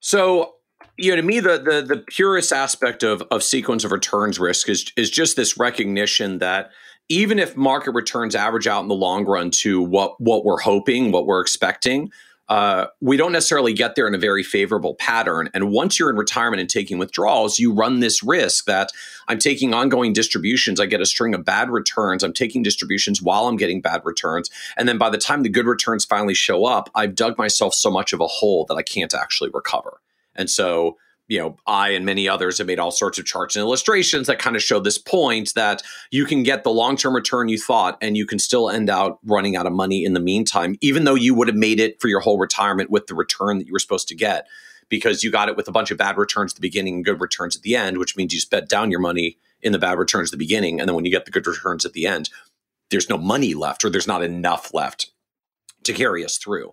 So, 0.00 0.54
you 0.96 1.10
know, 1.10 1.16
to 1.16 1.22
me, 1.22 1.40
the 1.40 1.58
the, 1.58 1.94
the 1.94 2.04
purest 2.08 2.52
aspect 2.52 3.02
of 3.02 3.22
of 3.30 3.42
sequence 3.42 3.84
of 3.84 3.92
returns 3.92 4.38
risk 4.38 4.68
is 4.68 4.92
is 4.96 5.10
just 5.10 5.36
this 5.36 5.58
recognition 5.58 6.38
that 6.38 6.70
even 7.08 7.38
if 7.38 7.56
market 7.56 7.90
returns 7.90 8.34
average 8.34 8.66
out 8.66 8.82
in 8.82 8.88
the 8.88 8.94
long 8.94 9.26
run 9.26 9.50
to 9.50 9.82
what 9.82 10.20
what 10.20 10.44
we're 10.44 10.60
hoping, 10.60 11.12
what 11.12 11.26
we're 11.26 11.40
expecting, 11.40 12.10
uh, 12.50 12.88
we 13.00 13.16
don't 13.16 13.30
necessarily 13.30 13.72
get 13.72 13.94
there 13.94 14.08
in 14.08 14.14
a 14.14 14.18
very 14.18 14.42
favorable 14.42 14.96
pattern. 14.96 15.48
And 15.54 15.70
once 15.70 15.98
you're 15.98 16.10
in 16.10 16.16
retirement 16.16 16.60
and 16.60 16.68
taking 16.68 16.98
withdrawals, 16.98 17.60
you 17.60 17.72
run 17.72 18.00
this 18.00 18.24
risk 18.24 18.64
that 18.64 18.90
I'm 19.28 19.38
taking 19.38 19.72
ongoing 19.72 20.12
distributions. 20.12 20.80
I 20.80 20.86
get 20.86 21.00
a 21.00 21.06
string 21.06 21.32
of 21.32 21.44
bad 21.44 21.70
returns. 21.70 22.24
I'm 22.24 22.32
taking 22.32 22.64
distributions 22.64 23.22
while 23.22 23.46
I'm 23.46 23.56
getting 23.56 23.80
bad 23.80 24.02
returns. 24.04 24.50
And 24.76 24.88
then 24.88 24.98
by 24.98 25.10
the 25.10 25.16
time 25.16 25.44
the 25.44 25.48
good 25.48 25.66
returns 25.66 26.04
finally 26.04 26.34
show 26.34 26.64
up, 26.64 26.90
I've 26.92 27.14
dug 27.14 27.38
myself 27.38 27.72
so 27.72 27.88
much 27.88 28.12
of 28.12 28.20
a 28.20 28.26
hole 28.26 28.66
that 28.68 28.74
I 28.74 28.82
can't 28.82 29.14
actually 29.14 29.50
recover. 29.54 30.00
And 30.34 30.50
so 30.50 30.96
you 31.30 31.38
know, 31.38 31.56
I 31.64 31.90
and 31.90 32.04
many 32.04 32.28
others 32.28 32.58
have 32.58 32.66
made 32.66 32.80
all 32.80 32.90
sorts 32.90 33.16
of 33.16 33.24
charts 33.24 33.54
and 33.54 33.60
illustrations 33.60 34.26
that 34.26 34.40
kind 34.40 34.56
of 34.56 34.62
show 34.64 34.80
this 34.80 34.98
point 34.98 35.54
that 35.54 35.80
you 36.10 36.24
can 36.26 36.42
get 36.42 36.64
the 36.64 36.72
long 36.72 36.96
term 36.96 37.14
return 37.14 37.48
you 37.48 37.56
thought, 37.56 37.96
and 38.02 38.16
you 38.16 38.26
can 38.26 38.40
still 38.40 38.68
end 38.68 38.90
out 38.90 39.20
running 39.24 39.54
out 39.54 39.64
of 39.64 39.72
money 39.72 40.04
in 40.04 40.12
the 40.12 40.20
meantime, 40.20 40.74
even 40.80 41.04
though 41.04 41.14
you 41.14 41.32
would 41.32 41.46
have 41.46 41.56
made 41.56 41.78
it 41.78 42.00
for 42.00 42.08
your 42.08 42.18
whole 42.18 42.36
retirement 42.36 42.90
with 42.90 43.06
the 43.06 43.14
return 43.14 43.58
that 43.58 43.68
you 43.68 43.72
were 43.72 43.78
supposed 43.78 44.08
to 44.08 44.14
get 44.16 44.48
because 44.88 45.22
you 45.22 45.30
got 45.30 45.48
it 45.48 45.56
with 45.56 45.68
a 45.68 45.72
bunch 45.72 45.92
of 45.92 45.98
bad 45.98 46.18
returns 46.18 46.50
at 46.50 46.56
the 46.56 46.60
beginning 46.60 46.96
and 46.96 47.04
good 47.04 47.20
returns 47.20 47.54
at 47.54 47.62
the 47.62 47.76
end, 47.76 47.98
which 47.98 48.16
means 48.16 48.34
you 48.34 48.40
spent 48.40 48.68
down 48.68 48.90
your 48.90 48.98
money 48.98 49.38
in 49.62 49.70
the 49.70 49.78
bad 49.78 49.98
returns 49.98 50.30
at 50.30 50.32
the 50.32 50.44
beginning. 50.44 50.80
And 50.80 50.88
then 50.88 50.96
when 50.96 51.04
you 51.04 51.12
get 51.12 51.26
the 51.26 51.30
good 51.30 51.46
returns 51.46 51.84
at 51.84 51.92
the 51.92 52.08
end, 52.08 52.28
there's 52.90 53.08
no 53.08 53.16
money 53.16 53.54
left 53.54 53.84
or 53.84 53.90
there's 53.90 54.08
not 54.08 54.24
enough 54.24 54.74
left 54.74 55.12
to 55.84 55.92
carry 55.92 56.24
us 56.24 56.38
through. 56.38 56.72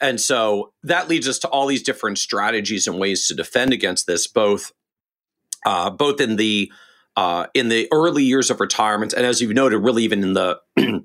And 0.00 0.20
so 0.20 0.72
that 0.84 1.08
leads 1.08 1.26
us 1.26 1.38
to 1.40 1.48
all 1.48 1.66
these 1.66 1.82
different 1.82 2.18
strategies 2.18 2.86
and 2.86 2.98
ways 2.98 3.26
to 3.28 3.34
defend 3.34 3.72
against 3.72 4.06
this, 4.06 4.26
both 4.26 4.72
uh, 5.66 5.90
both 5.90 6.20
in 6.20 6.36
the 6.36 6.70
uh, 7.16 7.46
in 7.52 7.68
the 7.68 7.88
early 7.92 8.22
years 8.22 8.48
of 8.48 8.60
retirement, 8.60 9.12
and 9.12 9.26
as 9.26 9.40
you've 9.40 9.52
noted, 9.52 9.78
really 9.78 10.04
even 10.04 10.22
in 10.22 10.34
the 10.34 10.60
in 10.76 11.04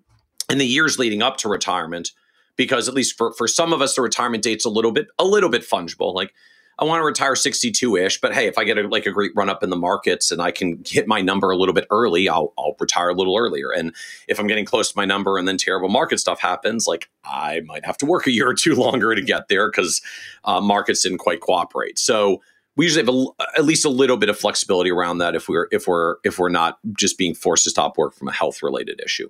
the 0.49 0.65
years 0.65 0.99
leading 0.99 1.23
up 1.23 1.37
to 1.37 1.49
retirement, 1.49 2.11
because 2.55 2.87
at 2.87 2.93
least 2.93 3.17
for 3.17 3.33
for 3.33 3.47
some 3.47 3.73
of 3.73 3.81
us, 3.81 3.95
the 3.95 4.01
retirement 4.01 4.43
date's 4.43 4.65
a 4.65 4.69
little 4.69 4.91
bit 4.91 5.07
a 5.17 5.25
little 5.25 5.49
bit 5.49 5.63
fungible. 5.63 6.13
Like 6.13 6.33
I 6.79 6.85
want 6.85 7.01
to 7.01 7.05
retire 7.05 7.35
62 7.35 7.95
ish, 7.97 8.19
but 8.19 8.33
hey, 8.33 8.47
if 8.47 8.57
I 8.57 8.63
get 8.63 8.77
a, 8.77 8.87
like 8.87 9.05
a 9.05 9.11
great 9.11 9.31
run 9.35 9.49
up 9.49 9.63
in 9.63 9.69
the 9.69 9.75
markets 9.75 10.31
and 10.31 10.41
I 10.41 10.51
can 10.51 10.83
hit 10.85 11.07
my 11.07 11.21
number 11.21 11.51
a 11.51 11.57
little 11.57 11.73
bit 11.73 11.85
early, 11.91 12.27
I'll, 12.27 12.53
I'll 12.57 12.75
retire 12.79 13.09
a 13.09 13.13
little 13.13 13.37
earlier. 13.37 13.71
And 13.71 13.93
if 14.27 14.39
I'm 14.39 14.47
getting 14.47 14.65
close 14.65 14.91
to 14.91 14.97
my 14.97 15.05
number 15.05 15.37
and 15.37 15.47
then 15.47 15.57
terrible 15.57 15.89
market 15.89 16.19
stuff 16.19 16.39
happens, 16.39 16.87
like 16.87 17.09
I 17.23 17.61
might 17.65 17.85
have 17.85 17.97
to 17.97 18.05
work 18.05 18.25
a 18.27 18.31
year 18.31 18.49
or 18.49 18.55
two 18.55 18.75
longer 18.75 19.13
to 19.13 19.21
get 19.21 19.47
there 19.49 19.69
because 19.69 20.01
uh, 20.45 20.61
markets 20.61 21.03
didn't 21.03 21.19
quite 21.19 21.41
cooperate. 21.41 21.99
So 21.99 22.41
we 22.75 22.85
usually 22.85 23.05
have 23.05 23.13
a, 23.13 23.25
at 23.57 23.65
least 23.65 23.85
a 23.85 23.89
little 23.89 24.17
bit 24.17 24.29
of 24.29 24.37
flexibility 24.37 24.89
around 24.89 25.19
that 25.19 25.35
if 25.35 25.47
we're 25.47 25.67
if 25.71 25.87
we're 25.87 26.15
if 26.23 26.39
we're 26.39 26.49
not 26.49 26.79
just 26.97 27.17
being 27.17 27.35
forced 27.35 27.65
to 27.65 27.69
stop 27.69 27.97
work 27.97 28.15
from 28.15 28.27
a 28.27 28.33
health 28.33 28.63
related 28.63 28.99
issue. 29.03 29.29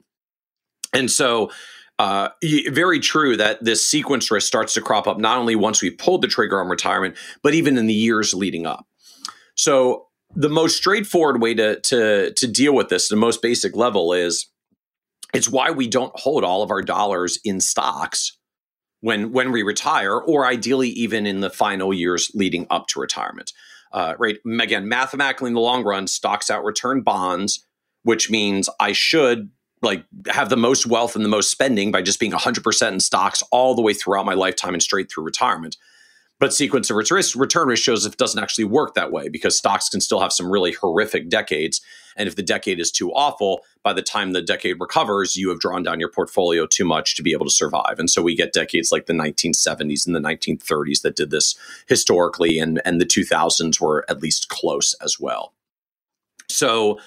And 0.93 1.11
so 1.11 1.51
uh, 1.99 2.29
very 2.69 2.99
true 2.99 3.37
that 3.37 3.63
this 3.63 3.87
sequence 3.87 4.31
risk 4.31 4.47
starts 4.47 4.73
to 4.73 4.81
crop 4.81 5.07
up 5.07 5.19
not 5.19 5.37
only 5.37 5.55
once 5.55 5.81
we 5.81 5.91
pulled 5.91 6.21
the 6.21 6.27
trigger 6.27 6.59
on 6.59 6.67
retirement, 6.67 7.15
but 7.43 7.53
even 7.53 7.77
in 7.77 7.85
the 7.85 7.93
years 7.93 8.33
leading 8.33 8.65
up. 8.65 8.87
So 9.55 10.07
the 10.35 10.49
most 10.49 10.77
straightforward 10.77 11.41
way 11.41 11.53
to 11.53 11.79
to 11.81 12.33
to 12.33 12.47
deal 12.47 12.73
with 12.73 12.89
this, 12.89 13.09
the 13.09 13.15
most 13.15 13.41
basic 13.41 13.75
level, 13.75 14.13
is 14.13 14.49
it's 15.33 15.49
why 15.49 15.71
we 15.71 15.87
don't 15.87 16.17
hold 16.19 16.43
all 16.43 16.63
of 16.63 16.71
our 16.71 16.81
dollars 16.81 17.39
in 17.43 17.59
stocks 17.59 18.37
when 19.01 19.31
when 19.31 19.51
we 19.51 19.61
retire, 19.61 20.17
or 20.17 20.45
ideally 20.47 20.89
even 20.89 21.27
in 21.27 21.41
the 21.41 21.49
final 21.49 21.93
years 21.93 22.31
leading 22.33 22.65
up 22.69 22.87
to 22.87 22.99
retirement. 22.99 23.51
Uh, 23.91 24.15
right? 24.17 24.37
Again, 24.59 24.87
mathematically 24.87 25.49
in 25.49 25.53
the 25.53 25.59
long 25.59 25.83
run, 25.83 26.07
stocks 26.07 26.49
out 26.49 26.63
return 26.63 27.01
bonds, 27.01 27.63
which 28.01 28.31
means 28.31 28.67
I 28.79 28.91
should 28.91 29.51
like 29.83 30.05
have 30.27 30.49
the 30.49 30.57
most 30.57 30.85
wealth 30.85 31.15
and 31.15 31.23
the 31.23 31.29
most 31.29 31.51
spending 31.51 31.91
by 31.91 32.01
just 32.01 32.19
being 32.19 32.31
100% 32.31 32.91
in 32.91 32.99
stocks 32.99 33.43
all 33.51 33.75
the 33.75 33.81
way 33.81 33.93
throughout 33.93 34.25
my 34.25 34.33
lifetime 34.33 34.73
and 34.73 34.81
straight 34.81 35.11
through 35.11 35.23
retirement. 35.23 35.77
But 36.39 36.53
sequence 36.53 36.89
of 36.89 36.97
return 36.97 37.71
if 37.71 38.05
it 38.05 38.17
doesn't 38.17 38.41
actually 38.41 38.65
work 38.65 38.95
that 38.95 39.11
way 39.11 39.29
because 39.29 39.57
stocks 39.57 39.87
can 39.87 40.01
still 40.01 40.19
have 40.19 40.33
some 40.33 40.51
really 40.51 40.73
horrific 40.73 41.29
decades. 41.29 41.79
And 42.17 42.27
if 42.27 42.35
the 42.35 42.43
decade 42.43 42.79
is 42.79 42.91
too 42.91 43.11
awful, 43.13 43.61
by 43.81 43.93
the 43.93 44.01
time 44.01 44.33
the 44.33 44.41
decade 44.41 44.79
recovers, 44.79 45.35
you 45.37 45.49
have 45.49 45.59
drawn 45.59 45.83
down 45.83 45.99
your 45.99 46.09
portfolio 46.09 46.65
too 46.65 46.85
much 46.85 47.15
to 47.15 47.23
be 47.23 47.31
able 47.31 47.45
to 47.45 47.51
survive. 47.51 47.97
And 47.97 48.09
so 48.09 48.21
we 48.21 48.35
get 48.35 48.51
decades 48.51 48.91
like 48.91 49.05
the 49.05 49.13
1970s 49.13 50.05
and 50.05 50.15
the 50.15 50.19
1930s 50.19 51.01
that 51.01 51.15
did 51.15 51.31
this 51.31 51.55
historically, 51.87 52.59
and, 52.59 52.81
and 52.83 52.99
the 52.99 53.05
2000s 53.05 53.79
were 53.79 54.05
at 54.09 54.21
least 54.21 54.49
close 54.49 54.95
as 54.95 55.19
well. 55.19 55.53
So 56.49 56.99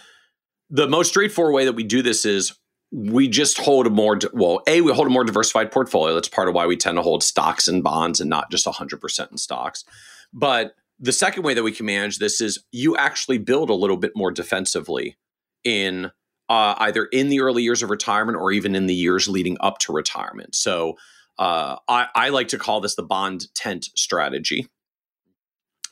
the 0.71 0.89
most 0.89 1.09
straightforward 1.09 1.55
way 1.55 1.65
that 1.67 1.75
we 1.75 1.85
do 1.85 2.03
this 2.03 2.25
is 2.25 2.55
we 2.93 3.29
just 3.29 3.59
hold 3.59 3.87
a 3.87 3.91
more 3.91 4.19
well 4.33 4.63
a 4.67 4.81
we 4.81 4.93
hold 4.93 5.07
a 5.07 5.11
more 5.11 5.25
diversified 5.25 5.73
portfolio. 5.73 6.15
That's 6.15 6.29
part 6.29 6.49
of 6.49 6.55
why 6.55 6.67
we 6.67 6.77
tend 6.77 6.97
to 6.97 7.03
hold 7.03 7.23
stocks 7.23 7.69
and 7.69 7.83
bonds 7.83 8.21
and 8.21 8.31
not 8.31 8.51
just 8.51 8.67
100% 8.67 9.33
in 9.33 9.39
stocks. 9.39 9.85
But 10.33 10.75
the 10.99 11.13
second 11.13 11.43
way 11.43 11.55
that 11.55 11.63
we 11.63 11.73
can 11.73 11.87
manage 11.87 12.19
this 12.19 12.41
is 12.41 12.65
you 12.73 12.97
actually 12.97 13.39
build 13.39 13.71
a 13.71 13.75
little 13.75 13.97
bit 13.97 14.13
more 14.15 14.31
defensively 14.31 15.17
in 15.65 16.11
uh, 16.49 16.75
either 16.79 17.07
in 17.07 17.29
the 17.29 17.41
early 17.41 17.63
years 17.63 17.83
of 17.83 17.91
retirement 17.91 18.39
or 18.39 18.53
even 18.53 18.75
in 18.75 18.87
the 18.87 18.95
years 18.95 19.29
leading 19.29 19.57
up 19.61 19.79
to 19.79 19.93
retirement. 19.93 20.55
So 20.55 20.97
uh, 21.39 21.77
I, 21.89 22.07
I 22.15 22.29
like 22.31 22.49
to 22.49 22.59
call 22.59 22.81
this 22.81 22.95
the 22.95 23.03
bond 23.03 23.53
tent 23.55 23.87
strategy. 23.97 24.69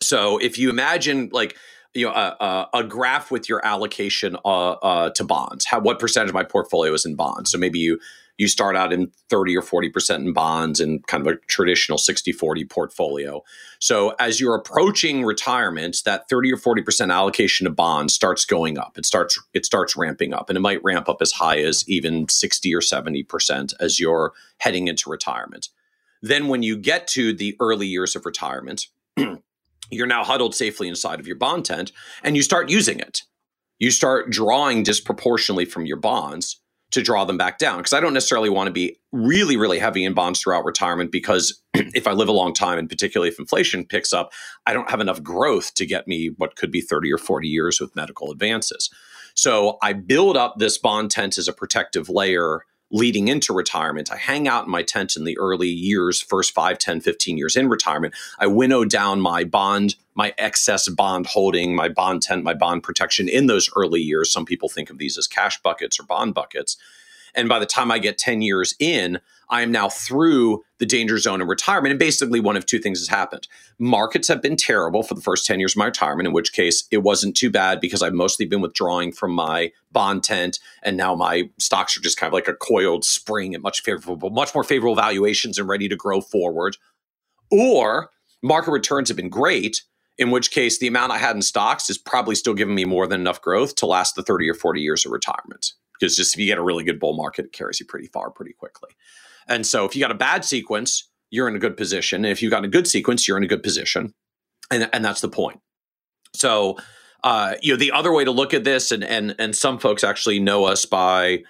So 0.00 0.38
if 0.38 0.58
you 0.58 0.70
imagine 0.70 1.30
like 1.32 1.56
you 1.94 2.06
know 2.06 2.12
a, 2.12 2.68
a, 2.74 2.84
graph 2.84 3.30
with 3.30 3.48
your 3.48 3.64
allocation 3.64 4.36
uh, 4.44 4.72
uh, 4.72 5.10
to 5.10 5.24
bonds. 5.24 5.64
How 5.64 5.80
what 5.80 5.98
percentage 5.98 6.30
of 6.30 6.34
my 6.34 6.44
portfolio 6.44 6.92
is 6.92 7.06
in 7.06 7.14
bonds? 7.14 7.50
So 7.50 7.58
maybe 7.58 7.78
you 7.78 8.00
you 8.36 8.48
start 8.48 8.74
out 8.74 8.92
in 8.92 9.12
30 9.30 9.56
or 9.56 9.62
40% 9.62 10.16
in 10.16 10.32
bonds 10.32 10.80
and 10.80 11.06
kind 11.06 11.24
of 11.24 11.32
a 11.32 11.36
traditional 11.46 11.98
60 11.98 12.32
40 12.32 12.64
portfolio. 12.64 13.42
So 13.78 14.14
as 14.18 14.40
you're 14.40 14.56
approaching 14.56 15.24
retirement 15.24 15.98
that 16.04 16.28
30 16.28 16.52
or 16.52 16.56
40% 16.56 17.12
allocation 17.12 17.64
to 17.64 17.70
bonds 17.70 18.14
starts 18.14 18.44
going 18.44 18.76
up. 18.76 18.98
It 18.98 19.06
starts 19.06 19.40
it 19.52 19.64
starts 19.64 19.96
ramping 19.96 20.34
up 20.34 20.50
and 20.50 20.56
it 20.56 20.60
might 20.60 20.82
ramp 20.82 21.08
up 21.08 21.18
as 21.20 21.32
high 21.32 21.58
as 21.58 21.88
even 21.88 22.28
60 22.28 22.74
or 22.74 22.80
70% 22.80 23.72
as 23.78 24.00
you're 24.00 24.32
heading 24.58 24.88
into 24.88 25.10
retirement. 25.10 25.68
Then 26.20 26.48
when 26.48 26.62
you 26.62 26.76
get 26.76 27.06
to 27.08 27.34
the 27.34 27.56
early 27.60 27.86
years 27.86 28.16
of 28.16 28.26
retirement 28.26 28.86
you're 29.90 30.06
now 30.06 30.24
huddled 30.24 30.54
safely 30.54 30.88
inside 30.88 31.20
of 31.20 31.26
your 31.26 31.36
bond 31.36 31.64
tent 31.64 31.92
and 32.22 32.36
you 32.36 32.42
start 32.42 32.70
using 32.70 32.98
it. 32.98 33.22
You 33.78 33.90
start 33.90 34.30
drawing 34.30 34.82
disproportionately 34.82 35.64
from 35.64 35.86
your 35.86 35.96
bonds 35.96 36.60
to 36.94 37.02
draw 37.02 37.24
them 37.24 37.36
back 37.36 37.58
down. 37.58 37.78
Because 37.78 37.92
I 37.92 38.00
don't 38.00 38.14
necessarily 38.14 38.48
want 38.48 38.68
to 38.68 38.72
be 38.72 38.98
really, 39.12 39.56
really 39.56 39.80
heavy 39.80 40.04
in 40.04 40.14
bonds 40.14 40.40
throughout 40.40 40.64
retirement 40.64 41.10
because 41.10 41.60
if 41.74 42.06
I 42.06 42.12
live 42.12 42.28
a 42.28 42.32
long 42.32 42.54
time, 42.54 42.78
and 42.78 42.88
particularly 42.88 43.28
if 43.28 43.38
inflation 43.38 43.84
picks 43.84 44.12
up, 44.12 44.32
I 44.64 44.72
don't 44.72 44.90
have 44.90 45.00
enough 45.00 45.22
growth 45.22 45.74
to 45.74 45.86
get 45.86 46.06
me 46.06 46.30
what 46.36 46.56
could 46.56 46.70
be 46.70 46.80
30 46.80 47.12
or 47.12 47.18
40 47.18 47.48
years 47.48 47.80
with 47.80 47.96
medical 47.96 48.30
advances. 48.30 48.90
So 49.34 49.78
I 49.82 49.92
build 49.92 50.36
up 50.36 50.54
this 50.58 50.78
bond 50.78 51.10
tent 51.10 51.36
as 51.36 51.48
a 51.48 51.52
protective 51.52 52.08
layer 52.08 52.60
leading 52.90 53.28
into 53.28 53.52
retirement. 53.52 54.12
I 54.12 54.16
hang 54.16 54.46
out 54.46 54.66
in 54.66 54.70
my 54.70 54.82
tent 54.82 55.16
in 55.16 55.24
the 55.24 55.38
early 55.38 55.68
years, 55.68 56.20
first 56.20 56.52
5, 56.54 56.78
10, 56.78 57.00
15 57.00 57.36
years 57.36 57.56
in 57.56 57.68
retirement. 57.68 58.14
I 58.38 58.46
winnow 58.46 58.84
down 58.84 59.20
my 59.20 59.44
bond, 59.44 59.96
my 60.14 60.34
excess 60.38 60.88
bond 60.88 61.26
holding, 61.26 61.74
my 61.74 61.88
bond 61.88 62.22
tent, 62.22 62.44
my 62.44 62.54
bond 62.54 62.82
protection 62.82 63.28
in 63.28 63.46
those 63.46 63.68
early 63.74 64.00
years. 64.00 64.32
Some 64.32 64.44
people 64.44 64.68
think 64.68 64.90
of 64.90 64.98
these 64.98 65.18
as 65.18 65.26
cash 65.26 65.60
buckets 65.62 65.98
or 65.98 66.04
bond 66.04 66.34
buckets. 66.34 66.76
And 67.34 67.48
by 67.48 67.58
the 67.58 67.66
time 67.66 67.90
I 67.90 67.98
get 67.98 68.18
10 68.18 68.42
years 68.42 68.74
in, 68.78 69.20
I 69.48 69.62
am 69.62 69.72
now 69.72 69.88
through 69.88 70.64
the 70.78 70.86
danger 70.86 71.18
zone 71.18 71.40
in 71.40 71.46
retirement. 71.46 71.90
And 71.90 71.98
basically, 71.98 72.40
one 72.40 72.56
of 72.56 72.66
two 72.66 72.78
things 72.78 72.98
has 73.00 73.08
happened. 73.08 73.46
Markets 73.78 74.28
have 74.28 74.42
been 74.42 74.56
terrible 74.56 75.02
for 75.02 75.14
the 75.14 75.20
first 75.20 75.46
10 75.46 75.60
years 75.60 75.74
of 75.74 75.78
my 75.78 75.86
retirement, 75.86 76.26
in 76.26 76.32
which 76.32 76.52
case 76.52 76.84
it 76.90 76.98
wasn't 76.98 77.36
too 77.36 77.50
bad 77.50 77.80
because 77.80 78.02
I've 78.02 78.14
mostly 78.14 78.46
been 78.46 78.60
withdrawing 78.60 79.12
from 79.12 79.32
my 79.32 79.72
bond 79.92 80.24
tent. 80.24 80.60
And 80.82 80.96
now 80.96 81.14
my 81.14 81.50
stocks 81.58 81.96
are 81.96 82.00
just 82.00 82.16
kind 82.16 82.28
of 82.28 82.34
like 82.34 82.48
a 82.48 82.54
coiled 82.54 83.04
spring 83.04 83.54
at 83.54 83.62
much 83.62 83.82
favorable, 83.82 84.30
much 84.30 84.54
more 84.54 84.64
favorable 84.64 84.96
valuations 84.96 85.58
and 85.58 85.68
ready 85.68 85.88
to 85.88 85.96
grow 85.96 86.20
forward. 86.20 86.76
Or 87.50 88.10
market 88.42 88.70
returns 88.70 89.08
have 89.08 89.16
been 89.16 89.28
great, 89.28 89.82
in 90.18 90.30
which 90.30 90.50
case 90.50 90.78
the 90.78 90.86
amount 90.86 91.12
I 91.12 91.18
had 91.18 91.36
in 91.36 91.42
stocks 91.42 91.90
is 91.90 91.98
probably 91.98 92.34
still 92.34 92.54
giving 92.54 92.74
me 92.74 92.84
more 92.84 93.06
than 93.06 93.20
enough 93.20 93.42
growth 93.42 93.74
to 93.76 93.86
last 93.86 94.14
the 94.14 94.22
30 94.22 94.48
or 94.48 94.54
40 94.54 94.80
years 94.80 95.04
of 95.04 95.12
retirement. 95.12 95.72
Because 95.98 96.16
just 96.16 96.34
if 96.34 96.40
you 96.40 96.46
get 96.46 96.58
a 96.58 96.62
really 96.62 96.84
good 96.84 96.98
bull 96.98 97.16
market, 97.16 97.46
it 97.46 97.52
carries 97.52 97.80
you 97.80 97.86
pretty 97.86 98.08
far 98.08 98.30
pretty 98.30 98.52
quickly. 98.52 98.90
And 99.48 99.66
so 99.66 99.84
if 99.84 99.94
you 99.94 100.00
got 100.00 100.10
a 100.10 100.14
bad 100.14 100.44
sequence, 100.44 101.08
you're 101.30 101.48
in 101.48 101.56
a 101.56 101.58
good 101.58 101.76
position. 101.76 102.24
If 102.24 102.42
you've 102.42 102.50
got 102.50 102.64
a 102.64 102.68
good 102.68 102.86
sequence, 102.86 103.26
you're 103.26 103.36
in 103.36 103.44
a 103.44 103.48
good 103.48 103.62
position. 103.62 104.14
And, 104.70 104.88
and 104.92 105.04
that's 105.04 105.20
the 105.20 105.28
point. 105.28 105.60
So, 106.34 106.78
uh, 107.22 107.54
you 107.62 107.72
know, 107.72 107.78
the 107.78 107.92
other 107.92 108.12
way 108.12 108.24
to 108.24 108.30
look 108.30 108.52
at 108.52 108.64
this, 108.64 108.92
and 108.92 109.02
and 109.02 109.34
and 109.38 109.56
some 109.56 109.78
folks 109.78 110.04
actually 110.04 110.40
know 110.40 110.64
us 110.64 110.84
by 110.84 111.42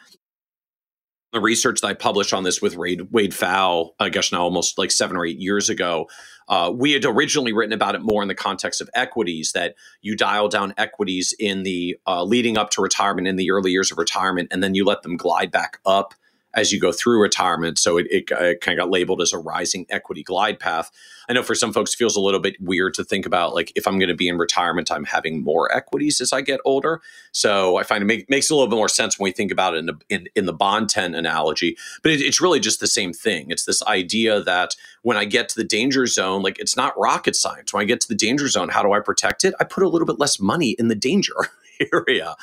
the 1.34 1.40
research 1.40 1.80
that 1.80 1.88
I 1.88 1.94
published 1.94 2.32
on 2.32 2.44
this 2.44 2.62
with 2.62 2.76
Wade, 2.76 3.12
Wade 3.12 3.32
Pfau, 3.32 3.90
I 4.00 4.08
guess 4.08 4.32
now 4.32 4.42
almost 4.42 4.78
like 4.78 4.90
seven 4.90 5.16
or 5.16 5.26
eight 5.26 5.38
years 5.38 5.68
ago. 5.68 6.08
Uh, 6.48 6.72
we 6.74 6.92
had 6.92 7.04
originally 7.04 7.52
written 7.52 7.72
about 7.72 7.94
it 7.94 8.02
more 8.02 8.22
in 8.22 8.28
the 8.28 8.34
context 8.34 8.80
of 8.80 8.88
equities 8.94 9.52
that 9.52 9.74
you 10.00 10.16
dial 10.16 10.48
down 10.48 10.74
equities 10.76 11.34
in 11.38 11.62
the 11.62 11.98
uh, 12.06 12.22
leading 12.22 12.56
up 12.56 12.70
to 12.70 12.82
retirement 12.82 13.26
in 13.26 13.36
the 13.36 13.50
early 13.50 13.70
years 13.70 13.90
of 13.90 13.98
retirement, 13.98 14.48
and 14.50 14.62
then 14.62 14.74
you 14.74 14.84
let 14.84 15.02
them 15.02 15.16
glide 15.16 15.50
back 15.50 15.78
up 15.84 16.14
as 16.54 16.72
you 16.72 16.80
go 16.80 16.92
through 16.92 17.20
retirement. 17.20 17.78
So 17.78 17.98
it, 17.98 18.06
it, 18.10 18.32
uh, 18.32 18.44
it 18.44 18.60
kind 18.60 18.78
of 18.78 18.84
got 18.84 18.90
labeled 18.90 19.20
as 19.20 19.32
a 19.32 19.38
rising 19.38 19.86
equity 19.90 20.22
glide 20.22 20.58
path. 20.58 20.90
I 21.28 21.32
know 21.32 21.42
for 21.42 21.54
some 21.54 21.72
folks, 21.72 21.94
it 21.94 21.96
feels 21.96 22.16
a 22.16 22.20
little 22.20 22.40
bit 22.40 22.56
weird 22.60 22.94
to 22.94 23.04
think 23.04 23.26
about 23.26 23.54
like 23.54 23.72
if 23.74 23.86
I'm 23.86 23.98
going 23.98 24.08
to 24.08 24.14
be 24.14 24.28
in 24.28 24.38
retirement, 24.38 24.90
I'm 24.90 25.04
having 25.04 25.42
more 25.42 25.74
equities 25.74 26.20
as 26.20 26.32
I 26.32 26.40
get 26.42 26.60
older. 26.64 27.00
So 27.32 27.76
I 27.76 27.82
find 27.82 28.02
it 28.02 28.06
make, 28.06 28.30
makes 28.30 28.50
a 28.50 28.54
little 28.54 28.68
bit 28.68 28.76
more 28.76 28.88
sense 28.88 29.18
when 29.18 29.24
we 29.24 29.32
think 29.32 29.50
about 29.50 29.74
it 29.74 29.78
in 29.78 29.86
the, 29.86 29.98
in, 30.08 30.28
in 30.34 30.46
the 30.46 30.52
bond 30.52 30.90
tent 30.90 31.14
analogy. 31.14 31.76
But 32.02 32.12
it, 32.12 32.20
it's 32.20 32.40
really 32.40 32.60
just 32.60 32.80
the 32.80 32.86
same 32.86 33.12
thing. 33.12 33.50
It's 33.50 33.64
this 33.64 33.82
idea 33.84 34.40
that 34.42 34.76
when 35.02 35.16
I 35.16 35.24
get 35.24 35.48
to 35.50 35.56
the 35.56 35.64
danger 35.64 36.06
zone, 36.06 36.42
like 36.42 36.58
it's 36.58 36.76
not 36.76 36.98
rocket 36.98 37.36
science. 37.36 37.72
When 37.72 37.82
I 37.82 37.86
get 37.86 38.00
to 38.02 38.08
the 38.08 38.14
danger 38.14 38.48
zone, 38.48 38.68
how 38.68 38.82
do 38.82 38.92
I 38.92 39.00
protect 39.00 39.44
it? 39.44 39.54
I 39.60 39.64
put 39.64 39.82
a 39.82 39.88
little 39.88 40.06
bit 40.06 40.18
less 40.18 40.38
money 40.38 40.76
in 40.78 40.88
the 40.88 40.94
danger. 40.94 41.34
area. 41.92 42.36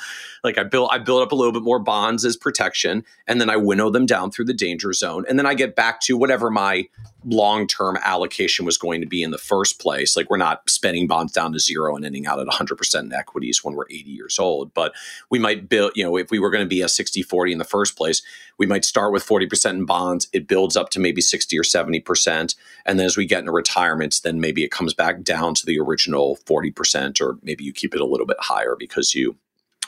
Like 0.44 0.58
I 0.58 0.64
build 0.64 0.90
I 0.92 0.98
build 0.98 1.22
up 1.22 1.32
a 1.32 1.34
little 1.34 1.52
bit 1.52 1.62
more 1.62 1.78
bonds 1.78 2.24
as 2.24 2.36
protection 2.36 3.04
and 3.26 3.40
then 3.40 3.50
I 3.50 3.56
winnow 3.56 3.90
them 3.90 4.06
down 4.06 4.30
through 4.30 4.46
the 4.46 4.54
danger 4.54 4.92
zone 4.92 5.24
and 5.28 5.38
then 5.38 5.46
I 5.46 5.54
get 5.54 5.74
back 5.74 6.00
to 6.02 6.16
whatever 6.16 6.50
my 6.50 6.88
long-term 7.24 7.98
allocation 8.02 8.64
was 8.64 8.78
going 8.78 9.00
to 9.00 9.06
be 9.06 9.22
in 9.22 9.30
the 9.30 9.38
first 9.38 9.80
place. 9.80 10.16
Like 10.16 10.30
we're 10.30 10.36
not 10.36 10.68
spending 10.68 11.06
bonds 11.06 11.32
down 11.32 11.52
to 11.52 11.58
zero 11.58 11.94
and 11.94 12.04
ending 12.04 12.26
out 12.26 12.38
at 12.38 12.46
100% 12.46 13.00
in 13.00 13.12
equities 13.12 13.62
when 13.62 13.74
we're 13.74 13.86
80 13.90 14.10
years 14.10 14.38
old, 14.38 14.74
but 14.74 14.94
we 15.30 15.38
might 15.38 15.68
build, 15.68 15.92
you 15.94 16.04
know, 16.04 16.16
if 16.16 16.30
we 16.30 16.38
were 16.38 16.50
going 16.50 16.64
to 16.64 16.68
be 16.68 16.82
a 16.82 16.86
60-40 16.86 17.52
in 17.52 17.58
the 17.58 17.64
first 17.64 17.96
place, 17.96 18.22
we 18.58 18.66
might 18.66 18.84
start 18.84 19.12
with 19.12 19.26
40% 19.26 19.70
in 19.70 19.84
bonds, 19.84 20.28
it 20.32 20.46
builds 20.46 20.76
up 20.76 20.90
to 20.90 21.00
maybe 21.00 21.20
60 21.20 21.58
or 21.58 21.62
70% 21.62 22.54
and 22.86 22.98
then 22.98 23.06
as 23.06 23.16
we 23.16 23.26
get 23.26 23.40
into 23.40 23.52
retirements, 23.52 24.20
then 24.20 24.40
maybe 24.40 24.64
it 24.64 24.70
comes 24.70 24.94
back 24.94 25.22
down 25.22 25.54
to 25.54 25.66
the 25.66 25.78
original 25.78 26.38
40% 26.46 27.20
or 27.20 27.38
maybe 27.42 27.64
you 27.64 27.72
keep 27.72 27.94
it 27.94 28.00
a 28.00 28.06
little 28.06 28.26
bit 28.26 28.38
higher 28.40 28.76
because 28.78 29.14
you 29.14 29.36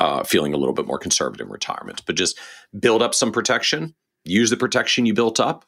uh, 0.00 0.24
feeling 0.24 0.54
a 0.54 0.56
little 0.56 0.74
bit 0.74 0.86
more 0.86 0.98
conservative 0.98 1.46
in 1.46 1.52
retirement. 1.52 2.02
But 2.06 2.16
just 2.16 2.38
build 2.78 3.02
up 3.02 3.14
some 3.14 3.32
protection, 3.32 3.94
use 4.24 4.50
the 4.50 4.56
protection 4.56 5.06
you 5.06 5.14
built 5.14 5.38
up, 5.38 5.64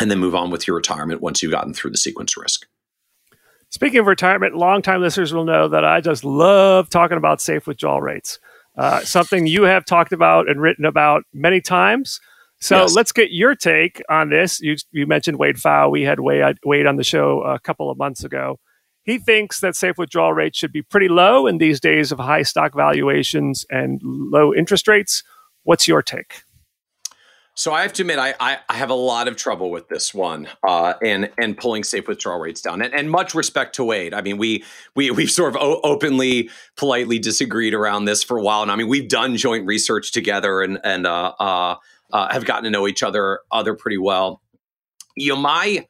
and 0.00 0.10
then 0.10 0.18
move 0.18 0.34
on 0.34 0.50
with 0.50 0.66
your 0.66 0.76
retirement 0.76 1.20
once 1.20 1.42
you've 1.42 1.52
gotten 1.52 1.72
through 1.72 1.90
the 1.90 1.96
sequence 1.96 2.36
risk. 2.36 2.66
Speaking 3.70 3.98
of 3.98 4.06
retirement, 4.06 4.56
longtime 4.56 5.00
listeners 5.00 5.32
will 5.32 5.44
know 5.44 5.68
that 5.68 5.84
I 5.84 6.00
just 6.00 6.24
love 6.24 6.88
talking 6.88 7.16
about 7.16 7.40
safe 7.40 7.66
withdrawal 7.66 8.00
rates. 8.00 8.38
Uh, 8.76 9.00
something 9.00 9.46
you 9.46 9.62
have 9.62 9.84
talked 9.84 10.12
about 10.12 10.48
and 10.48 10.60
written 10.60 10.84
about 10.84 11.24
many 11.32 11.60
times. 11.60 12.20
So 12.60 12.82
yes. 12.82 12.94
let's 12.94 13.12
get 13.12 13.32
your 13.32 13.54
take 13.54 14.02
on 14.08 14.30
this. 14.30 14.60
You, 14.60 14.76
you 14.92 15.06
mentioned 15.06 15.38
Wade 15.38 15.56
Pfau. 15.56 15.90
We 15.90 16.02
had 16.02 16.20
Wade, 16.20 16.58
Wade 16.64 16.86
on 16.86 16.96
the 16.96 17.04
show 17.04 17.42
a 17.42 17.58
couple 17.58 17.90
of 17.90 17.98
months 17.98 18.22
ago. 18.22 18.58
He 19.02 19.18
thinks 19.18 19.60
that 19.60 19.76
safe 19.76 19.98
withdrawal 19.98 20.32
rates 20.32 20.58
should 20.58 20.72
be 20.72 20.82
pretty 20.82 21.08
low 21.08 21.46
in 21.46 21.58
these 21.58 21.80
days 21.80 22.12
of 22.12 22.18
high 22.18 22.42
stock 22.42 22.74
valuations 22.74 23.64
and 23.70 24.00
low 24.02 24.54
interest 24.54 24.88
rates. 24.88 25.22
What's 25.62 25.86
your 25.86 26.02
take? 26.02 26.42
So 27.58 27.72
I 27.72 27.80
have 27.82 27.94
to 27.94 28.02
admit, 28.02 28.18
I, 28.18 28.34
I, 28.38 28.58
I 28.68 28.74
have 28.74 28.90
a 28.90 28.94
lot 28.94 29.28
of 29.28 29.36
trouble 29.36 29.70
with 29.70 29.88
this 29.88 30.12
one, 30.12 30.46
uh, 30.62 30.92
and 31.02 31.30
and 31.38 31.56
pulling 31.56 31.84
safe 31.84 32.06
withdrawal 32.06 32.38
rates 32.38 32.60
down. 32.60 32.82
And, 32.82 32.92
and 32.92 33.10
much 33.10 33.34
respect 33.34 33.74
to 33.76 33.84
Wade. 33.84 34.12
I 34.12 34.20
mean, 34.20 34.36
we 34.36 34.62
we 34.94 35.10
we've 35.10 35.30
sort 35.30 35.56
of 35.56 35.62
o- 35.62 35.80
openly, 35.82 36.50
politely 36.76 37.18
disagreed 37.18 37.72
around 37.72 38.04
this 38.04 38.22
for 38.22 38.36
a 38.36 38.42
while, 38.42 38.60
and 38.60 38.70
I 38.70 38.76
mean, 38.76 38.88
we've 38.88 39.08
done 39.08 39.38
joint 39.38 39.66
research 39.66 40.12
together, 40.12 40.60
and 40.60 40.78
and 40.84 41.06
uh, 41.06 41.32
uh, 41.40 41.76
uh 42.12 42.30
have 42.30 42.44
gotten 42.44 42.64
to 42.64 42.70
know 42.70 42.86
each 42.86 43.02
other 43.02 43.40
other 43.50 43.74
pretty 43.74 43.98
well. 43.98 44.42
You 45.16 45.30
know, 45.30 45.40
my 45.40 45.86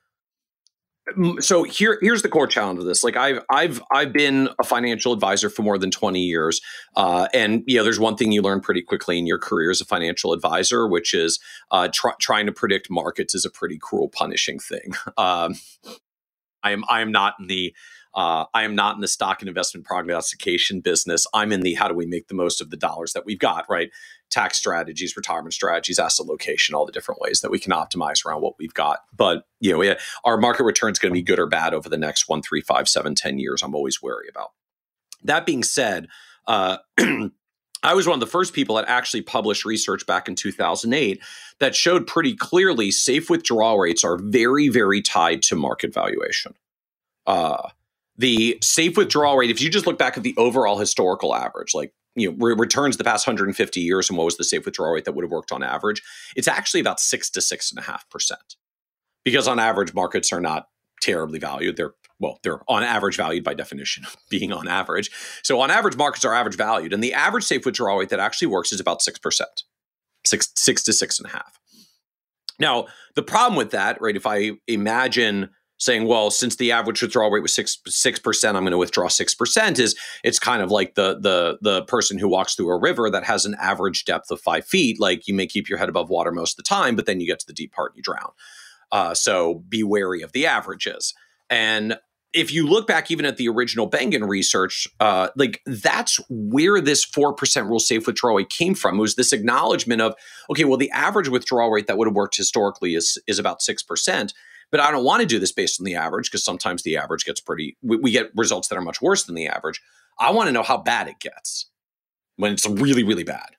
so 1.38 1.62
here 1.62 1.98
here's 2.00 2.22
the 2.22 2.28
core 2.28 2.46
challenge 2.46 2.78
of 2.78 2.84
this 2.84 3.04
like 3.04 3.16
i've 3.16 3.40
i've 3.50 3.80
i've 3.92 4.12
been 4.12 4.48
a 4.60 4.64
financial 4.64 5.12
advisor 5.12 5.48
for 5.48 5.62
more 5.62 5.78
than 5.78 5.90
20 5.90 6.20
years 6.20 6.60
uh, 6.96 7.28
and 7.32 7.62
you 7.66 7.76
know 7.76 7.84
there's 7.84 8.00
one 8.00 8.16
thing 8.16 8.32
you 8.32 8.42
learn 8.42 8.60
pretty 8.60 8.82
quickly 8.82 9.18
in 9.18 9.26
your 9.26 9.38
career 9.38 9.70
as 9.70 9.80
a 9.80 9.84
financial 9.84 10.32
advisor 10.32 10.86
which 10.88 11.14
is 11.14 11.38
uh, 11.70 11.88
tr- 11.92 12.08
trying 12.20 12.46
to 12.46 12.52
predict 12.52 12.88
markets 12.90 13.34
is 13.34 13.44
a 13.44 13.50
pretty 13.50 13.78
cruel 13.78 14.08
punishing 14.08 14.58
thing 14.58 14.94
um, 15.16 15.54
i 16.62 16.72
am 16.72 16.84
i 16.88 17.00
am 17.00 17.12
not 17.12 17.34
in 17.38 17.46
the 17.46 17.74
uh, 18.16 18.46
I 18.54 18.62
am 18.62 18.74
not 18.74 18.94
in 18.94 19.02
the 19.02 19.08
stock 19.08 19.42
and 19.42 19.48
investment 19.48 19.84
prognostication 19.84 20.80
business. 20.80 21.26
I'm 21.34 21.52
in 21.52 21.60
the 21.60 21.74
how 21.74 21.86
do 21.86 21.94
we 21.94 22.06
make 22.06 22.28
the 22.28 22.34
most 22.34 22.62
of 22.62 22.70
the 22.70 22.76
dollars 22.76 23.12
that 23.12 23.26
we've 23.26 23.38
got, 23.38 23.66
right? 23.68 23.90
Tax 24.30 24.58
strategies, 24.58 25.16
retirement 25.16 25.54
strategies, 25.54 25.98
asset 25.98 26.26
location, 26.26 26.74
all 26.74 26.84
the 26.84 26.92
different 26.92 27.20
ways 27.20 27.40
that 27.40 27.50
we 27.50 27.58
can 27.58 27.72
optimize 27.72 28.24
around 28.24 28.42
what 28.42 28.54
we've 28.58 28.74
got. 28.74 29.00
But 29.16 29.44
you 29.60 29.72
know, 29.72 29.94
our 30.24 30.36
market 30.36 30.64
return 30.64 30.92
is 30.92 30.98
going 30.98 31.12
to 31.12 31.18
be 31.18 31.22
good 31.22 31.38
or 31.38 31.46
bad 31.46 31.74
over 31.74 31.88
the 31.88 31.96
next 31.96 32.28
one, 32.28 32.42
three, 32.42 32.60
five, 32.60 32.88
seven, 32.88 33.14
ten 33.14 33.38
years. 33.38 33.62
I'm 33.62 33.74
always 33.74 34.02
wary 34.02 34.28
about. 34.28 34.50
That 35.22 35.46
being 35.46 35.62
said, 35.62 36.08
uh, 36.46 36.78
I 37.82 37.94
was 37.94 38.06
one 38.06 38.14
of 38.14 38.20
the 38.20 38.26
first 38.26 38.52
people 38.52 38.76
that 38.76 38.88
actually 38.88 39.22
published 39.22 39.64
research 39.64 40.06
back 40.06 40.28
in 40.28 40.34
2008 40.34 41.22
that 41.60 41.76
showed 41.76 42.06
pretty 42.06 42.34
clearly 42.34 42.90
safe 42.90 43.30
withdrawal 43.30 43.78
rates 43.78 44.02
are 44.02 44.18
very, 44.18 44.68
very 44.68 45.02
tied 45.02 45.42
to 45.42 45.56
market 45.56 45.94
valuation. 45.94 46.54
Uh, 47.26 47.68
the 48.16 48.58
safe 48.62 48.96
withdrawal 48.96 49.36
rate, 49.36 49.50
if 49.50 49.60
you 49.60 49.70
just 49.70 49.86
look 49.86 49.98
back 49.98 50.16
at 50.16 50.22
the 50.22 50.34
overall 50.36 50.78
historical 50.78 51.34
average, 51.34 51.74
like 51.74 51.92
you 52.16 52.30
know, 52.30 52.36
re- 52.40 52.54
returns 52.56 52.96
the 52.96 53.04
past 53.04 53.26
150 53.26 53.80
years 53.80 54.08
and 54.08 54.18
what 54.18 54.24
was 54.24 54.36
the 54.36 54.44
safe 54.44 54.64
withdrawal 54.64 54.92
rate 54.92 55.04
that 55.04 55.12
would 55.12 55.24
have 55.24 55.30
worked 55.30 55.52
on 55.52 55.62
average, 55.62 56.02
it's 56.34 56.48
actually 56.48 56.80
about 56.80 56.98
six 56.98 57.30
to 57.30 57.40
six 57.40 57.70
and 57.70 57.78
a 57.78 57.82
half 57.82 58.08
percent. 58.10 58.56
Because 59.24 59.46
on 59.46 59.58
average, 59.58 59.94
markets 59.94 60.32
are 60.32 60.40
not 60.40 60.68
terribly 61.00 61.38
valued. 61.38 61.76
They're 61.76 61.94
well, 62.18 62.38
they're 62.42 62.60
on 62.66 62.82
average 62.82 63.16
valued 63.16 63.44
by 63.44 63.52
definition, 63.52 64.04
being 64.30 64.52
on 64.52 64.66
average. 64.66 65.10
So 65.42 65.60
on 65.60 65.70
average, 65.70 65.96
markets 65.96 66.24
are 66.24 66.32
average 66.32 66.56
valued, 66.56 66.92
and 66.92 67.04
the 67.04 67.12
average 67.12 67.44
safe 67.44 67.66
withdrawal 67.66 67.98
rate 67.98 68.08
that 68.08 68.20
actually 68.20 68.48
works 68.48 68.72
is 68.72 68.80
about 68.80 69.02
six 69.02 69.18
percent, 69.18 69.64
six 70.24 70.50
six 70.56 70.82
to 70.84 70.92
six 70.92 71.18
and 71.18 71.28
a 71.28 71.32
half. 71.32 71.60
Now, 72.58 72.86
the 73.14 73.22
problem 73.22 73.56
with 73.56 73.70
that, 73.72 74.00
right? 74.00 74.16
If 74.16 74.26
I 74.26 74.52
imagine 74.66 75.50
saying, 75.78 76.06
well, 76.06 76.30
since 76.30 76.56
the 76.56 76.72
average 76.72 77.02
withdrawal 77.02 77.30
rate 77.30 77.42
was 77.42 77.54
six 77.54 77.78
six 77.86 78.18
percent, 78.18 78.56
I'm 78.56 78.62
going 78.62 78.72
to 78.72 78.78
withdraw 78.78 79.08
six 79.08 79.34
percent. 79.34 79.78
Is 79.78 79.96
it's 80.24 80.38
kind 80.38 80.62
of 80.62 80.70
like 80.70 80.94
the 80.94 81.18
the 81.18 81.58
the 81.60 81.82
person 81.82 82.18
who 82.18 82.28
walks 82.28 82.54
through 82.54 82.70
a 82.70 82.78
river 82.78 83.10
that 83.10 83.24
has 83.24 83.44
an 83.44 83.56
average 83.60 84.04
depth 84.04 84.30
of 84.30 84.40
five 84.40 84.66
feet. 84.66 85.00
Like 85.00 85.28
you 85.28 85.34
may 85.34 85.46
keep 85.46 85.68
your 85.68 85.78
head 85.78 85.88
above 85.88 86.10
water 86.10 86.32
most 86.32 86.52
of 86.52 86.56
the 86.64 86.68
time, 86.68 86.96
but 86.96 87.06
then 87.06 87.20
you 87.20 87.26
get 87.26 87.40
to 87.40 87.46
the 87.46 87.52
deep 87.52 87.72
part 87.72 87.92
and 87.92 87.98
you 87.98 88.02
drown. 88.02 88.30
Uh, 88.92 89.14
so 89.14 89.64
be 89.68 89.82
wary 89.82 90.22
of 90.22 90.32
the 90.32 90.46
averages. 90.46 91.14
And 91.50 91.98
if 92.32 92.52
you 92.52 92.66
look 92.66 92.86
back 92.86 93.10
even 93.10 93.24
at 93.24 93.38
the 93.38 93.48
original 93.48 93.88
Bengen 93.88 94.28
research, 94.28 94.86
uh, 95.00 95.28
like 95.36 95.62
that's 95.64 96.20
where 96.28 96.80
this 96.80 97.04
four 97.04 97.32
percent 97.32 97.66
rule 97.66 97.80
safe 97.80 98.06
withdrawal 98.06 98.36
rate 98.36 98.50
came 98.50 98.74
from. 98.74 98.98
It 98.98 99.00
was 99.00 99.16
this 99.16 99.32
acknowledgement 99.32 100.00
of 100.00 100.14
okay, 100.50 100.64
well, 100.64 100.78
the 100.78 100.90
average 100.90 101.28
withdrawal 101.28 101.70
rate 101.70 101.86
that 101.86 101.98
would 101.98 102.08
have 102.08 102.14
worked 102.14 102.36
historically 102.36 102.94
is 102.94 103.18
is 103.26 103.38
about 103.38 103.62
six 103.62 103.82
percent 103.82 104.32
but 104.70 104.80
I 104.80 104.90
don't 104.90 105.04
want 105.04 105.20
to 105.20 105.26
do 105.26 105.38
this 105.38 105.52
based 105.52 105.80
on 105.80 105.84
the 105.84 105.94
average 105.94 106.30
because 106.30 106.44
sometimes 106.44 106.82
the 106.82 106.96
average 106.96 107.24
gets 107.24 107.40
pretty, 107.40 107.76
we, 107.82 107.96
we 107.96 108.10
get 108.10 108.30
results 108.34 108.68
that 108.68 108.76
are 108.76 108.82
much 108.82 109.00
worse 109.00 109.24
than 109.24 109.34
the 109.34 109.46
average. 109.46 109.80
I 110.18 110.30
want 110.30 110.48
to 110.48 110.52
know 110.52 110.62
how 110.62 110.78
bad 110.78 111.08
it 111.08 111.20
gets 111.20 111.70
when 112.36 112.52
it's 112.52 112.68
really, 112.68 113.02
really 113.02 113.24
bad. 113.24 113.50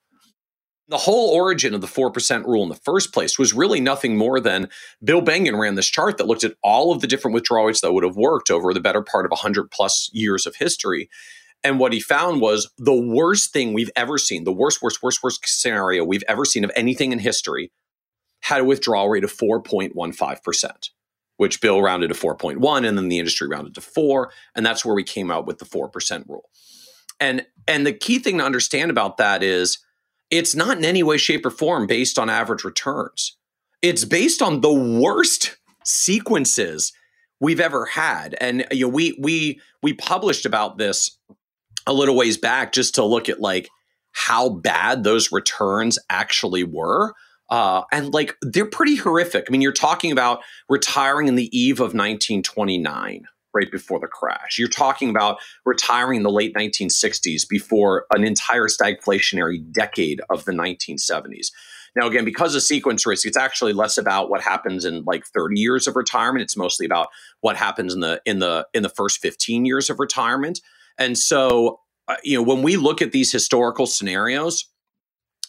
The 0.90 0.98
whole 0.98 1.36
origin 1.36 1.74
of 1.74 1.82
the 1.82 1.88
4% 1.88 2.46
rule 2.46 2.64
in 2.64 2.70
the 2.70 2.76
first 2.76 3.14
place 3.14 3.38
was 3.38 3.54
really 3.54 3.82
nothing 3.82 4.18
more 4.18 4.40
than 4.40 4.70
Bill 5.04 5.22
Bengen 5.22 5.60
ran 5.60 5.76
this 5.76 5.88
chart 5.88 6.18
that 6.18 6.28
looked 6.28 6.46
at 6.46 6.56
all 6.64 6.94
of 6.94 7.02
the 7.02 7.08
different 7.08 7.36
withdrawal 7.36 7.66
rates 7.66 7.82
that 7.82 7.92
would 7.92 8.06
have 8.06 8.16
worked 8.16 8.50
over 8.50 8.74
the 8.74 8.80
better 8.80 9.02
part 9.02 9.26
of 9.26 9.32
100 9.32 9.70
plus 9.70 10.10
years 10.14 10.46
of 10.46 10.56
history. 10.56 11.10
And 11.62 11.78
what 11.80 11.92
he 11.92 12.00
found 12.00 12.40
was 12.40 12.72
the 12.78 12.94
worst 12.94 13.52
thing 13.52 13.74
we've 13.74 13.92
ever 13.98 14.18
seen, 14.18 14.46
the 14.46 14.54
worst, 14.54 14.82
worst, 14.82 15.04
worst, 15.04 15.22
worst 15.22 15.42
scenario 15.46 16.06
we've 16.06 16.24
ever 16.28 16.46
seen 16.46 16.64
of 16.64 16.72
anything 16.76 17.12
in 17.12 17.20
history 17.20 17.72
had 18.42 18.62
a 18.62 18.66
withdrawal 18.66 19.10
rate 19.10 19.26
of 19.26 19.34
4.15% 19.36 20.90
which 21.38 21.62
Bill 21.62 21.82
rounded 21.82 22.10
to 22.10 22.14
4.1 22.14 22.88
and 22.88 22.98
then 22.98 23.08
the 23.08 23.20
industry 23.20 23.48
rounded 23.48 23.76
to 23.76 23.82
4 23.82 24.32
and 24.56 24.66
that's 24.66 24.84
where 24.84 24.96
we 24.96 25.04
came 25.04 25.32
out 25.32 25.48
with 25.48 25.60
the 25.60 25.66
4% 25.66 26.28
rule. 26.28 26.50
And 27.20 27.46
and 27.68 27.86
the 27.86 27.94
key 27.94 28.20
thing 28.20 28.38
to 28.38 28.46
understand 28.46 28.92
about 28.92 29.18
that 29.18 29.42
is 29.42 29.80
it's 30.30 30.56
not 30.56 30.78
in 30.78 30.86
any 30.86 31.04
way 31.04 31.18
shape 31.18 31.46
or 31.46 31.50
form 31.50 31.88
based 31.88 32.20
on 32.20 32.30
average 32.30 32.64
returns. 32.64 33.38
It's 33.82 34.06
based 34.06 34.42
on 34.42 34.62
the 34.62 34.74
worst 34.74 35.58
sequences 35.84 36.94
we've 37.40 37.60
ever 37.60 37.86
had. 37.86 38.36
And 38.40 38.66
you 38.72 38.86
know 38.86 38.90
we 38.90 39.18
we 39.20 39.60
we 39.82 39.94
published 39.94 40.46
about 40.46 40.78
this 40.78 41.18
a 41.86 41.94
little 41.94 42.16
ways 42.16 42.38
back 42.38 42.74
just 42.74 42.96
to 42.96 43.06
look 43.06 43.30
at 43.30 43.40
like 43.40 43.70
how 44.12 44.50
bad 44.50 45.04
those 45.04 45.32
returns 45.32 45.98
actually 46.10 46.64
were 46.64 47.14
uh, 47.50 47.84
and 47.92 48.14
like 48.14 48.36
they're 48.42 48.66
pretty 48.66 48.96
horrific. 48.96 49.46
I 49.48 49.52
mean, 49.52 49.62
you're 49.62 49.72
talking 49.72 50.12
about 50.12 50.42
retiring 50.70 51.28
in 51.28 51.36
the 51.36 51.58
eve 51.58 51.80
of 51.80 51.94
1929, 51.94 53.26
right 53.54 53.72
before 53.72 54.00
the 54.00 54.08
crash. 54.08 54.58
You're 54.58 54.68
talking 54.68 55.10
about 55.10 55.40
retiring 55.66 56.18
in 56.18 56.24
the 56.24 56.32
late 56.32 56.54
1960s 56.56 57.48
before 57.50 58.06
an 58.14 58.24
entire 58.24 58.68
stagflationary 58.68 59.72
decade 59.72 60.22
of 60.30 60.46
the 60.46 60.52
1970s. 60.52 61.48
Now, 61.96 62.06
again, 62.08 62.26
because 62.26 62.54
of 62.54 62.62
sequence 62.62 63.08
risk, 63.08 63.26
it's 63.26 63.38
actually 63.38 63.74
less 63.74 63.98
about 63.98 64.30
what 64.30 64.42
happens 64.42 64.86
in 64.86 65.04
like 65.06 65.26
30 65.26 65.60
years 65.60 65.88
of 65.88 65.96
retirement. 65.96 66.44
It's 66.44 66.58
mostly 66.58 66.86
about 66.86 67.08
what 67.42 67.56
happens 67.56 67.94
in 67.94 68.02
the 68.02 68.22
in 68.26 68.40
the 68.40 68.68
in 68.74 68.84
the 68.84 68.90
first 68.90 69.20
15 69.20 69.66
years 69.66 69.90
of 69.90 70.00
retirement. 70.00 70.62
And 71.00 71.18
so, 71.18 71.80
uh, 72.08 72.18
you 72.24 72.38
know, 72.38 72.44
when 72.44 72.62
we 72.62 72.78
look 72.78 73.02
at 73.02 73.14
these 73.14 73.32
historical 73.32 73.88
scenarios, 73.88 74.66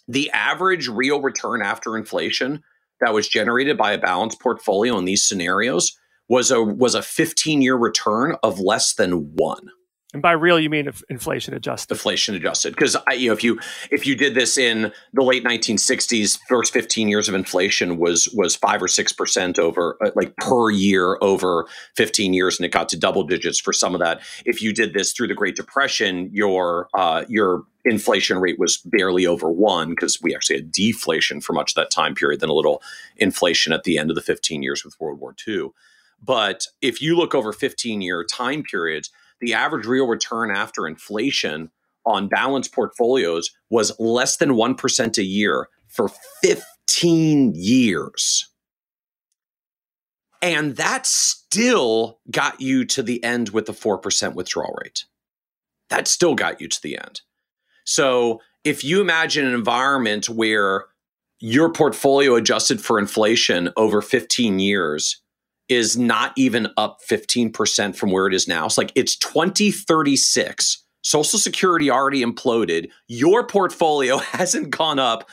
the 0.09 0.31
average 0.31 0.89
real 0.89 1.21
return 1.21 1.63
after 1.63 1.97
inflation 1.97 2.63
that 3.01 3.15
was 3.15 3.29
generated 3.29 3.77
by 3.77 3.93
a 3.93 3.99
balanced 3.99 4.41
portfolio 4.41 4.99
in 4.99 5.05
these 5.05 5.27
scenarios 5.27 5.97
was 6.29 6.51
a 6.51 6.63
was 6.63 6.95
a 6.95 7.03
15 7.03 7.63
year 7.63 7.77
return 7.77 8.37
of 8.43 8.59
less 8.59 8.95
than 8.95 9.35
one 9.37 9.71
And 10.15 10.23
by 10.23 10.33
real, 10.33 10.59
you 10.59 10.71
mean 10.71 10.91
inflation 11.11 11.53
adjusted? 11.53 11.93
Inflation 11.93 12.35
adjusted, 12.35 12.75
because 12.75 12.97
you 13.15 13.29
know 13.29 13.35
if 13.35 13.45
you 13.45 13.61
if 13.91 14.07
you 14.07 14.17
did 14.17 14.35
this 14.35 14.57
in 14.57 14.91
the 15.13 15.23
late 15.23 15.45
1960s, 15.45 16.39
first 16.49 16.73
15 16.73 17.09
years 17.09 17.29
of 17.29 17.35
inflation 17.35 17.99
was 17.99 18.27
was 18.31 18.57
five 18.57 18.83
or 18.83 18.89
six 18.89 19.13
percent 19.13 19.59
over 19.59 19.99
uh, 20.03 20.11
like 20.17 20.35
per 20.37 20.71
year 20.71 21.19
over 21.21 21.67
15 21.97 22.33
years, 22.33 22.59
and 22.59 22.65
it 22.65 22.73
got 22.73 22.89
to 22.89 22.99
double 22.99 23.23
digits 23.23 23.61
for 23.61 23.75
some 23.75 23.95
of 23.95 24.01
that. 24.01 24.23
If 24.47 24.63
you 24.63 24.73
did 24.73 24.95
this 24.95 25.13
through 25.13 25.29
the 25.29 25.35
Great 25.35 25.57
Depression, 25.57 26.31
your 26.33 26.89
uh, 26.95 27.27
your 27.29 27.65
inflation 27.85 28.39
rate 28.39 28.59
was 28.59 28.79
barely 28.79 29.27
over 29.27 29.51
one 29.51 29.91
because 29.91 30.23
we 30.23 30.35
actually 30.35 30.57
had 30.57 30.73
deflation 30.73 31.43
for 31.43 31.53
much 31.53 31.73
of 31.73 31.75
that 31.75 31.91
time 31.91 32.15
period, 32.15 32.41
then 32.41 32.49
a 32.49 32.55
little 32.55 32.83
inflation 33.19 33.75
at 33.75 33.85
the 33.85 33.99
end 33.99 34.11
of 34.11 34.15
the 34.15 34.23
15 34.23 34.63
years 34.63 34.87
with 34.87 34.99
World 34.99 35.21
War 35.21 35.35
II. 35.47 35.69
But 36.25 36.67
if 36.81 37.03
you 37.03 37.15
look 37.15 37.35
over 37.35 37.53
15 37.53 38.01
year 38.01 38.25
time 38.25 38.63
periods 38.63 39.11
the 39.41 39.55
average 39.55 39.87
real 39.87 40.07
return 40.07 40.51
after 40.51 40.87
inflation 40.87 41.71
on 42.05 42.29
balanced 42.29 42.73
portfolios 42.73 43.51
was 43.71 43.99
less 43.99 44.37
than 44.37 44.51
1% 44.51 45.19
a 45.19 45.23
year 45.23 45.69
for 45.89 46.11
15 46.43 47.53
years. 47.55 48.49
And 50.41 50.77
that 50.77 51.05
still 51.07 52.21
got 52.31 52.61
you 52.61 52.85
to 52.87 53.03
the 53.03 53.23
end 53.25 53.51
with 53.51 53.67
the 53.67 53.73
4% 53.73 54.35
withdrawal 54.35 54.75
rate. 54.83 55.05
That 55.91 56.07
still 56.07 56.35
got 56.35 56.61
you 56.61 56.69
to 56.69 56.83
the 56.83 56.97
end. 56.97 57.23
So 57.85 58.41
if 58.65 58.85
you 58.85 59.01
imagine 59.01 59.47
an 59.47 59.55
environment 59.55 60.29
where 60.29 60.87
your 61.41 61.73
portfolio 61.73 62.35
adjusted 62.35 62.81
for 62.81 62.99
inflation 62.99 63.71
over 63.77 64.03
15 64.03 64.59
years 64.59 65.21
is 65.69 65.97
not 65.97 66.33
even 66.37 66.69
up 66.77 67.01
15% 67.09 67.95
from 67.95 68.11
where 68.11 68.27
it 68.27 68.35
is 68.35 68.49
now. 68.49 68.67
It's 68.67 68.79
like 68.79 68.93
it's 68.95 69.17
2036. 69.17 70.85
Social 71.03 71.39
Security 71.39 71.91
already 71.91 72.25
imploded. 72.25 72.91
Your 73.07 73.47
portfolio 73.47 74.17
hasn't 74.19 74.71
gone 74.71 74.99
up 74.99 75.29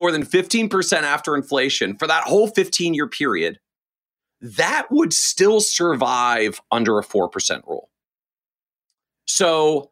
more 0.00 0.12
than 0.12 0.24
15% 0.24 1.02
after 1.02 1.34
inflation 1.34 1.96
for 1.96 2.06
that 2.06 2.24
whole 2.24 2.48
15 2.48 2.94
year 2.94 3.08
period. 3.08 3.58
That 4.40 4.86
would 4.90 5.12
still 5.12 5.60
survive 5.60 6.60
under 6.70 6.98
a 6.98 7.02
4% 7.02 7.66
rule. 7.66 7.88
So 9.26 9.90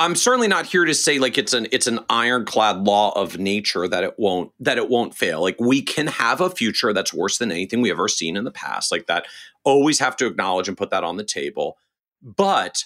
I'm 0.00 0.14
certainly 0.14 0.48
not 0.48 0.64
here 0.64 0.86
to 0.86 0.94
say 0.94 1.18
like 1.18 1.36
it's 1.36 1.52
an 1.52 1.66
it's 1.72 1.86
an 1.86 2.00
ironclad 2.08 2.84
law 2.84 3.12
of 3.20 3.38
nature 3.38 3.86
that 3.86 4.02
it 4.02 4.14
won't 4.18 4.50
that 4.58 4.78
it 4.78 4.88
won't 4.88 5.14
fail. 5.14 5.42
Like 5.42 5.60
we 5.60 5.82
can 5.82 6.06
have 6.06 6.40
a 6.40 6.48
future 6.48 6.94
that's 6.94 7.12
worse 7.12 7.36
than 7.36 7.52
anything 7.52 7.82
we 7.82 7.90
ever 7.90 8.08
seen 8.08 8.38
in 8.38 8.44
the 8.44 8.50
past. 8.50 8.90
Like 8.90 9.08
that, 9.08 9.26
always 9.62 9.98
have 9.98 10.16
to 10.16 10.26
acknowledge 10.26 10.68
and 10.68 10.76
put 10.76 10.88
that 10.88 11.04
on 11.04 11.18
the 11.18 11.24
table. 11.24 11.76
But 12.22 12.84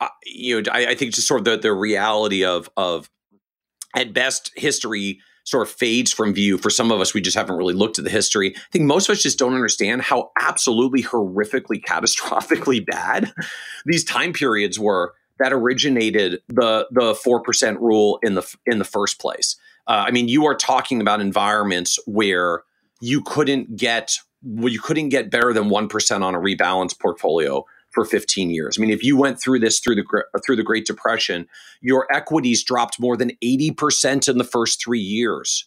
uh, 0.00 0.08
you 0.26 0.60
know, 0.60 0.70
I, 0.70 0.88
I 0.88 0.94
think 0.94 1.14
just 1.14 1.26
sort 1.26 1.40
of 1.40 1.44
the 1.46 1.56
the 1.56 1.72
reality 1.72 2.44
of 2.44 2.68
of 2.76 3.08
at 3.96 4.12
best 4.12 4.52
history 4.54 5.20
sort 5.44 5.66
of 5.66 5.72
fades 5.72 6.12
from 6.12 6.34
view. 6.34 6.58
For 6.58 6.68
some 6.68 6.92
of 6.92 7.00
us, 7.00 7.14
we 7.14 7.22
just 7.22 7.38
haven't 7.38 7.56
really 7.56 7.72
looked 7.72 7.98
at 7.98 8.04
the 8.04 8.10
history. 8.10 8.54
I 8.54 8.60
think 8.70 8.84
most 8.84 9.08
of 9.08 9.14
us 9.14 9.22
just 9.22 9.38
don't 9.38 9.54
understand 9.54 10.02
how 10.02 10.30
absolutely 10.38 11.02
horrifically, 11.02 11.82
catastrophically 11.88 12.84
bad 12.84 13.32
these 13.86 14.04
time 14.04 14.34
periods 14.34 14.78
were 14.78 15.14
that 15.40 15.52
originated 15.52 16.40
the 16.48 16.86
the 16.92 17.14
four 17.14 17.40
percent 17.40 17.80
rule 17.80 18.20
in 18.22 18.34
the 18.34 18.56
in 18.66 18.78
the 18.78 18.84
first 18.84 19.18
place. 19.18 19.56
Uh, 19.88 20.04
I 20.06 20.12
mean, 20.12 20.28
you 20.28 20.46
are 20.46 20.54
talking 20.54 21.00
about 21.00 21.20
environments 21.20 21.98
where 22.06 22.62
you 23.00 23.22
couldn't 23.22 23.76
get 23.76 24.16
well, 24.42 24.68
you 24.68 24.80
couldn't 24.80 25.08
get 25.08 25.30
better 25.30 25.52
than 25.52 25.68
one 25.68 25.88
percent 25.88 26.22
on 26.22 26.34
a 26.34 26.38
rebalanced 26.38 27.00
portfolio 27.00 27.64
for 27.90 28.04
15 28.04 28.50
years. 28.50 28.78
I 28.78 28.80
mean, 28.82 28.90
if 28.90 29.02
you 29.02 29.16
went 29.16 29.40
through 29.40 29.58
this 29.58 29.80
through 29.80 29.96
the 29.96 30.24
through 30.44 30.56
the 30.56 30.62
Great 30.62 30.86
Depression, 30.86 31.48
your 31.80 32.06
equities 32.14 32.62
dropped 32.62 33.00
more 33.00 33.16
than 33.16 33.32
80% 33.42 34.28
in 34.28 34.38
the 34.38 34.44
first 34.44 34.84
3 34.84 35.00
years. 35.00 35.66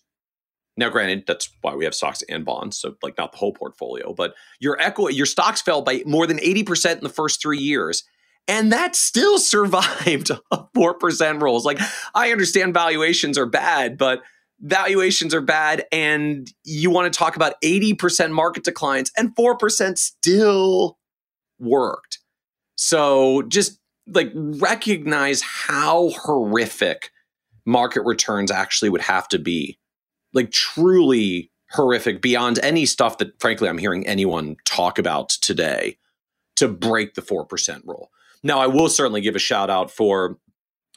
Now, 0.78 0.90
granted, 0.90 1.26
that's 1.28 1.52
why 1.62 1.76
we 1.76 1.84
have 1.84 1.94
stocks 1.94 2.24
and 2.30 2.46
bonds, 2.46 2.78
so 2.78 2.96
like 3.04 3.18
not 3.18 3.32
the 3.32 3.38
whole 3.38 3.54
portfolio, 3.54 4.14
but 4.14 4.34
your 4.60 4.80
equity, 4.80 5.16
your 5.16 5.26
stocks 5.28 5.62
fell 5.62 5.82
by 5.82 6.02
more 6.06 6.26
than 6.26 6.38
80% 6.38 6.98
in 6.98 7.04
the 7.04 7.10
first 7.10 7.42
3 7.42 7.60
years 7.60 8.04
and 8.48 8.72
that 8.72 8.96
still 8.96 9.40
survived 9.40 10.30
a 10.30 10.68
4% 10.76 11.42
rolls. 11.42 11.66
Like, 11.66 11.80
I 12.14 12.32
understand 12.32 12.74
valuations 12.74 13.38
are 13.38 13.46
bad, 13.46 13.98
but 13.98 14.22
valuations 14.60 15.34
are 15.34 15.42
bad, 15.42 15.86
and 15.92 16.52
you 16.64 16.90
want 16.90 17.12
to 17.12 17.18
talk 17.18 17.36
about 17.36 17.60
80% 17.62 18.32
market 18.32 18.64
declines, 18.64 19.12
and 19.18 19.36
4% 19.36 19.98
still 19.98 20.98
worked. 21.60 22.20
So 22.76 23.44
just 23.44 23.80
like 24.08 24.32
recognize 24.36 25.42
how 25.42 26.10
horrific 26.10 27.12
market 27.66 28.02
returns 28.02 28.52
actually 28.52 28.90
would 28.90 29.02
have 29.02 29.28
to 29.30 29.40
be. 29.40 29.80
Like, 30.34 30.52
truly 30.52 31.52
horrific 31.72 32.22
beyond 32.22 32.60
any 32.60 32.86
stuff 32.86 33.18
that, 33.18 33.40
frankly, 33.40 33.68
I'm 33.68 33.78
hearing 33.78 34.06
anyone 34.06 34.58
talk 34.66 35.00
about 35.00 35.30
today 35.30 35.98
to 36.56 36.68
break 36.68 37.16
the 37.16 37.22
4% 37.22 37.82
rule. 37.86 38.12
Now, 38.44 38.60
I 38.60 38.68
will 38.68 38.90
certainly 38.90 39.22
give 39.22 39.36
a 39.36 39.40
shout 39.40 39.70
out 39.70 39.90
for 39.90 40.38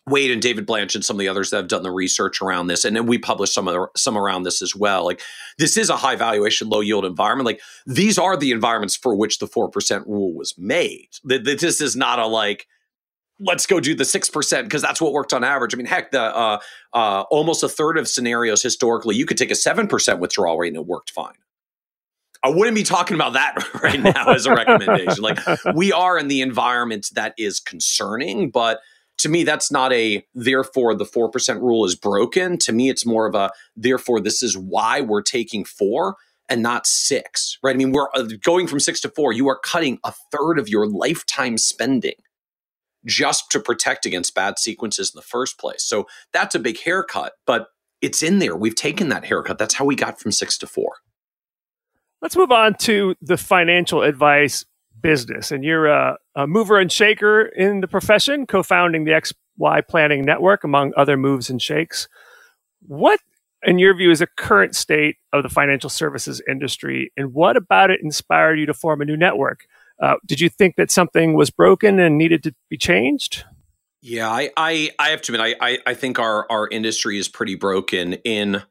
Wade 0.08 0.30
and 0.30 0.40
David 0.40 0.66
Blanch 0.66 0.94
and 0.94 1.04
some 1.04 1.16
of 1.16 1.20
the 1.20 1.28
others 1.28 1.50
that 1.50 1.56
have 1.56 1.68
done 1.68 1.82
the 1.82 1.90
research 1.90 2.40
around 2.40 2.68
this, 2.68 2.84
and 2.84 2.94
then 2.94 3.06
we 3.06 3.18
published 3.18 3.54
some 3.54 3.66
of 3.66 3.88
some 3.96 4.16
around 4.16 4.44
this 4.44 4.62
as 4.62 4.74
well. 4.74 5.04
Like 5.04 5.20
this 5.58 5.76
is 5.76 5.90
a 5.90 5.96
high 5.96 6.14
valuation, 6.14 6.68
low 6.68 6.80
yield 6.80 7.04
environment. 7.04 7.46
Like 7.46 7.60
these 7.86 8.16
are 8.18 8.36
the 8.36 8.52
environments 8.52 8.96
for 8.96 9.16
which 9.16 9.38
the 9.38 9.48
four 9.48 9.68
percent 9.68 10.06
rule 10.06 10.32
was 10.32 10.54
made. 10.56 11.08
That 11.24 11.44
this 11.44 11.80
is 11.80 11.96
not 11.96 12.20
a 12.20 12.26
like 12.26 12.66
let's 13.38 13.66
go 13.66 13.80
do 13.80 13.94
the 13.94 14.04
6% 14.04 14.62
because 14.62 14.82
that's 14.82 15.00
what 15.00 15.12
worked 15.12 15.34
on 15.34 15.44
average. 15.44 15.74
I 15.74 15.76
mean, 15.76 15.86
heck, 15.86 16.10
the 16.10 16.22
uh, 16.22 16.58
uh, 16.92 17.24
almost 17.30 17.62
a 17.62 17.68
third 17.68 17.98
of 17.98 18.08
scenarios 18.08 18.62
historically, 18.62 19.16
you 19.16 19.26
could 19.26 19.36
take 19.36 19.50
a 19.50 19.54
7% 19.54 20.18
withdrawal 20.18 20.58
rate 20.58 20.68
and 20.68 20.76
it 20.76 20.86
worked 20.86 21.10
fine. 21.10 21.34
I 22.42 22.48
wouldn't 22.48 22.76
be 22.76 22.82
talking 22.82 23.14
about 23.14 23.34
that 23.34 23.56
right 23.82 24.00
now 24.00 24.32
as 24.32 24.46
a 24.46 24.54
recommendation. 24.54 25.22
Like 25.22 25.38
we 25.74 25.92
are 25.92 26.18
in 26.18 26.28
the 26.28 26.40
environment 26.40 27.10
that 27.14 27.34
is 27.38 27.60
concerning, 27.60 28.50
but 28.50 28.80
to 29.18 29.28
me, 29.28 29.44
that's 29.44 29.70
not 29.70 29.92
a 29.92 30.24
therefore 30.34 30.94
the 30.94 31.04
4% 31.04 31.60
rule 31.60 31.84
is 31.84 31.94
broken. 31.94 32.58
To 32.58 32.72
me, 32.72 32.90
it's 32.90 33.06
more 33.06 33.26
of 33.26 33.34
a 33.34 33.50
therefore 33.74 34.20
this 34.20 34.42
is 34.42 34.56
why 34.56 35.00
we're 35.00 35.22
taking 35.22 35.64
four 35.64 36.16
and 36.48 36.62
not 36.62 36.86
six, 36.86 37.58
right? 37.62 37.74
I 37.74 37.78
mean, 37.78 37.92
we're 37.92 38.08
uh, 38.14 38.28
going 38.42 38.66
from 38.66 38.80
six 38.80 39.00
to 39.00 39.08
four. 39.08 39.32
You 39.32 39.48
are 39.48 39.58
cutting 39.58 39.98
a 40.04 40.12
third 40.30 40.58
of 40.58 40.68
your 40.68 40.86
lifetime 40.86 41.58
spending 41.58 42.14
just 43.04 43.50
to 43.50 43.60
protect 43.60 44.04
against 44.04 44.34
bad 44.34 44.58
sequences 44.58 45.12
in 45.14 45.18
the 45.18 45.22
first 45.22 45.58
place. 45.58 45.84
So 45.84 46.06
that's 46.32 46.54
a 46.54 46.58
big 46.58 46.80
haircut, 46.80 47.32
but 47.46 47.68
it's 48.02 48.22
in 48.22 48.38
there. 48.40 48.56
We've 48.56 48.74
taken 48.74 49.08
that 49.08 49.24
haircut. 49.24 49.58
That's 49.58 49.74
how 49.74 49.84
we 49.84 49.96
got 49.96 50.20
from 50.20 50.32
six 50.32 50.58
to 50.58 50.66
four. 50.66 50.96
Let's 52.22 52.36
move 52.36 52.52
on 52.52 52.74
to 52.80 53.14
the 53.20 53.36
financial 53.36 54.02
advice 54.02 54.64
business. 55.00 55.52
And 55.52 55.62
you're 55.62 55.86
a, 55.86 56.16
a 56.34 56.46
mover 56.46 56.78
and 56.78 56.90
shaker 56.90 57.42
in 57.42 57.80
the 57.80 57.88
profession, 57.88 58.46
co 58.46 58.62
founding 58.62 59.04
the 59.04 59.12
XY 59.12 59.86
Planning 59.88 60.24
Network, 60.24 60.64
among 60.64 60.92
other 60.96 61.16
moves 61.16 61.50
and 61.50 61.60
shakes. 61.60 62.08
What, 62.80 63.20
in 63.62 63.78
your 63.78 63.94
view, 63.94 64.10
is 64.10 64.20
the 64.20 64.26
current 64.26 64.74
state 64.74 65.16
of 65.32 65.42
the 65.42 65.48
financial 65.48 65.90
services 65.90 66.42
industry? 66.48 67.12
And 67.16 67.32
what 67.34 67.56
about 67.56 67.90
it 67.90 68.00
inspired 68.02 68.58
you 68.58 68.66
to 68.66 68.74
form 68.74 69.00
a 69.00 69.04
new 69.04 69.16
network? 69.16 69.66
Uh, 70.00 70.16
did 70.26 70.40
you 70.40 70.48
think 70.48 70.76
that 70.76 70.90
something 70.90 71.34
was 71.34 71.50
broken 71.50 71.98
and 71.98 72.18
needed 72.18 72.42
to 72.42 72.54
be 72.68 72.76
changed? 72.76 73.44
Yeah, 74.02 74.30
I, 74.30 74.50
I, 74.56 74.90
I 74.98 75.08
have 75.08 75.22
to 75.22 75.34
admit, 75.34 75.56
I, 75.60 75.72
I, 75.72 75.78
I 75.86 75.94
think 75.94 76.18
our, 76.18 76.46
our 76.50 76.68
industry 76.68 77.18
is 77.18 77.28
pretty 77.28 77.54
broken 77.54 78.14
in 78.24 78.62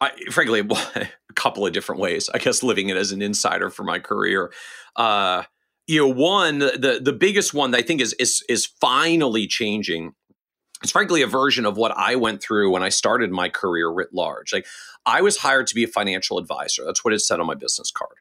I, 0.00 0.10
frankly, 0.30 0.60
a 0.94 1.08
couple 1.34 1.66
of 1.66 1.72
different 1.72 2.00
ways. 2.00 2.28
I 2.32 2.38
guess 2.38 2.62
living 2.62 2.88
it 2.88 2.96
as 2.96 3.12
an 3.12 3.22
insider 3.22 3.70
for 3.70 3.84
my 3.84 3.98
career. 3.98 4.52
Uh, 4.94 5.44
you 5.86 6.00
know, 6.00 6.12
one 6.12 6.58
the 6.58 7.00
the 7.02 7.12
biggest 7.12 7.54
one 7.54 7.70
that 7.70 7.78
I 7.78 7.82
think 7.82 8.00
is 8.00 8.12
is 8.14 8.42
is 8.48 8.66
finally 8.66 9.46
changing. 9.46 10.14
It's 10.82 10.92
frankly 10.92 11.22
a 11.22 11.26
version 11.26 11.64
of 11.64 11.76
what 11.76 11.96
I 11.96 12.16
went 12.16 12.42
through 12.42 12.70
when 12.70 12.82
I 12.82 12.90
started 12.90 13.30
my 13.30 13.48
career 13.48 13.88
writ 13.90 14.12
large. 14.12 14.52
Like 14.52 14.66
I 15.06 15.22
was 15.22 15.38
hired 15.38 15.66
to 15.68 15.74
be 15.74 15.84
a 15.84 15.88
financial 15.88 16.38
advisor. 16.38 16.84
That's 16.84 17.04
what 17.04 17.14
it 17.14 17.20
said 17.20 17.40
on 17.40 17.46
my 17.46 17.54
business 17.54 17.90
card. 17.90 18.16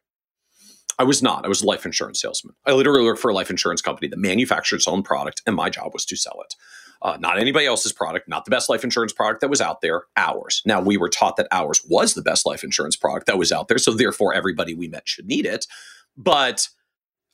I 0.98 1.04
was 1.04 1.22
not. 1.22 1.44
I 1.44 1.50
was 1.50 1.62
a 1.62 1.66
life 1.66 1.86
insurance 1.86 2.22
salesman. 2.22 2.56
I 2.66 2.72
literally 2.72 3.04
worked 3.04 3.20
for 3.20 3.30
a 3.30 3.34
life 3.34 3.50
insurance 3.50 3.82
company 3.82 4.08
that 4.08 4.18
manufactured 4.18 4.78
its 4.78 4.88
own 4.88 5.04
product, 5.04 5.42
and 5.46 5.56
my 5.56 5.70
job 5.70 5.92
was 5.94 6.06
to 6.06 6.16
sell 6.16 6.40
it 6.46 6.56
uh, 7.06 7.18
not 7.20 7.38
anybody 7.38 7.68
else's 7.68 7.94
product, 7.94 8.28
not 8.28 8.46
the 8.46 8.52
best 8.52 8.68
life 8.68 8.84
insurance 8.84 9.14
product 9.14 9.42
that 9.42 9.50
was 9.50 9.62
out 9.62 9.82
there, 9.82 10.04
ours. 10.18 10.64
Now, 10.66 10.82
we 10.82 10.98
were 10.98 11.08
taught 11.08 11.38
that 11.38 11.48
ours 11.52 11.82
was 11.88 12.16
the 12.16 12.24
best 12.24 12.48
life 12.48 12.64
insurance 12.64 12.96
product 12.96 13.28
that 13.28 13.38
was 13.38 13.52
out 13.52 13.68
there. 13.68 13.78
So, 13.78 13.92
therefore, 13.92 14.34
everybody 14.34 14.74
we 14.74 14.88
met 14.88 15.08
should 15.08 15.28
need 15.28 15.46
it. 15.46 15.68
But 16.18 16.68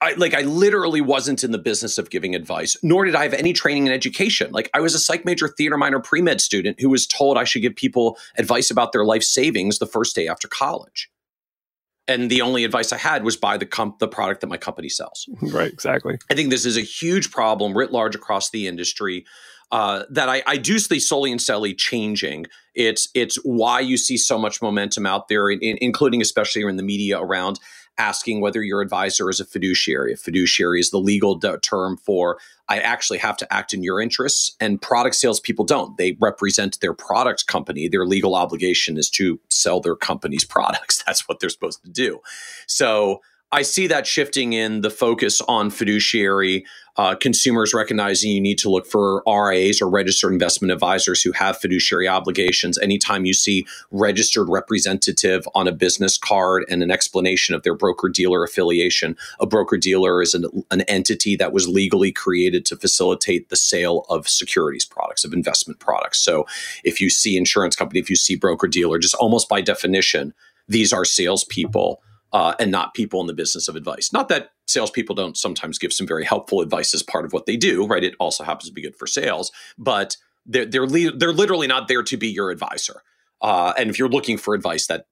I 0.01 0.13
like 0.13 0.33
I 0.33 0.41
literally 0.41 0.99
wasn't 0.99 1.43
in 1.43 1.51
the 1.51 1.57
business 1.57 1.97
of 1.97 2.09
giving 2.09 2.35
advice, 2.35 2.75
nor 2.83 3.05
did 3.05 3.15
I 3.15 3.23
have 3.23 3.33
any 3.33 3.53
training 3.53 3.85
in 3.87 3.93
education. 3.93 4.51
Like 4.51 4.69
I 4.73 4.81
was 4.81 4.95
a 4.95 4.99
psych 4.99 5.23
major 5.25 5.47
theater 5.47 5.77
minor 5.77 5.99
pre-med 5.99 6.41
student 6.41 6.81
who 6.81 6.89
was 6.89 7.05
told 7.07 7.37
I 7.37 7.43
should 7.43 7.61
give 7.61 7.75
people 7.75 8.17
advice 8.37 8.71
about 8.71 8.91
their 8.91 9.05
life 9.05 9.23
savings 9.23 9.79
the 9.79 9.85
first 9.85 10.15
day 10.15 10.27
after 10.27 10.47
college. 10.47 11.09
and 12.07 12.29
the 12.31 12.41
only 12.41 12.65
advice 12.65 12.91
I 12.91 12.97
had 12.97 13.23
was 13.23 13.37
buy 13.37 13.57
the 13.57 13.65
comp- 13.65 13.99
the 13.99 14.07
product 14.07 14.41
that 14.41 14.47
my 14.47 14.57
company 14.57 14.89
sells. 14.89 15.29
Right, 15.41 15.71
exactly. 15.71 16.17
I 16.29 16.33
think 16.33 16.49
this 16.49 16.65
is 16.65 16.77
a 16.77 16.81
huge 16.81 17.31
problem 17.31 17.77
writ 17.77 17.91
large 17.91 18.15
across 18.15 18.49
the 18.49 18.67
industry. 18.67 19.25
Uh, 19.71 20.03
that 20.09 20.27
I, 20.27 20.43
I, 20.45 20.57
do 20.57 20.79
see 20.79 20.99
slowly 20.99 21.31
and 21.31 21.41
steadily 21.41 21.73
changing. 21.73 22.45
It's 22.75 23.07
it's 23.13 23.37
why 23.45 23.79
you 23.79 23.95
see 23.95 24.17
so 24.17 24.37
much 24.37 24.61
momentum 24.61 25.05
out 25.05 25.29
there, 25.29 25.49
in, 25.49 25.59
in, 25.61 25.77
including 25.79 26.21
especially 26.21 26.63
in 26.63 26.75
the 26.75 26.83
media 26.83 27.17
around 27.17 27.57
asking 27.97 28.41
whether 28.41 28.63
your 28.63 28.81
advisor 28.81 29.29
is 29.29 29.39
a 29.39 29.45
fiduciary. 29.45 30.13
A 30.13 30.17
fiduciary 30.17 30.79
is 30.79 30.91
the 30.91 30.97
legal 30.97 31.39
term 31.39 31.97
for 31.97 32.37
I 32.67 32.79
actually 32.79 33.19
have 33.19 33.37
to 33.37 33.53
act 33.53 33.73
in 33.73 33.83
your 33.83 33.99
interests. 33.99 34.55
And 34.59 34.81
product 34.81 35.15
salespeople 35.15 35.65
don't. 35.65 35.97
They 35.97 36.17
represent 36.19 36.79
their 36.79 36.93
product 36.93 37.47
company. 37.47 37.87
Their 37.87 38.05
legal 38.05 38.35
obligation 38.35 38.97
is 38.97 39.09
to 39.11 39.39
sell 39.49 39.81
their 39.81 39.95
company's 39.95 40.45
products. 40.55 41.03
That's 41.03 41.27
what 41.27 41.39
they're 41.39 41.49
supposed 41.49 41.83
to 41.83 41.89
do. 41.89 42.19
So 42.67 43.21
I 43.53 43.63
see 43.63 43.87
that 43.87 44.07
shifting 44.07 44.53
in 44.53 44.79
the 44.79 44.89
focus 44.89 45.41
on 45.41 45.71
fiduciary, 45.71 46.65
uh, 46.95 47.15
consumers 47.15 47.73
recognizing 47.73 48.31
you 48.31 48.39
need 48.39 48.57
to 48.59 48.69
look 48.69 48.85
for 48.85 49.23
RIAs 49.27 49.81
or 49.81 49.89
registered 49.89 50.31
investment 50.31 50.71
advisors 50.71 51.21
who 51.21 51.33
have 51.33 51.57
fiduciary 51.57 52.07
obligations. 52.07 52.77
Anytime 52.77 53.25
you 53.25 53.33
see 53.33 53.65
registered 53.91 54.47
representative 54.47 55.45
on 55.53 55.67
a 55.67 55.73
business 55.73 56.17
card 56.17 56.63
and 56.69 56.81
an 56.81 56.91
explanation 56.91 57.53
of 57.53 57.63
their 57.63 57.75
broker 57.75 58.07
dealer 58.07 58.41
affiliation, 58.41 59.17
a 59.41 59.45
broker 59.45 59.75
dealer 59.75 60.21
is 60.21 60.33
an, 60.33 60.45
an 60.71 60.81
entity 60.81 61.35
that 61.35 61.51
was 61.51 61.67
legally 61.67 62.13
created 62.13 62.65
to 62.67 62.77
facilitate 62.77 63.49
the 63.49 63.57
sale 63.57 64.05
of 64.07 64.29
securities 64.29 64.85
products, 64.85 65.25
of 65.25 65.33
investment 65.33 65.81
products. 65.81 66.21
So 66.21 66.45
if 66.85 67.01
you 67.01 67.09
see 67.09 67.35
insurance 67.35 67.75
company, 67.75 67.99
if 67.99 68.09
you 68.09 68.15
see 68.15 68.37
broker 68.37 68.67
dealer, 68.67 68.97
just 68.97 69.15
almost 69.15 69.49
by 69.49 69.59
definition, 69.59 70.33
these 70.69 70.93
are 70.93 71.03
salespeople 71.03 72.01
uh, 72.33 72.53
and 72.59 72.71
not 72.71 72.93
people 72.93 73.19
in 73.21 73.27
the 73.27 73.33
business 73.33 73.67
of 73.67 73.75
advice. 73.75 74.13
Not 74.13 74.29
that 74.29 74.51
salespeople 74.67 75.15
don't 75.15 75.37
sometimes 75.37 75.77
give 75.77 75.91
some 75.91 76.07
very 76.07 76.25
helpful 76.25 76.61
advice 76.61 76.93
as 76.93 77.03
part 77.03 77.25
of 77.25 77.33
what 77.33 77.45
they 77.45 77.57
do, 77.57 77.85
right? 77.85 78.03
It 78.03 78.15
also 78.19 78.43
happens 78.43 78.69
to 78.69 78.73
be 78.73 78.81
good 78.81 78.95
for 78.95 79.07
sales, 79.07 79.51
but 79.77 80.17
they're 80.45 80.65
they're, 80.65 80.87
li- 80.87 81.13
they're 81.15 81.33
literally 81.33 81.67
not 81.67 81.87
there 81.87 82.03
to 82.03 82.17
be 82.17 82.27
your 82.27 82.51
advisor. 82.51 83.03
Uh, 83.41 83.73
and 83.77 83.89
if 83.89 83.99
you're 83.99 84.09
looking 84.09 84.37
for 84.37 84.53
advice, 84.53 84.87
that 84.87 85.05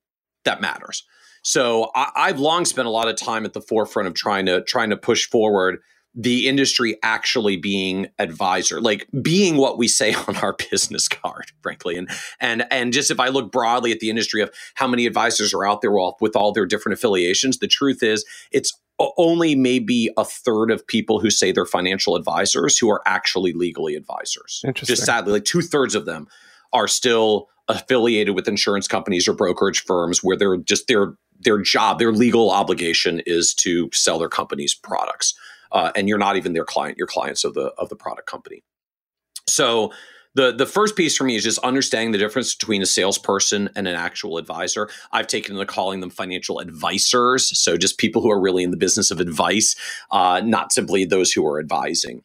that 0.45 0.61
matters. 0.61 1.03
So 1.41 1.91
I, 1.95 2.11
I've 2.15 2.39
long 2.39 2.65
spent 2.65 2.88
a 2.88 2.91
lot 2.91 3.07
of 3.07 3.15
time 3.15 3.45
at 3.45 3.53
the 3.53 3.61
forefront 3.61 4.07
of 4.07 4.13
trying 4.13 4.45
to 4.45 4.61
trying 4.61 4.89
to 4.89 4.97
push 4.97 5.28
forward 5.28 5.80
the 6.16 6.47
industry 6.47 6.97
actually 7.03 7.55
being 7.55 8.07
advisor 8.18 8.82
like 8.82 9.07
being 9.22 9.57
what 9.57 9.78
we 9.78 9.88
say 9.88 10.14
on 10.28 10.36
our 10.38 10.55
business 10.72 11.07
card 11.07 11.51
frankly. 11.62 11.95
And 11.95 12.10
and 12.39 12.66
and 12.72 12.93
just 12.93 13.12
if 13.12 13.20
i 13.20 13.28
look 13.28 13.51
broadly 13.51 13.91
at 13.91 13.99
the 13.99 14.10
industry 14.10 14.41
of 14.41 14.51
how 14.76 14.88
many 14.88 15.05
advisors 15.05 15.53
are 15.53 15.66
out 15.66 15.82
there 15.82 15.91
with 16.20 16.36
all 16.36 16.51
their 16.51 16.66
different 16.66 16.97
affiliations 16.97 17.60
the 17.60 17.68
truth 17.68 18.01
is 18.01 18.26
it's 18.51 18.74
only 19.18 19.55
maybe 19.55 20.10
a 20.18 20.26
third 20.26 20.72
of 20.72 20.86
people 20.86 21.20
who 21.20 21.30
say 21.30 21.51
they're 21.51 21.66
financial 21.66 22.16
advisors 22.16 22.78
who 22.78 22.89
are 22.89 23.01
actually 23.05 23.53
legally 23.53 23.95
advisors. 23.95 24.64
Just 24.74 25.05
sadly 25.05 25.34
like 25.34 25.45
two-thirds 25.45 25.95
of 25.95 26.05
them 26.05 26.28
are 26.74 26.88
still 26.88 27.47
affiliated 27.68 28.36
with 28.36 28.47
insurance 28.47 28.88
companies 28.88 29.28
or 29.28 29.34
brokerage 29.34 29.84
firms 29.84 30.20
where 30.24 30.36
they're 30.36 30.57
just 30.57 30.88
their 30.88 31.14
their 31.39 31.62
job 31.62 31.99
their 31.99 32.12
legal 32.12 32.51
obligation 32.51 33.22
is 33.26 33.53
to 33.53 33.89
sell 33.93 34.20
their 34.20 34.28
company's 34.28 34.74
products 34.74 35.34
uh, 35.72 35.91
and 35.95 36.07
you're 36.07 36.17
not 36.17 36.36
even 36.38 36.53
their 36.53 36.65
client 36.65 36.97
you're 36.97 37.07
clients 37.07 37.43
of 37.43 37.53
the 37.53 37.72
of 37.78 37.89
the 37.89 37.95
product 37.95 38.28
company 38.28 38.63
so 39.47 39.91
the 40.36 40.51
the 40.51 40.65
first 40.65 40.95
piece 40.95 41.17
for 41.17 41.24
me 41.24 41.36
is 41.36 41.43
just 41.43 41.59
understanding 41.59 42.11
the 42.11 42.17
difference 42.17 42.55
between 42.55 42.82
a 42.82 42.86
salesperson 42.86 43.70
and 43.76 43.88
an 43.88 43.95
actual 43.95 44.38
advisor. 44.38 44.89
I've 45.11 45.28
taken 45.28 45.55
to 45.55 45.65
calling 45.65 46.01
them 46.01 46.09
financial 46.09 46.59
advisors, 46.59 47.57
so 47.59 47.78
just 47.78 47.97
people 47.97 48.22
who 48.22 48.30
are 48.30 48.39
really 48.39 48.63
in 48.63 48.72
the 48.72 48.78
business 48.78 49.11
of 49.11 49.20
advice, 49.20 49.76
uh, 50.11 50.41
not 50.43 50.72
simply 50.72 51.05
those 51.05 51.32
who 51.32 51.45
are 51.47 51.59
advising. 51.59 52.24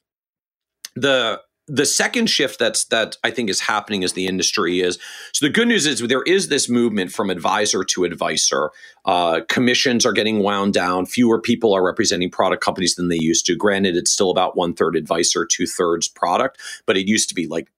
The 0.95 1.41
the 1.67 1.87
second 1.87 2.29
shift 2.29 2.59
that's 2.59 2.85
that 2.87 3.17
I 3.25 3.31
think 3.31 3.49
is 3.49 3.61
happening 3.61 4.05
as 4.05 4.13
the 4.13 4.27
industry 4.27 4.81
is 4.81 4.99
so 5.33 5.47
the 5.47 5.53
good 5.53 5.69
news 5.69 5.87
is 5.87 6.01
there 6.01 6.23
is 6.23 6.49
this 6.49 6.69
movement 6.69 7.11
from 7.11 7.31
advisor 7.31 7.85
to 7.85 8.05
advisor. 8.05 8.71
Uh, 9.05 9.41
commissions 9.49 10.05
are 10.05 10.13
getting 10.13 10.41
wound 10.41 10.75
down. 10.75 11.07
Fewer 11.07 11.41
people 11.41 11.75
are 11.75 11.85
representing 11.85 12.31
product 12.31 12.63
companies 12.63 12.95
than 12.97 13.09
they 13.09 13.19
used 13.19 13.47
to. 13.47 13.57
Granted, 13.57 13.97
it's 13.97 14.11
still 14.11 14.31
about 14.31 14.57
one 14.57 14.75
third 14.75 14.95
advisor, 14.95 15.47
two 15.47 15.67
thirds 15.67 16.09
product, 16.09 16.59
but 16.87 16.97
it 16.97 17.09
used 17.09 17.29
to 17.31 17.35
be 17.35 17.47
like 17.47 17.69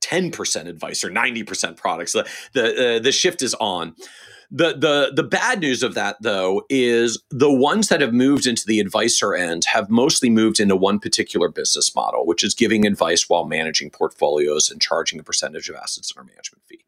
ten 0.00 0.30
percent 0.30 0.68
advisor, 0.68 1.10
ninety 1.10 1.42
percent 1.42 1.76
products. 1.76 2.12
The 2.12 2.26
the, 2.54 2.96
uh, 2.96 2.98
the 2.98 3.12
shift 3.12 3.42
is 3.42 3.54
on. 3.54 3.94
The 4.56 4.72
the 4.72 5.12
the 5.12 5.24
bad 5.24 5.58
news 5.58 5.82
of 5.82 5.94
that 5.94 6.18
though 6.20 6.62
is 6.70 7.20
the 7.28 7.52
ones 7.52 7.88
that 7.88 8.00
have 8.00 8.14
moved 8.14 8.46
into 8.46 8.62
the 8.64 8.78
advisor 8.78 9.34
end 9.34 9.64
have 9.72 9.90
mostly 9.90 10.30
moved 10.30 10.60
into 10.60 10.76
one 10.76 11.00
particular 11.00 11.48
business 11.48 11.92
model, 11.92 12.24
which 12.24 12.44
is 12.44 12.54
giving 12.54 12.86
advice 12.86 13.28
while 13.28 13.46
managing 13.46 13.90
portfolios 13.90 14.70
and 14.70 14.80
charging 14.80 15.18
a 15.18 15.24
percentage 15.24 15.68
of 15.68 15.74
assets 15.74 16.12
under 16.16 16.30
management 16.30 16.62
fee. 16.68 16.84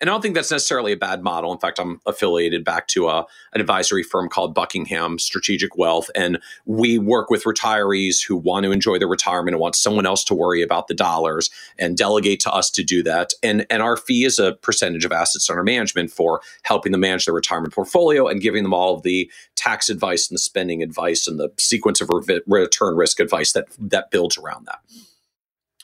And 0.00 0.08
I 0.08 0.12
don't 0.12 0.20
think 0.20 0.34
that's 0.34 0.50
necessarily 0.50 0.92
a 0.92 0.96
bad 0.96 1.22
model. 1.22 1.52
In 1.52 1.58
fact, 1.58 1.78
I'm 1.78 2.00
affiliated 2.06 2.64
back 2.64 2.86
to 2.88 3.08
a, 3.08 3.26
an 3.52 3.60
advisory 3.60 4.02
firm 4.02 4.28
called 4.28 4.54
Buckingham 4.54 5.18
Strategic 5.18 5.76
Wealth. 5.76 6.10
And 6.14 6.38
we 6.66 6.98
work 6.98 7.30
with 7.30 7.44
retirees 7.44 8.24
who 8.24 8.36
want 8.36 8.64
to 8.64 8.72
enjoy 8.72 8.98
their 8.98 9.08
retirement 9.08 9.54
and 9.54 9.60
want 9.60 9.76
someone 9.76 10.06
else 10.06 10.24
to 10.24 10.34
worry 10.34 10.62
about 10.62 10.88
the 10.88 10.94
dollars 10.94 11.50
and 11.78 11.96
delegate 11.96 12.40
to 12.40 12.52
us 12.52 12.70
to 12.70 12.82
do 12.82 13.02
that. 13.02 13.32
And, 13.42 13.66
and 13.70 13.82
our 13.82 13.96
fee 13.96 14.24
is 14.24 14.38
a 14.38 14.52
percentage 14.54 15.04
of 15.04 15.12
assets 15.12 15.50
under 15.50 15.62
management 15.62 16.10
for 16.10 16.40
helping 16.62 16.92
them 16.92 17.00
manage 17.00 17.24
their 17.24 17.34
retirement 17.34 17.74
portfolio 17.74 18.26
and 18.26 18.40
giving 18.40 18.62
them 18.62 18.74
all 18.74 18.94
of 18.94 19.02
the 19.02 19.30
tax 19.56 19.88
advice 19.88 20.28
and 20.28 20.36
the 20.36 20.40
spending 20.40 20.82
advice 20.82 21.26
and 21.26 21.38
the 21.38 21.50
sequence 21.58 22.00
of 22.00 22.08
re- 22.10 22.40
return 22.46 22.96
risk 22.96 23.20
advice 23.20 23.52
that, 23.52 23.66
that 23.78 24.10
builds 24.10 24.38
around 24.38 24.66
that. 24.66 24.78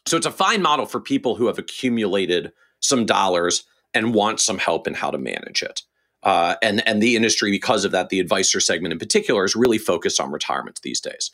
So 0.06 0.16
it's 0.16 0.26
a 0.26 0.30
fine 0.30 0.60
model 0.60 0.86
for 0.86 1.00
people 1.00 1.36
who 1.36 1.46
have 1.46 1.58
accumulated 1.58 2.52
some 2.80 3.06
dollars 3.06 3.64
and 3.94 4.14
want 4.14 4.40
some 4.40 4.58
help 4.58 4.86
in 4.86 4.94
how 4.94 5.10
to 5.10 5.18
manage 5.18 5.62
it. 5.62 5.82
Uh, 6.22 6.56
and 6.62 6.86
and 6.88 7.02
the 7.02 7.16
industry, 7.16 7.50
because 7.50 7.84
of 7.84 7.92
that, 7.92 8.08
the 8.08 8.20
advisor 8.20 8.60
segment 8.60 8.92
in 8.92 8.98
particular 8.98 9.44
is 9.44 9.54
really 9.54 9.78
focused 9.78 10.20
on 10.20 10.32
retirement 10.32 10.80
these 10.82 11.00
days. 11.00 11.30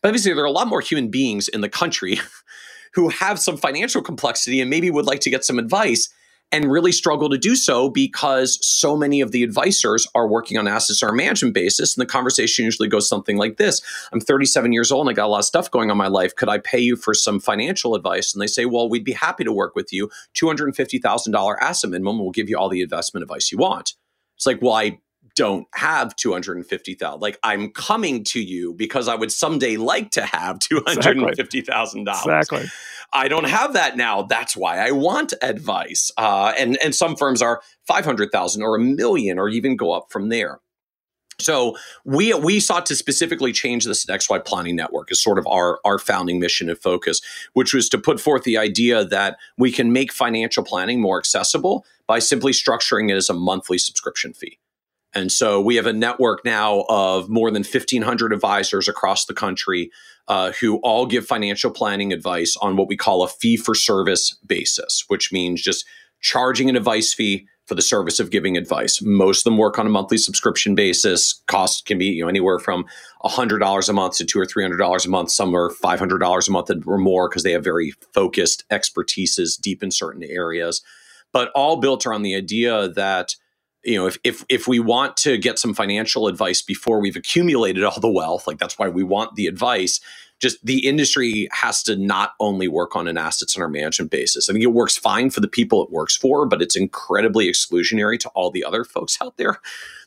But 0.00 0.08
obviously, 0.08 0.32
there 0.32 0.44
are 0.44 0.46
a 0.46 0.52
lot 0.52 0.68
more 0.68 0.80
human 0.80 1.08
beings 1.08 1.48
in 1.48 1.60
the 1.60 1.68
country 1.68 2.20
who 2.94 3.08
have 3.08 3.38
some 3.38 3.56
financial 3.56 4.02
complexity 4.02 4.60
and 4.60 4.70
maybe 4.70 4.90
would 4.90 5.06
like 5.06 5.20
to 5.20 5.30
get 5.30 5.44
some 5.44 5.58
advice 5.58 6.08
and 6.52 6.70
really 6.70 6.92
struggle 6.92 7.28
to 7.28 7.38
do 7.38 7.54
so 7.54 7.88
because 7.88 8.58
so 8.66 8.96
many 8.96 9.20
of 9.20 9.30
the 9.32 9.42
advisors 9.42 10.06
are 10.14 10.26
working 10.26 10.58
on 10.58 10.66
assets 10.66 11.02
or 11.02 11.12
management 11.12 11.54
basis. 11.54 11.96
And 11.96 12.02
the 12.02 12.10
conversation 12.10 12.64
usually 12.64 12.88
goes 12.88 13.08
something 13.08 13.36
like 13.36 13.56
this 13.56 13.80
I'm 14.12 14.20
37 14.20 14.72
years 14.72 14.90
old 14.90 15.06
and 15.06 15.10
I 15.10 15.14
got 15.14 15.26
a 15.26 15.28
lot 15.28 15.38
of 15.38 15.44
stuff 15.44 15.70
going 15.70 15.90
on 15.90 15.94
in 15.94 15.98
my 15.98 16.08
life. 16.08 16.34
Could 16.34 16.48
I 16.48 16.58
pay 16.58 16.80
you 16.80 16.96
for 16.96 17.14
some 17.14 17.40
financial 17.40 17.94
advice? 17.94 18.34
And 18.34 18.42
they 18.42 18.46
say, 18.46 18.66
Well, 18.66 18.88
we'd 18.88 19.04
be 19.04 19.12
happy 19.12 19.44
to 19.44 19.52
work 19.52 19.74
with 19.74 19.92
you. 19.92 20.10
$250,000 20.34 21.56
asset 21.60 21.90
minimum. 21.90 22.18
We'll 22.18 22.30
give 22.30 22.48
you 22.48 22.58
all 22.58 22.68
the 22.68 22.82
investment 22.82 23.22
advice 23.22 23.52
you 23.52 23.58
want. 23.58 23.94
It's 24.36 24.46
like, 24.46 24.60
Well, 24.60 24.74
I 24.74 24.98
don't 25.40 25.66
have 25.72 26.14
250,000. 26.16 27.18
Like 27.18 27.38
I'm 27.42 27.70
coming 27.70 28.24
to 28.24 28.42
you 28.42 28.74
because 28.74 29.08
I 29.08 29.14
would 29.14 29.32
someday 29.32 29.78
like 29.78 30.10
to 30.10 30.26
have 30.26 30.58
$250,000. 30.58 32.02
Exactly. 32.02 32.66
I 33.14 33.26
don't 33.26 33.48
have 33.48 33.72
that 33.72 33.96
now. 33.96 34.20
That's 34.20 34.54
why 34.54 34.86
I 34.86 34.90
want 34.90 35.32
advice. 35.40 36.12
Uh, 36.18 36.52
and 36.58 36.76
and 36.84 36.94
some 36.94 37.16
firms 37.16 37.40
are 37.40 37.62
500,000 37.86 38.62
or 38.62 38.76
a 38.76 38.78
million 38.78 39.38
or 39.38 39.48
even 39.48 39.76
go 39.76 39.92
up 39.92 40.12
from 40.12 40.28
there. 40.28 40.60
So 41.38 41.74
we 42.04 42.34
we 42.34 42.60
sought 42.60 42.84
to 42.86 42.94
specifically 42.94 43.52
change 43.52 43.86
this 43.86 44.06
at 44.06 44.20
XY 44.20 44.44
Planning 44.44 44.76
Network 44.76 45.10
as 45.10 45.22
sort 45.22 45.38
of 45.38 45.46
our 45.46 45.80
our 45.86 45.98
founding 45.98 46.38
mission 46.38 46.68
and 46.68 46.78
focus, 46.78 47.22
which 47.54 47.72
was 47.72 47.88
to 47.88 47.98
put 47.98 48.20
forth 48.20 48.44
the 48.44 48.58
idea 48.58 49.06
that 49.06 49.38
we 49.56 49.72
can 49.72 49.90
make 49.90 50.12
financial 50.12 50.62
planning 50.62 51.00
more 51.00 51.18
accessible 51.18 51.86
by 52.06 52.18
simply 52.18 52.52
structuring 52.52 53.10
it 53.10 53.16
as 53.16 53.30
a 53.30 53.34
monthly 53.34 53.78
subscription 53.78 54.34
fee. 54.34 54.58
And 55.14 55.32
so 55.32 55.60
we 55.60 55.76
have 55.76 55.86
a 55.86 55.92
network 55.92 56.44
now 56.44 56.84
of 56.88 57.28
more 57.28 57.50
than 57.50 57.64
1,500 57.64 58.32
advisors 58.32 58.88
across 58.88 59.26
the 59.26 59.34
country 59.34 59.90
uh, 60.28 60.52
who 60.52 60.76
all 60.78 61.06
give 61.06 61.26
financial 61.26 61.70
planning 61.70 62.12
advice 62.12 62.56
on 62.60 62.76
what 62.76 62.88
we 62.88 62.96
call 62.96 63.22
a 63.22 63.28
fee 63.28 63.56
for 63.56 63.74
service 63.74 64.36
basis, 64.46 65.04
which 65.08 65.32
means 65.32 65.62
just 65.62 65.84
charging 66.20 66.68
an 66.68 66.76
advice 66.76 67.12
fee 67.12 67.46
for 67.70 67.74
the 67.76 67.82
service 67.82 68.18
of 68.18 68.30
giving 68.30 68.56
advice. 68.56 69.00
Most 69.00 69.40
of 69.40 69.44
them 69.44 69.56
work 69.56 69.78
on 69.78 69.86
a 69.86 69.90
monthly 69.90 70.18
subscription 70.18 70.74
basis. 70.74 71.40
Costs 71.46 71.82
can 71.82 71.98
be 71.98 72.06
you 72.06 72.22
know 72.22 72.28
anywhere 72.28 72.58
from 72.58 72.84
$100 73.24 73.88
a 73.88 73.92
month 73.92 74.16
to 74.16 74.24
two 74.24 74.40
or 74.40 74.44
$300 74.44 75.06
a 75.06 75.08
month. 75.08 75.30
Some 75.30 75.54
are 75.54 75.70
$500 75.70 76.48
a 76.48 76.50
month 76.50 76.70
or 76.86 76.98
more 76.98 77.28
because 77.28 77.44
they 77.44 77.52
have 77.52 77.62
very 77.62 77.92
focused 78.12 78.64
expertises 78.70 79.60
deep 79.60 79.84
in 79.84 79.92
certain 79.92 80.24
areas. 80.24 80.82
But 81.32 81.52
all 81.54 81.76
built 81.76 82.06
around 82.06 82.22
the 82.22 82.34
idea 82.34 82.88
that 82.88 83.36
you 83.84 83.96
know, 83.96 84.06
if 84.06 84.18
if 84.24 84.44
if 84.48 84.68
we 84.68 84.78
want 84.78 85.16
to 85.18 85.38
get 85.38 85.58
some 85.58 85.74
financial 85.74 86.26
advice 86.26 86.62
before 86.62 87.00
we've 87.00 87.16
accumulated 87.16 87.84
all 87.84 88.00
the 88.00 88.10
wealth, 88.10 88.46
like 88.46 88.58
that's 88.58 88.78
why 88.78 88.88
we 88.88 89.02
want 89.02 89.36
the 89.36 89.46
advice. 89.46 90.00
Just 90.38 90.64
the 90.64 90.86
industry 90.86 91.48
has 91.52 91.82
to 91.82 91.96
not 91.96 92.32
only 92.40 92.66
work 92.66 92.96
on 92.96 93.06
an 93.06 93.18
assets 93.18 93.56
under 93.56 93.68
management 93.68 94.10
basis. 94.10 94.48
I 94.48 94.54
think 94.54 94.64
it 94.64 94.68
works 94.68 94.96
fine 94.96 95.28
for 95.28 95.40
the 95.40 95.48
people 95.48 95.84
it 95.84 95.90
works 95.90 96.16
for, 96.16 96.46
but 96.46 96.62
it's 96.62 96.76
incredibly 96.76 97.46
exclusionary 97.46 98.18
to 98.20 98.30
all 98.30 98.50
the 98.50 98.64
other 98.64 98.84
folks 98.84 99.18
out 99.20 99.36
there 99.36 99.58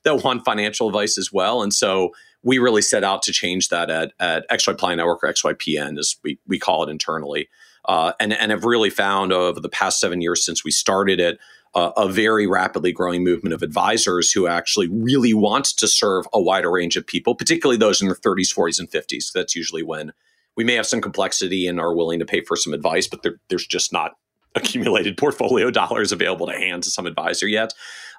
that 0.04 0.24
want 0.24 0.44
financial 0.44 0.88
advice 0.88 1.20
as 1.20 1.32
well. 1.32 1.62
And 1.62 1.72
so 1.72 2.14
we 2.42 2.58
really 2.58 2.82
set 2.82 3.04
out 3.04 3.22
to 3.24 3.32
change 3.32 3.70
that 3.70 3.92
at, 3.92 4.14
at 4.20 4.50
XY 4.50 4.78
Plan 4.78 4.98
Network 4.98 5.24
or 5.24 5.32
XYPN, 5.32 6.00
as 6.00 6.18
we, 6.24 6.40
we 6.48 6.58
call 6.60 6.84
it 6.84 6.90
internally. 6.90 7.48
Uh, 7.86 8.14
and, 8.20 8.34
and 8.34 8.52
have 8.52 8.64
really 8.64 8.90
found 8.90 9.34
over 9.34 9.60
the 9.60 9.70
past 9.70 10.00
seven 10.00 10.22
years 10.22 10.44
since 10.44 10.64
we 10.64 10.72
started 10.72 11.20
it, 11.20 11.38
a 11.76 12.08
very 12.08 12.46
rapidly 12.46 12.92
growing 12.92 13.24
movement 13.24 13.54
of 13.54 13.64
advisors 13.64 14.32
who 14.32 14.48
actually 14.48 14.88
really 14.88 15.34
want 15.34 15.66
to 15.66 15.88
serve 15.88 16.28
a 16.32 16.40
wider 16.40 16.72
range 16.72 16.96
of 16.96 17.08
people, 17.08 17.34
particularly 17.34 17.78
those 17.78 18.02
in 18.02 18.08
their 18.08 18.16
30s, 18.16 18.54
40s, 18.54 18.80
and 18.80 18.90
50s. 18.90 19.32
That's 19.34 19.56
usually 19.56 19.82
when 19.82 20.14
we 20.56 20.64
may 20.64 20.76
have 20.76 20.86
some 20.86 21.02
complexity 21.02 21.68
and 21.68 21.80
are 21.80 21.96
willing 21.96 22.20
to 22.20 22.26
pay 22.26 22.42
for 22.42 22.56
some 22.56 22.74
advice, 22.74 23.08
but 23.08 23.24
there, 23.24 23.40
there's 23.50 23.66
just 23.66 23.92
not 23.92 24.12
accumulated 24.56 25.18
portfolio 25.18 25.72
dollars 25.72 26.12
available 26.12 26.46
to 26.46 26.54
hand 26.54 26.84
to 26.84 26.92
some 26.92 27.08
advisor 27.08 27.48
yet. 27.48 27.74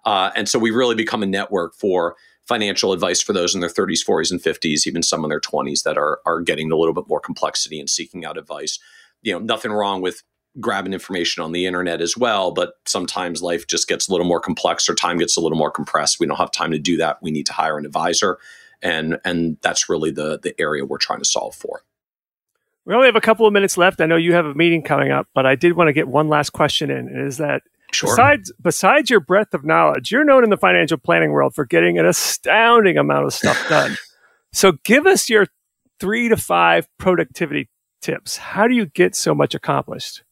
Uh, 0.05 0.31
and 0.35 0.49
so 0.49 0.59
we 0.59 0.71
really 0.71 0.97
become 0.97 1.23
a 1.23 1.27
network 1.27 1.75
for 1.77 2.17
financial 2.47 2.93
advice 2.93 3.23
for 3.23 3.33
those 3.33 3.55
in 3.55 3.61
their 3.61 3.71
30s, 3.71 4.05
40s, 4.05 4.31
and 4.31 4.43
50s, 4.43 4.87
even 4.87 5.03
some 5.03 5.25
in 5.25 5.31
their 5.31 5.41
20s 5.41 5.85
that 5.85 5.97
are 5.97 6.21
are 6.27 6.41
getting 6.41 6.71
a 6.71 6.77
little 6.77 6.93
bit 6.93 7.09
more 7.09 7.21
complexity 7.21 7.79
and 7.81 7.89
seeking 7.89 8.25
out 8.25 8.37
advice. 8.37 8.79
You 9.23 9.33
know, 9.33 9.39
nothing 9.39 9.73
wrong 9.73 10.03
with 10.03 10.23
grabbing 10.61 10.93
information 10.93 11.43
on 11.43 11.53
the 11.53 11.67
internet 11.67 12.01
as 12.01 12.17
well. 12.17 12.53
But 12.53 12.75
sometimes 12.87 13.43
life 13.43 13.67
just 13.67 13.89
gets 13.89 14.09
a 14.09 14.13
little 14.13 14.27
more 14.27 14.41
complex 14.41 14.89
or 14.89 14.95
time 14.95 15.19
gets 15.19 15.37
a 15.37 15.41
little 15.41 15.59
more 15.59 15.71
compressed. 15.71 16.21
We 16.21 16.27
don't 16.27 16.37
have 16.37 16.51
time 16.51 16.71
to 16.73 16.79
do 16.79 16.97
that. 16.99 17.23
We 17.23 17.31
need 17.31 17.47
to 17.47 17.53
hire 17.53 17.79
an 17.79 17.87
advisor. 17.87 18.39
And, 18.83 19.19
and 19.25 19.57
that's 19.63 19.89
really 19.89 20.11
the, 20.11 20.39
the 20.39 20.59
area 20.61 20.85
we're 20.85 20.99
trying 20.99 21.21
to 21.21 21.25
solve 21.25 21.55
for. 21.55 21.83
We 22.85 22.95
only 22.95 23.07
have 23.07 23.17
a 23.17 23.21
couple 23.21 23.47
of 23.47 23.53
minutes 23.53 23.79
left. 23.79 24.01
I 24.01 24.07
know 24.07 24.17
you 24.17 24.35
have 24.35 24.45
a 24.45 24.55
meeting 24.55 24.83
coming 24.83 25.11
up, 25.11 25.27
but 25.35 25.47
I 25.47 25.55
did 25.55 25.75
want 25.75 25.89
to 25.89 25.93
get 25.93 26.07
one 26.07 26.29
last 26.29 26.51
question 26.51 26.91
in. 26.91 27.09
Is 27.09 27.39
that 27.39 27.63
Sure. 27.95 28.11
Besides, 28.11 28.53
besides 28.61 29.09
your 29.09 29.21
breadth 29.21 29.55
of 29.55 29.65
knowledge, 29.65 30.11
you're 30.11 30.25
known 30.25 30.43
in 30.43 30.51
the 30.51 30.57
financial 30.57 30.99
planning 30.99 31.31
world 31.31 31.55
for 31.55 31.65
getting 31.65 31.97
an 31.99 32.07
astounding 32.07 32.99
amount 32.99 33.27
of 33.27 33.33
stuff 33.33 33.65
done. 33.69 33.97
so, 34.53 34.73
give 34.85 35.07
us 35.07 35.29
your 35.29 35.47
three 36.01 36.29
to 36.29 36.37
five 36.37 36.89
productivity 36.99 37.69
tips. 38.03 38.37
How 38.37 38.67
do 38.67 38.75
you 38.75 38.87
get 38.87 39.15
so 39.15 39.35
much 39.35 39.55
accomplished? 39.55 40.25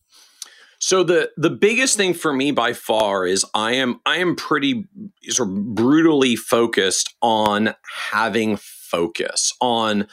So 0.82 1.04
the 1.04 1.30
the 1.36 1.48
biggest 1.48 1.96
thing 1.96 2.12
for 2.12 2.32
me 2.32 2.50
by 2.50 2.72
far 2.72 3.24
is 3.24 3.46
I 3.54 3.74
am 3.74 4.00
I 4.04 4.16
am 4.16 4.34
pretty 4.34 4.84
sort 5.28 5.48
of 5.48 5.74
brutally 5.76 6.34
focused 6.34 7.14
on 7.22 7.76
having 8.10 8.56
focus 8.56 9.52
on 9.60 10.08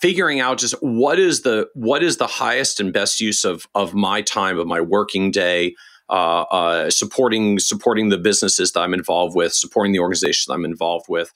figuring 0.00 0.40
out 0.40 0.56
just 0.56 0.76
what 0.80 1.18
is 1.18 1.42
the 1.42 1.68
what 1.74 2.02
is 2.02 2.16
the 2.16 2.26
highest 2.26 2.80
and 2.80 2.90
best 2.90 3.20
use 3.20 3.44
of 3.44 3.66
of 3.74 3.92
my 3.92 4.22
time 4.22 4.58
of 4.58 4.66
my 4.66 4.80
working 4.80 5.30
day 5.30 5.74
uh, 6.08 6.44
uh, 6.50 6.90
supporting 6.90 7.58
supporting 7.58 8.08
the 8.08 8.16
businesses 8.16 8.72
that 8.72 8.80
I'm 8.80 8.94
involved 8.94 9.36
with 9.36 9.52
supporting 9.52 9.92
the 9.92 9.98
organizations 9.98 10.48
I'm 10.48 10.64
involved 10.64 11.04
with. 11.06 11.32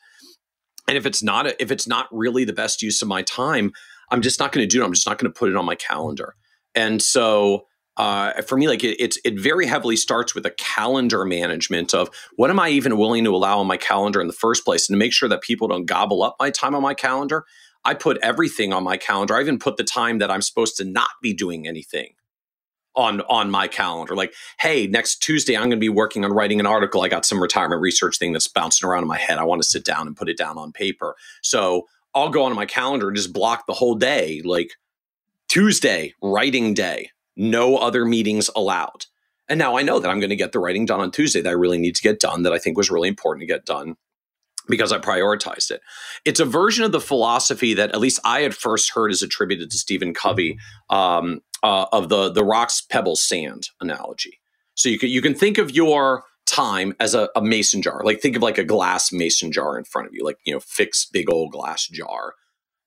And 0.89 0.97
if 0.97 1.05
it's 1.05 1.23
not 1.23 1.47
a, 1.47 1.63
if 1.63 1.71
it's 1.71 1.87
not 1.87 2.07
really 2.11 2.47
the 2.47 2.55
best 2.55 2.81
use 2.81 3.03
of 3.03 3.09
my 3.09 3.21
time 3.21 3.71
I'm 4.11 4.23
just 4.23 4.41
not 4.41 4.51
going 4.51 4.67
to 4.67 4.67
do 4.67 4.81
it. 4.83 4.87
I'm 4.87 4.95
just 4.95 5.07
not 5.07 5.19
going 5.19 5.31
to 5.31 5.39
put 5.39 5.51
it 5.51 5.57
on 5.57 5.67
my 5.67 5.75
calendar. 5.75 6.37
And 6.75 7.03
so 7.03 7.67
uh, 7.99 8.41
for 8.43 8.57
me, 8.57 8.69
like 8.69 8.85
it, 8.85 8.97
it's 9.03 9.19
it 9.25 9.39
very 9.39 9.67
heavily 9.67 9.97
starts 9.97 10.35
with 10.35 10.47
a 10.47 10.53
calendar 10.53 11.25
management 11.25 11.93
of 11.93 12.09
what 12.37 12.49
am 12.49 12.61
I 12.61 12.69
even 12.71 12.97
willing 12.97 13.25
to 13.25 13.35
allow 13.35 13.59
on 13.59 13.67
my 13.67 13.77
calendar 13.77 14.21
in 14.21 14.29
the 14.29 14.33
first 14.33 14.65
place, 14.65 14.89
and 14.89 14.95
to 14.95 14.99
make 14.99 15.13
sure 15.13 15.29
that 15.29 15.43
people 15.43 15.67
don't 15.67 15.85
gobble 15.85 16.23
up 16.23 16.37
my 16.39 16.51
time 16.51 16.75
on 16.75 16.83
my 16.83 16.95
calendar. 16.95 17.45
I 17.85 17.95
put 17.95 18.19
everything 18.23 18.73
on 18.73 18.85
my 18.85 18.97
calendar. 18.97 19.35
I 19.35 19.41
even 19.41 19.59
put 19.59 19.77
the 19.77 19.85
time 19.85 20.19
that 20.19 20.31
I'm 20.31 20.43
supposed 20.43 20.77
to 20.77 20.85
not 20.85 21.11
be 21.23 21.35
doing 21.35 21.67
anything 21.67 22.15
on 22.95 23.21
on 23.23 23.51
my 23.51 23.67
calendar. 23.67 24.15
Like, 24.15 24.33
hey, 24.61 24.87
next 24.87 25.17
Tuesday 25.17 25.57
I'm 25.57 25.65
going 25.65 25.71
to 25.73 25.77
be 25.77 25.89
working 25.89 26.25
on 26.25 26.33
writing 26.33 26.61
an 26.61 26.67
article. 26.67 27.03
I 27.03 27.09
got 27.09 27.25
some 27.25 27.43
retirement 27.43 27.83
research 27.83 28.19
thing 28.19 28.33
that's 28.33 28.49
bouncing 28.49 28.89
around 28.89 29.03
in 29.03 29.09
my 29.09 29.19
head. 29.19 29.39
I 29.39 29.45
want 29.45 29.61
to 29.63 29.69
sit 29.69 29.85
down 29.85 30.07
and 30.07 30.17
put 30.17 30.29
it 30.29 30.39
down 30.39 30.57
on 30.57 30.71
paper. 30.71 31.17
So 31.43 31.87
I'll 32.15 32.31
go 32.31 32.45
on 32.45 32.55
my 32.55 32.67
calendar 32.67 33.09
and 33.09 33.17
just 33.17 33.33
block 33.33 33.67
the 33.67 33.75
whole 33.75 33.97
day. 33.97 34.41
Like 34.45 34.71
Tuesday, 35.49 36.15
writing 36.23 36.75
day 36.75 37.11
no 37.39 37.79
other 37.79 38.05
meetings 38.05 38.51
allowed. 38.55 39.07
And 39.49 39.59
now 39.59 39.79
I 39.79 39.83
know 39.83 39.99
that 39.99 40.11
I'm 40.11 40.21
going 40.21 40.31
to 40.31 40.37
get 40.37 40.53
the 40.53 40.59
writing 40.59 40.85
done 40.85 41.01
on 41.01 41.11
Tuesday 41.11 41.41
that 41.41 41.49
I 41.49 41.53
really 41.53 41.79
need 41.79 41.97
to 41.97 42.03
get 42.03 42.21
done 42.21 42.43
that 42.43 42.53
I 42.53 42.59
think 42.59 42.77
was 42.77 42.91
really 42.91 43.09
important 43.09 43.41
to 43.43 43.47
get 43.47 43.65
done 43.65 43.97
because 44.69 44.93
I 44.93 44.99
prioritized 44.99 45.71
it. 45.71 45.81
It's 46.27 46.41
a 46.41 46.45
version 46.45 46.85
of 46.85 46.93
the 46.93 47.01
philosophy 47.01 47.73
that 47.75 47.93
at 47.93 48.01
least 48.01 48.21
I 48.25 48.41
had 48.41 48.55
first 48.55 48.93
heard 48.93 49.11
is 49.11 49.23
attributed 49.23 49.71
to 49.71 49.79
Stephen 49.79 50.13
Covey 50.13 50.59
um, 50.91 51.41
uh, 51.63 51.87
of 51.93 52.11
the 52.11 52.31
the 52.31 52.45
rocks, 52.45 52.83
pebbles, 52.83 53.23
sand 53.23 53.71
analogy. 53.81 54.39
So 54.75 54.91
you 54.91 54.99
can 54.99 55.09
you 55.09 55.23
can 55.23 55.35
think 55.35 55.57
of 55.57 55.71
your 55.71 56.25
time 56.47 56.95
as 57.01 57.15
a, 57.15 57.29
a 57.35 57.41
mason 57.41 57.81
jar. 57.81 58.03
Like 58.05 58.21
think 58.21 58.37
of 58.37 58.43
like 58.43 58.59
a 58.59 58.65
glass 58.65 59.11
mason 59.11 59.51
jar 59.51 59.79
in 59.79 59.85
front 59.85 60.09
of 60.09 60.15
you, 60.15 60.25
like 60.25 60.39
you 60.45 60.53
know, 60.53 60.61
fixed 60.61 61.13
big 61.13 61.31
old 61.31 61.53
glass 61.53 61.87
jar 61.87 62.35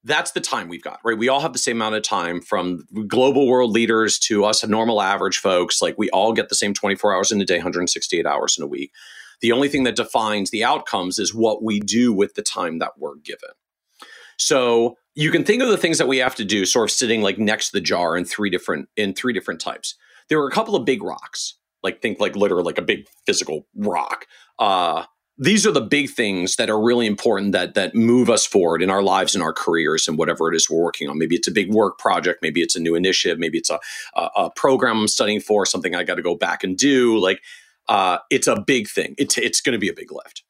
that's 0.03 0.31
the 0.31 0.41
time 0.41 0.67
we've 0.67 0.83
got, 0.83 0.99
right? 1.03 1.17
We 1.17 1.29
all 1.29 1.41
have 1.41 1.53
the 1.53 1.59
same 1.59 1.77
amount 1.77 1.95
of 1.95 2.03
time 2.03 2.41
from 2.41 2.85
global 3.07 3.47
world 3.47 3.71
leaders 3.71 4.17
to 4.19 4.45
us 4.45 4.65
normal 4.65 5.01
average 5.01 5.37
folks. 5.37 5.81
Like 5.81 5.95
we 5.97 6.09
all 6.09 6.33
get 6.33 6.49
the 6.49 6.55
same 6.55 6.73
24 6.73 7.13
hours 7.13 7.31
in 7.31 7.41
a 7.41 7.45
day, 7.45 7.57
168 7.57 8.25
hours 8.25 8.57
in 8.57 8.63
a 8.63 8.67
week. 8.67 8.91
The 9.41 9.51
only 9.51 9.69
thing 9.69 9.83
that 9.83 9.95
defines 9.95 10.51
the 10.51 10.63
outcomes 10.63 11.19
is 11.19 11.35
what 11.35 11.63
we 11.63 11.79
do 11.79 12.13
with 12.13 12.33
the 12.35 12.41
time 12.41 12.79
that 12.79 12.93
we're 12.97 13.17
given. 13.17 13.49
So 14.37 14.97
you 15.13 15.29
can 15.29 15.43
think 15.43 15.61
of 15.61 15.69
the 15.69 15.77
things 15.77 15.97
that 15.97 16.07
we 16.07 16.17
have 16.17 16.35
to 16.35 16.45
do 16.45 16.65
sort 16.65 16.89
of 16.89 16.91
sitting 16.91 17.21
like 17.21 17.37
next 17.37 17.67
to 17.67 17.73
the 17.73 17.81
jar 17.81 18.17
in 18.17 18.25
three 18.25 18.49
different 18.49 18.89
in 18.95 19.13
three 19.13 19.33
different 19.33 19.59
types. 19.59 19.95
There 20.29 20.39
are 20.39 20.47
a 20.47 20.51
couple 20.51 20.75
of 20.75 20.85
big 20.85 21.03
rocks, 21.03 21.57
like 21.83 22.01
think 22.01 22.19
like 22.19 22.35
literally 22.35 22.63
like 22.63 22.77
a 22.77 22.83
big 22.83 23.07
physical 23.25 23.67
rock. 23.75 24.25
Uh, 24.57 25.03
these 25.41 25.65
are 25.65 25.71
the 25.71 25.81
big 25.81 26.07
things 26.07 26.55
that 26.57 26.69
are 26.69 26.79
really 26.79 27.07
important 27.07 27.51
that 27.51 27.73
that 27.73 27.95
move 27.95 28.29
us 28.29 28.45
forward 28.45 28.83
in 28.83 28.91
our 28.91 29.01
lives 29.01 29.33
and 29.33 29.43
our 29.43 29.51
careers 29.51 30.07
and 30.07 30.15
whatever 30.15 30.53
it 30.53 30.55
is 30.55 30.69
we're 30.69 30.79
working 30.79 31.09
on. 31.09 31.17
Maybe 31.17 31.35
it's 31.35 31.47
a 31.47 31.51
big 31.51 31.73
work 31.73 31.97
project, 31.97 32.43
maybe 32.43 32.61
it's 32.61 32.75
a 32.75 32.79
new 32.79 32.93
initiative, 32.93 33.39
maybe 33.39 33.57
it's 33.57 33.71
a 33.71 33.79
a, 34.13 34.29
a 34.37 34.51
program 34.51 34.99
I'm 34.99 35.07
studying 35.07 35.41
for, 35.41 35.65
something 35.65 35.95
I 35.95 36.03
got 36.03 36.15
to 36.15 36.21
go 36.21 36.35
back 36.35 36.63
and 36.63 36.77
do. 36.77 37.17
Like 37.17 37.41
uh, 37.89 38.19
it's 38.29 38.45
a 38.45 38.61
big 38.61 38.87
thing. 38.87 39.15
It's 39.17 39.35
it's 39.39 39.61
going 39.61 39.73
to 39.73 39.79
be 39.79 39.89
a 39.89 39.93
big 39.93 40.11
lift. 40.11 40.43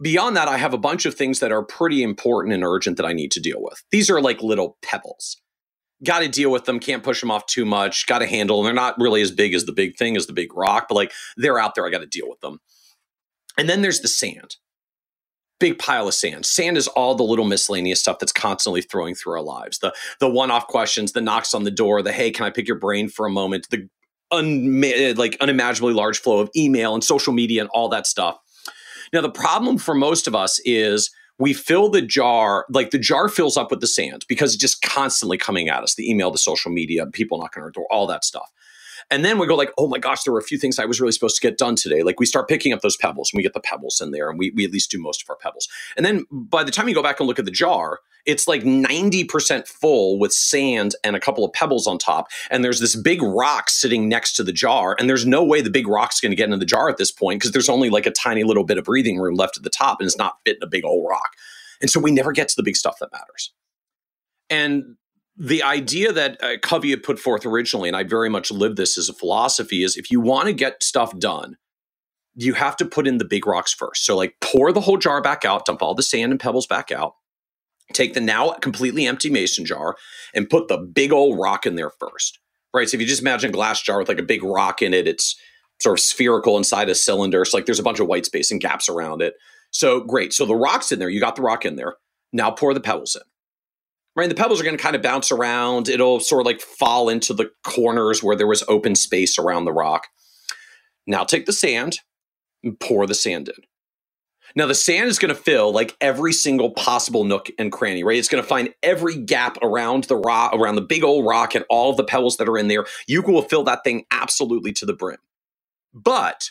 Beyond 0.00 0.36
that, 0.36 0.46
I 0.46 0.58
have 0.58 0.74
a 0.74 0.78
bunch 0.78 1.06
of 1.06 1.14
things 1.16 1.40
that 1.40 1.50
are 1.50 1.64
pretty 1.64 2.02
important 2.02 2.54
and 2.54 2.62
urgent 2.62 2.96
that 2.98 3.06
I 3.06 3.12
need 3.12 3.32
to 3.32 3.40
deal 3.40 3.60
with. 3.60 3.82
These 3.90 4.10
are 4.10 4.20
like 4.20 4.42
little 4.42 4.78
pebbles. 4.80 5.40
Got 6.04 6.20
to 6.20 6.28
deal 6.28 6.50
with 6.50 6.66
them. 6.66 6.78
Can't 6.78 7.02
push 7.02 7.20
them 7.20 7.30
off 7.32 7.46
too 7.46 7.64
much. 7.64 8.06
Got 8.06 8.18
to 8.18 8.26
handle 8.26 8.58
them. 8.58 8.64
They're 8.64 8.74
not 8.74 8.98
really 8.98 9.22
as 9.22 9.30
big 9.32 9.54
as 9.54 9.64
the 9.64 9.72
big 9.72 9.96
thing, 9.96 10.16
as 10.16 10.26
the 10.26 10.32
big 10.32 10.54
rock, 10.54 10.86
but 10.88 10.94
like 10.94 11.12
they're 11.36 11.58
out 11.58 11.74
there. 11.74 11.86
I 11.86 11.90
got 11.90 12.00
to 12.00 12.06
deal 12.06 12.28
with 12.28 12.40
them 12.40 12.60
and 13.58 13.68
then 13.68 13.82
there's 13.82 14.00
the 14.00 14.08
sand. 14.08 14.56
Big 15.60 15.78
pile 15.78 16.08
of 16.08 16.14
sand. 16.14 16.44
Sand 16.44 16.76
is 16.76 16.88
all 16.88 17.14
the 17.14 17.22
little 17.22 17.44
miscellaneous 17.44 18.00
stuff 18.00 18.18
that's 18.18 18.32
constantly 18.32 18.82
throwing 18.82 19.14
through 19.14 19.34
our 19.34 19.42
lives. 19.42 19.78
The 19.78 19.94
the 20.20 20.28
one-off 20.28 20.66
questions, 20.66 21.12
the 21.12 21.20
knocks 21.20 21.54
on 21.54 21.64
the 21.64 21.70
door, 21.70 22.02
the 22.02 22.12
hey, 22.12 22.30
can 22.30 22.44
I 22.44 22.50
pick 22.50 22.66
your 22.66 22.78
brain 22.78 23.08
for 23.08 23.24
a 23.26 23.30
moment? 23.30 23.68
The 23.70 23.88
un- 24.30 24.82
uh, 24.84 25.14
like 25.16 25.36
unimaginably 25.40 25.94
large 25.94 26.18
flow 26.18 26.40
of 26.40 26.50
email 26.56 26.94
and 26.94 27.04
social 27.04 27.32
media 27.32 27.60
and 27.62 27.70
all 27.72 27.88
that 27.90 28.06
stuff. 28.06 28.36
Now 29.12 29.20
the 29.20 29.30
problem 29.30 29.78
for 29.78 29.94
most 29.94 30.26
of 30.26 30.34
us 30.34 30.60
is 30.64 31.10
we 31.38 31.52
fill 31.52 31.88
the 31.88 32.02
jar 32.02 32.66
like 32.70 32.90
the 32.90 32.98
jar 32.98 33.28
fills 33.28 33.56
up 33.56 33.70
with 33.70 33.80
the 33.80 33.86
sand 33.86 34.24
because 34.28 34.54
it's 34.54 34.60
just 34.60 34.82
constantly 34.82 35.36
coming 35.36 35.68
at 35.68 35.82
us 35.82 35.94
the 35.94 36.08
email 36.08 36.30
the 36.30 36.38
social 36.38 36.70
media 36.70 37.06
people 37.06 37.38
knocking 37.38 37.60
on 37.60 37.64
our 37.64 37.70
door 37.70 37.86
all 37.90 38.06
that 38.06 38.24
stuff 38.24 38.50
and 39.10 39.24
then 39.24 39.38
we 39.38 39.46
go 39.46 39.54
like, 39.54 39.72
oh 39.78 39.88
my 39.88 39.98
gosh, 39.98 40.22
there 40.22 40.32
were 40.32 40.38
a 40.38 40.44
few 40.44 40.58
things 40.58 40.78
I 40.78 40.84
was 40.84 41.00
really 41.00 41.12
supposed 41.12 41.36
to 41.36 41.42
get 41.42 41.58
done 41.58 41.76
today. 41.76 42.02
Like 42.02 42.20
we 42.20 42.26
start 42.26 42.48
picking 42.48 42.72
up 42.72 42.80
those 42.80 42.96
pebbles 42.96 43.30
and 43.32 43.38
we 43.38 43.42
get 43.42 43.54
the 43.54 43.60
pebbles 43.60 44.00
in 44.00 44.10
there 44.10 44.30
and 44.30 44.38
we, 44.38 44.50
we 44.50 44.64
at 44.64 44.72
least 44.72 44.90
do 44.90 45.00
most 45.00 45.22
of 45.22 45.30
our 45.30 45.36
pebbles. 45.36 45.68
And 45.96 46.04
then 46.04 46.26
by 46.30 46.64
the 46.64 46.70
time 46.70 46.88
you 46.88 46.94
go 46.94 47.02
back 47.02 47.20
and 47.20 47.26
look 47.26 47.38
at 47.38 47.44
the 47.44 47.50
jar, 47.50 48.00
it's 48.26 48.48
like 48.48 48.62
90% 48.62 49.68
full 49.68 50.18
with 50.18 50.32
sand 50.32 50.94
and 51.04 51.14
a 51.14 51.20
couple 51.20 51.44
of 51.44 51.52
pebbles 51.52 51.86
on 51.86 51.98
top. 51.98 52.28
And 52.50 52.64
there's 52.64 52.80
this 52.80 52.96
big 52.96 53.22
rock 53.22 53.68
sitting 53.68 54.08
next 54.08 54.34
to 54.34 54.42
the 54.42 54.52
jar. 54.52 54.96
And 54.98 55.08
there's 55.08 55.26
no 55.26 55.44
way 55.44 55.60
the 55.60 55.70
big 55.70 55.86
rock's 55.86 56.20
going 56.20 56.32
to 56.32 56.36
get 56.36 56.46
into 56.46 56.56
the 56.56 56.64
jar 56.64 56.88
at 56.88 56.96
this 56.96 57.12
point 57.12 57.40
because 57.40 57.52
there's 57.52 57.68
only 57.68 57.90
like 57.90 58.06
a 58.06 58.10
tiny 58.10 58.44
little 58.44 58.64
bit 58.64 58.78
of 58.78 58.84
breathing 58.84 59.18
room 59.18 59.34
left 59.34 59.56
at 59.56 59.62
the 59.62 59.70
top 59.70 60.00
and 60.00 60.06
it's 60.06 60.16
not 60.16 60.38
fitting 60.44 60.62
a 60.62 60.66
big 60.66 60.84
old 60.84 61.06
rock. 61.08 61.32
And 61.80 61.90
so 61.90 62.00
we 62.00 62.10
never 62.10 62.32
get 62.32 62.48
to 62.48 62.56
the 62.56 62.62
big 62.62 62.76
stuff 62.76 62.98
that 63.00 63.12
matters. 63.12 63.52
And 64.48 64.96
the 65.36 65.62
idea 65.62 66.12
that 66.12 66.42
uh, 66.42 66.58
Covey 66.62 66.90
had 66.90 67.02
put 67.02 67.18
forth 67.18 67.44
originally, 67.44 67.88
and 67.88 67.96
I 67.96 68.04
very 68.04 68.28
much 68.28 68.50
live 68.50 68.76
this 68.76 68.96
as 68.96 69.08
a 69.08 69.14
philosophy, 69.14 69.82
is 69.82 69.96
if 69.96 70.10
you 70.10 70.20
want 70.20 70.46
to 70.46 70.52
get 70.52 70.82
stuff 70.82 71.16
done, 71.18 71.56
you 72.34 72.54
have 72.54 72.76
to 72.76 72.84
put 72.84 73.06
in 73.06 73.18
the 73.18 73.24
big 73.24 73.46
rocks 73.46 73.72
first. 73.72 74.04
So, 74.04 74.16
like, 74.16 74.36
pour 74.40 74.72
the 74.72 74.80
whole 74.80 74.96
jar 74.96 75.20
back 75.20 75.44
out, 75.44 75.66
dump 75.66 75.82
all 75.82 75.94
the 75.94 76.02
sand 76.02 76.32
and 76.32 76.40
pebbles 76.40 76.66
back 76.66 76.90
out, 76.90 77.14
take 77.92 78.14
the 78.14 78.20
now 78.20 78.52
completely 78.52 79.06
empty 79.06 79.30
mason 79.30 79.64
jar, 79.64 79.96
and 80.34 80.50
put 80.50 80.68
the 80.68 80.78
big 80.78 81.12
old 81.12 81.38
rock 81.38 81.66
in 81.66 81.76
there 81.76 81.90
first. 81.90 82.38
Right. 82.72 82.88
So, 82.88 82.96
if 82.96 83.00
you 83.00 83.06
just 83.06 83.22
imagine 83.22 83.50
a 83.50 83.52
glass 83.52 83.82
jar 83.82 83.98
with 83.98 84.08
like 84.08 84.18
a 84.18 84.24
big 84.24 84.42
rock 84.42 84.82
in 84.82 84.94
it, 84.94 85.06
it's 85.08 85.36
sort 85.80 85.98
of 85.98 86.04
spherical 86.04 86.56
inside 86.56 86.88
a 86.88 86.94
cylinder. 86.94 87.44
So 87.44 87.56
like 87.56 87.66
there's 87.66 87.78
a 87.78 87.84
bunch 87.84 88.00
of 88.00 88.06
white 88.06 88.26
space 88.26 88.50
and 88.50 88.60
gaps 88.60 88.88
around 88.88 89.22
it. 89.22 89.34
So 89.70 90.00
great. 90.00 90.32
So 90.32 90.46
the 90.46 90.54
rock's 90.54 90.92
in 90.92 90.98
there. 90.98 91.08
You 91.08 91.20
got 91.20 91.36
the 91.36 91.42
rock 91.42 91.64
in 91.64 91.76
there. 91.76 91.96
Now 92.32 92.50
pour 92.50 92.74
the 92.74 92.80
pebbles 92.80 93.16
in. 93.16 93.22
Right. 94.16 94.28
The 94.28 94.34
pebbles 94.36 94.60
are 94.60 94.64
going 94.64 94.76
to 94.76 94.82
kind 94.82 94.94
of 94.94 95.02
bounce 95.02 95.32
around. 95.32 95.88
It'll 95.88 96.20
sort 96.20 96.42
of 96.42 96.46
like 96.46 96.60
fall 96.60 97.08
into 97.08 97.34
the 97.34 97.50
corners 97.64 98.22
where 98.22 98.36
there 98.36 98.46
was 98.46 98.62
open 98.68 98.94
space 98.94 99.38
around 99.38 99.64
the 99.64 99.72
rock. 99.72 100.06
Now 101.06 101.24
take 101.24 101.46
the 101.46 101.52
sand 101.52 101.98
and 102.62 102.78
pour 102.78 103.06
the 103.06 103.14
sand 103.14 103.48
in. 103.48 103.64
Now 104.56 104.66
the 104.66 104.74
sand 104.74 105.08
is 105.08 105.18
going 105.18 105.34
to 105.34 105.40
fill 105.40 105.72
like 105.72 105.96
every 106.00 106.32
single 106.32 106.70
possible 106.70 107.24
nook 107.24 107.48
and 107.58 107.72
cranny, 107.72 108.04
right? 108.04 108.16
It's 108.16 108.28
going 108.28 108.42
to 108.42 108.48
find 108.48 108.72
every 108.82 109.16
gap 109.16 109.58
around 109.62 110.04
the 110.04 110.16
rock, 110.16 110.54
around 110.54 110.76
the 110.76 110.80
big 110.80 111.02
old 111.02 111.26
rock 111.26 111.56
and 111.56 111.64
all 111.68 111.92
the 111.92 112.04
pebbles 112.04 112.36
that 112.36 112.48
are 112.48 112.56
in 112.56 112.68
there. 112.68 112.86
You 113.08 113.22
will 113.22 113.42
fill 113.42 113.64
that 113.64 113.82
thing 113.82 114.04
absolutely 114.12 114.72
to 114.74 114.86
the 114.86 114.92
brim. 114.92 115.18
But 115.92 116.50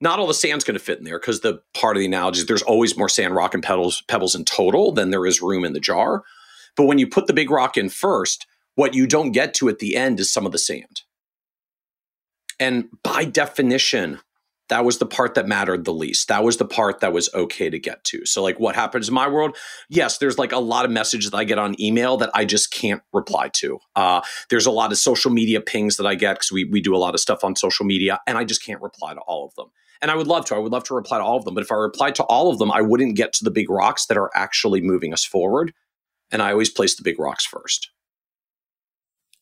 not 0.00 0.18
all 0.18 0.26
the 0.26 0.34
sand's 0.34 0.64
going 0.64 0.78
to 0.78 0.84
fit 0.84 0.98
in 0.98 1.04
there 1.04 1.18
because 1.18 1.40
the 1.40 1.60
part 1.74 1.96
of 1.96 2.00
the 2.00 2.06
analogy 2.06 2.40
is 2.40 2.46
there's 2.46 2.62
always 2.62 2.96
more 2.96 3.08
sand, 3.08 3.34
rock, 3.34 3.52
and 3.52 3.62
pebbles, 3.62 4.02
pebbles 4.08 4.34
in 4.34 4.44
total 4.44 4.92
than 4.92 5.10
there 5.10 5.26
is 5.26 5.42
room 5.42 5.64
in 5.64 5.72
the 5.72 5.80
jar. 5.80 6.22
But 6.76 6.84
when 6.84 6.98
you 6.98 7.06
put 7.06 7.26
the 7.26 7.32
big 7.32 7.50
rock 7.50 7.76
in 7.76 7.88
first, 7.88 8.46
what 8.74 8.94
you 8.94 9.06
don't 9.06 9.32
get 9.32 9.54
to 9.54 9.68
at 9.68 9.78
the 9.78 9.96
end 9.96 10.20
is 10.20 10.32
some 10.32 10.46
of 10.46 10.52
the 10.52 10.58
sand. 10.58 11.02
And 12.58 12.88
by 13.02 13.24
definition, 13.24 14.20
that 14.70 14.84
was 14.84 14.98
the 14.98 15.06
part 15.06 15.34
that 15.34 15.48
mattered 15.48 15.84
the 15.84 15.92
least. 15.92 16.28
That 16.28 16.44
was 16.44 16.56
the 16.56 16.64
part 16.64 17.00
that 17.00 17.12
was 17.12 17.28
okay 17.34 17.68
to 17.68 17.78
get 17.78 18.04
to. 18.04 18.24
So, 18.24 18.42
like, 18.42 18.60
what 18.60 18.76
happens 18.76 19.08
in 19.08 19.14
my 19.14 19.28
world? 19.28 19.56
Yes, 19.88 20.18
there's 20.18 20.38
like 20.38 20.52
a 20.52 20.58
lot 20.58 20.84
of 20.84 20.90
messages 20.90 21.30
that 21.30 21.36
I 21.36 21.44
get 21.44 21.58
on 21.58 21.80
email 21.80 22.16
that 22.18 22.30
I 22.34 22.44
just 22.44 22.72
can't 22.72 23.02
reply 23.12 23.48
to. 23.54 23.80
Uh, 23.96 24.20
there's 24.48 24.66
a 24.66 24.70
lot 24.70 24.92
of 24.92 24.98
social 24.98 25.30
media 25.30 25.60
pings 25.60 25.96
that 25.96 26.06
I 26.06 26.14
get 26.14 26.34
because 26.34 26.52
we, 26.52 26.64
we 26.64 26.80
do 26.80 26.94
a 26.94 26.98
lot 26.98 27.14
of 27.14 27.20
stuff 27.20 27.42
on 27.42 27.56
social 27.56 27.84
media, 27.84 28.20
and 28.26 28.38
I 28.38 28.44
just 28.44 28.64
can't 28.64 28.80
reply 28.80 29.12
to 29.12 29.20
all 29.20 29.44
of 29.44 29.54
them. 29.56 29.70
And 30.00 30.10
I 30.10 30.14
would 30.14 30.28
love 30.28 30.46
to. 30.46 30.54
I 30.54 30.58
would 30.58 30.72
love 30.72 30.84
to 30.84 30.94
reply 30.94 31.18
to 31.18 31.24
all 31.24 31.36
of 31.36 31.44
them. 31.44 31.54
But 31.54 31.64
if 31.64 31.72
I 31.72 31.74
replied 31.74 32.14
to 32.14 32.22
all 32.24 32.50
of 32.50 32.58
them, 32.58 32.70
I 32.70 32.80
wouldn't 32.80 33.16
get 33.16 33.32
to 33.34 33.44
the 33.44 33.50
big 33.50 33.68
rocks 33.68 34.06
that 34.06 34.16
are 34.16 34.30
actually 34.34 34.80
moving 34.80 35.12
us 35.12 35.24
forward. 35.24 35.74
And 36.32 36.42
I 36.42 36.52
always 36.52 36.70
place 36.70 36.94
the 36.94 37.02
big 37.02 37.18
rocks 37.18 37.44
first. 37.44 37.90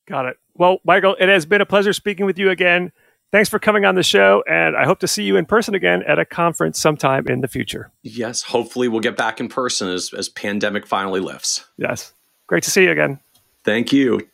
Got 0.06 0.26
it. 0.26 0.36
Well, 0.54 0.78
Michael, 0.84 1.16
it 1.20 1.28
has 1.28 1.44
been 1.46 1.60
a 1.60 1.66
pleasure 1.66 1.92
speaking 1.92 2.26
with 2.26 2.38
you 2.38 2.50
again. 2.50 2.92
Thanks 3.30 3.50
for 3.50 3.58
coming 3.58 3.84
on 3.84 3.94
the 3.94 4.02
show, 4.02 4.42
and 4.48 4.74
I 4.74 4.86
hope 4.86 5.00
to 5.00 5.08
see 5.08 5.22
you 5.22 5.36
in 5.36 5.44
person 5.44 5.74
again 5.74 6.02
at 6.04 6.18
a 6.18 6.24
conference 6.24 6.80
sometime 6.80 7.28
in 7.28 7.42
the 7.42 7.48
future. 7.48 7.92
Yes, 8.02 8.42
hopefully 8.42 8.88
we'll 8.88 9.02
get 9.02 9.18
back 9.18 9.38
in 9.38 9.48
person 9.48 9.88
as, 9.88 10.14
as 10.16 10.30
pandemic 10.30 10.86
finally 10.86 11.20
lifts. 11.20 11.66
Yes. 11.76 12.14
Great 12.46 12.62
to 12.62 12.70
see 12.70 12.84
you 12.84 12.90
again. 12.90 13.20
Thank 13.64 13.92
you. 13.92 14.26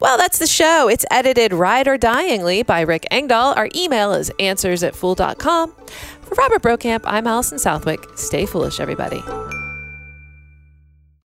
Well, 0.00 0.16
that's 0.16 0.38
the 0.38 0.46
show. 0.46 0.88
It's 0.88 1.04
edited 1.10 1.52
Ride 1.52 1.88
or 1.88 1.98
Dyingly 1.98 2.64
by 2.64 2.82
Rick 2.82 3.06
Engdahl. 3.10 3.54
Our 3.54 3.68
email 3.74 4.12
is 4.12 4.30
answers 4.38 4.84
at 4.84 4.94
fool.com. 4.94 5.74
For 6.22 6.34
Robert 6.36 6.62
Brokamp, 6.62 7.00
I'm 7.04 7.26
Allison 7.26 7.58
Southwick. 7.58 8.04
Stay 8.14 8.46
foolish, 8.46 8.78
everybody. 8.78 9.22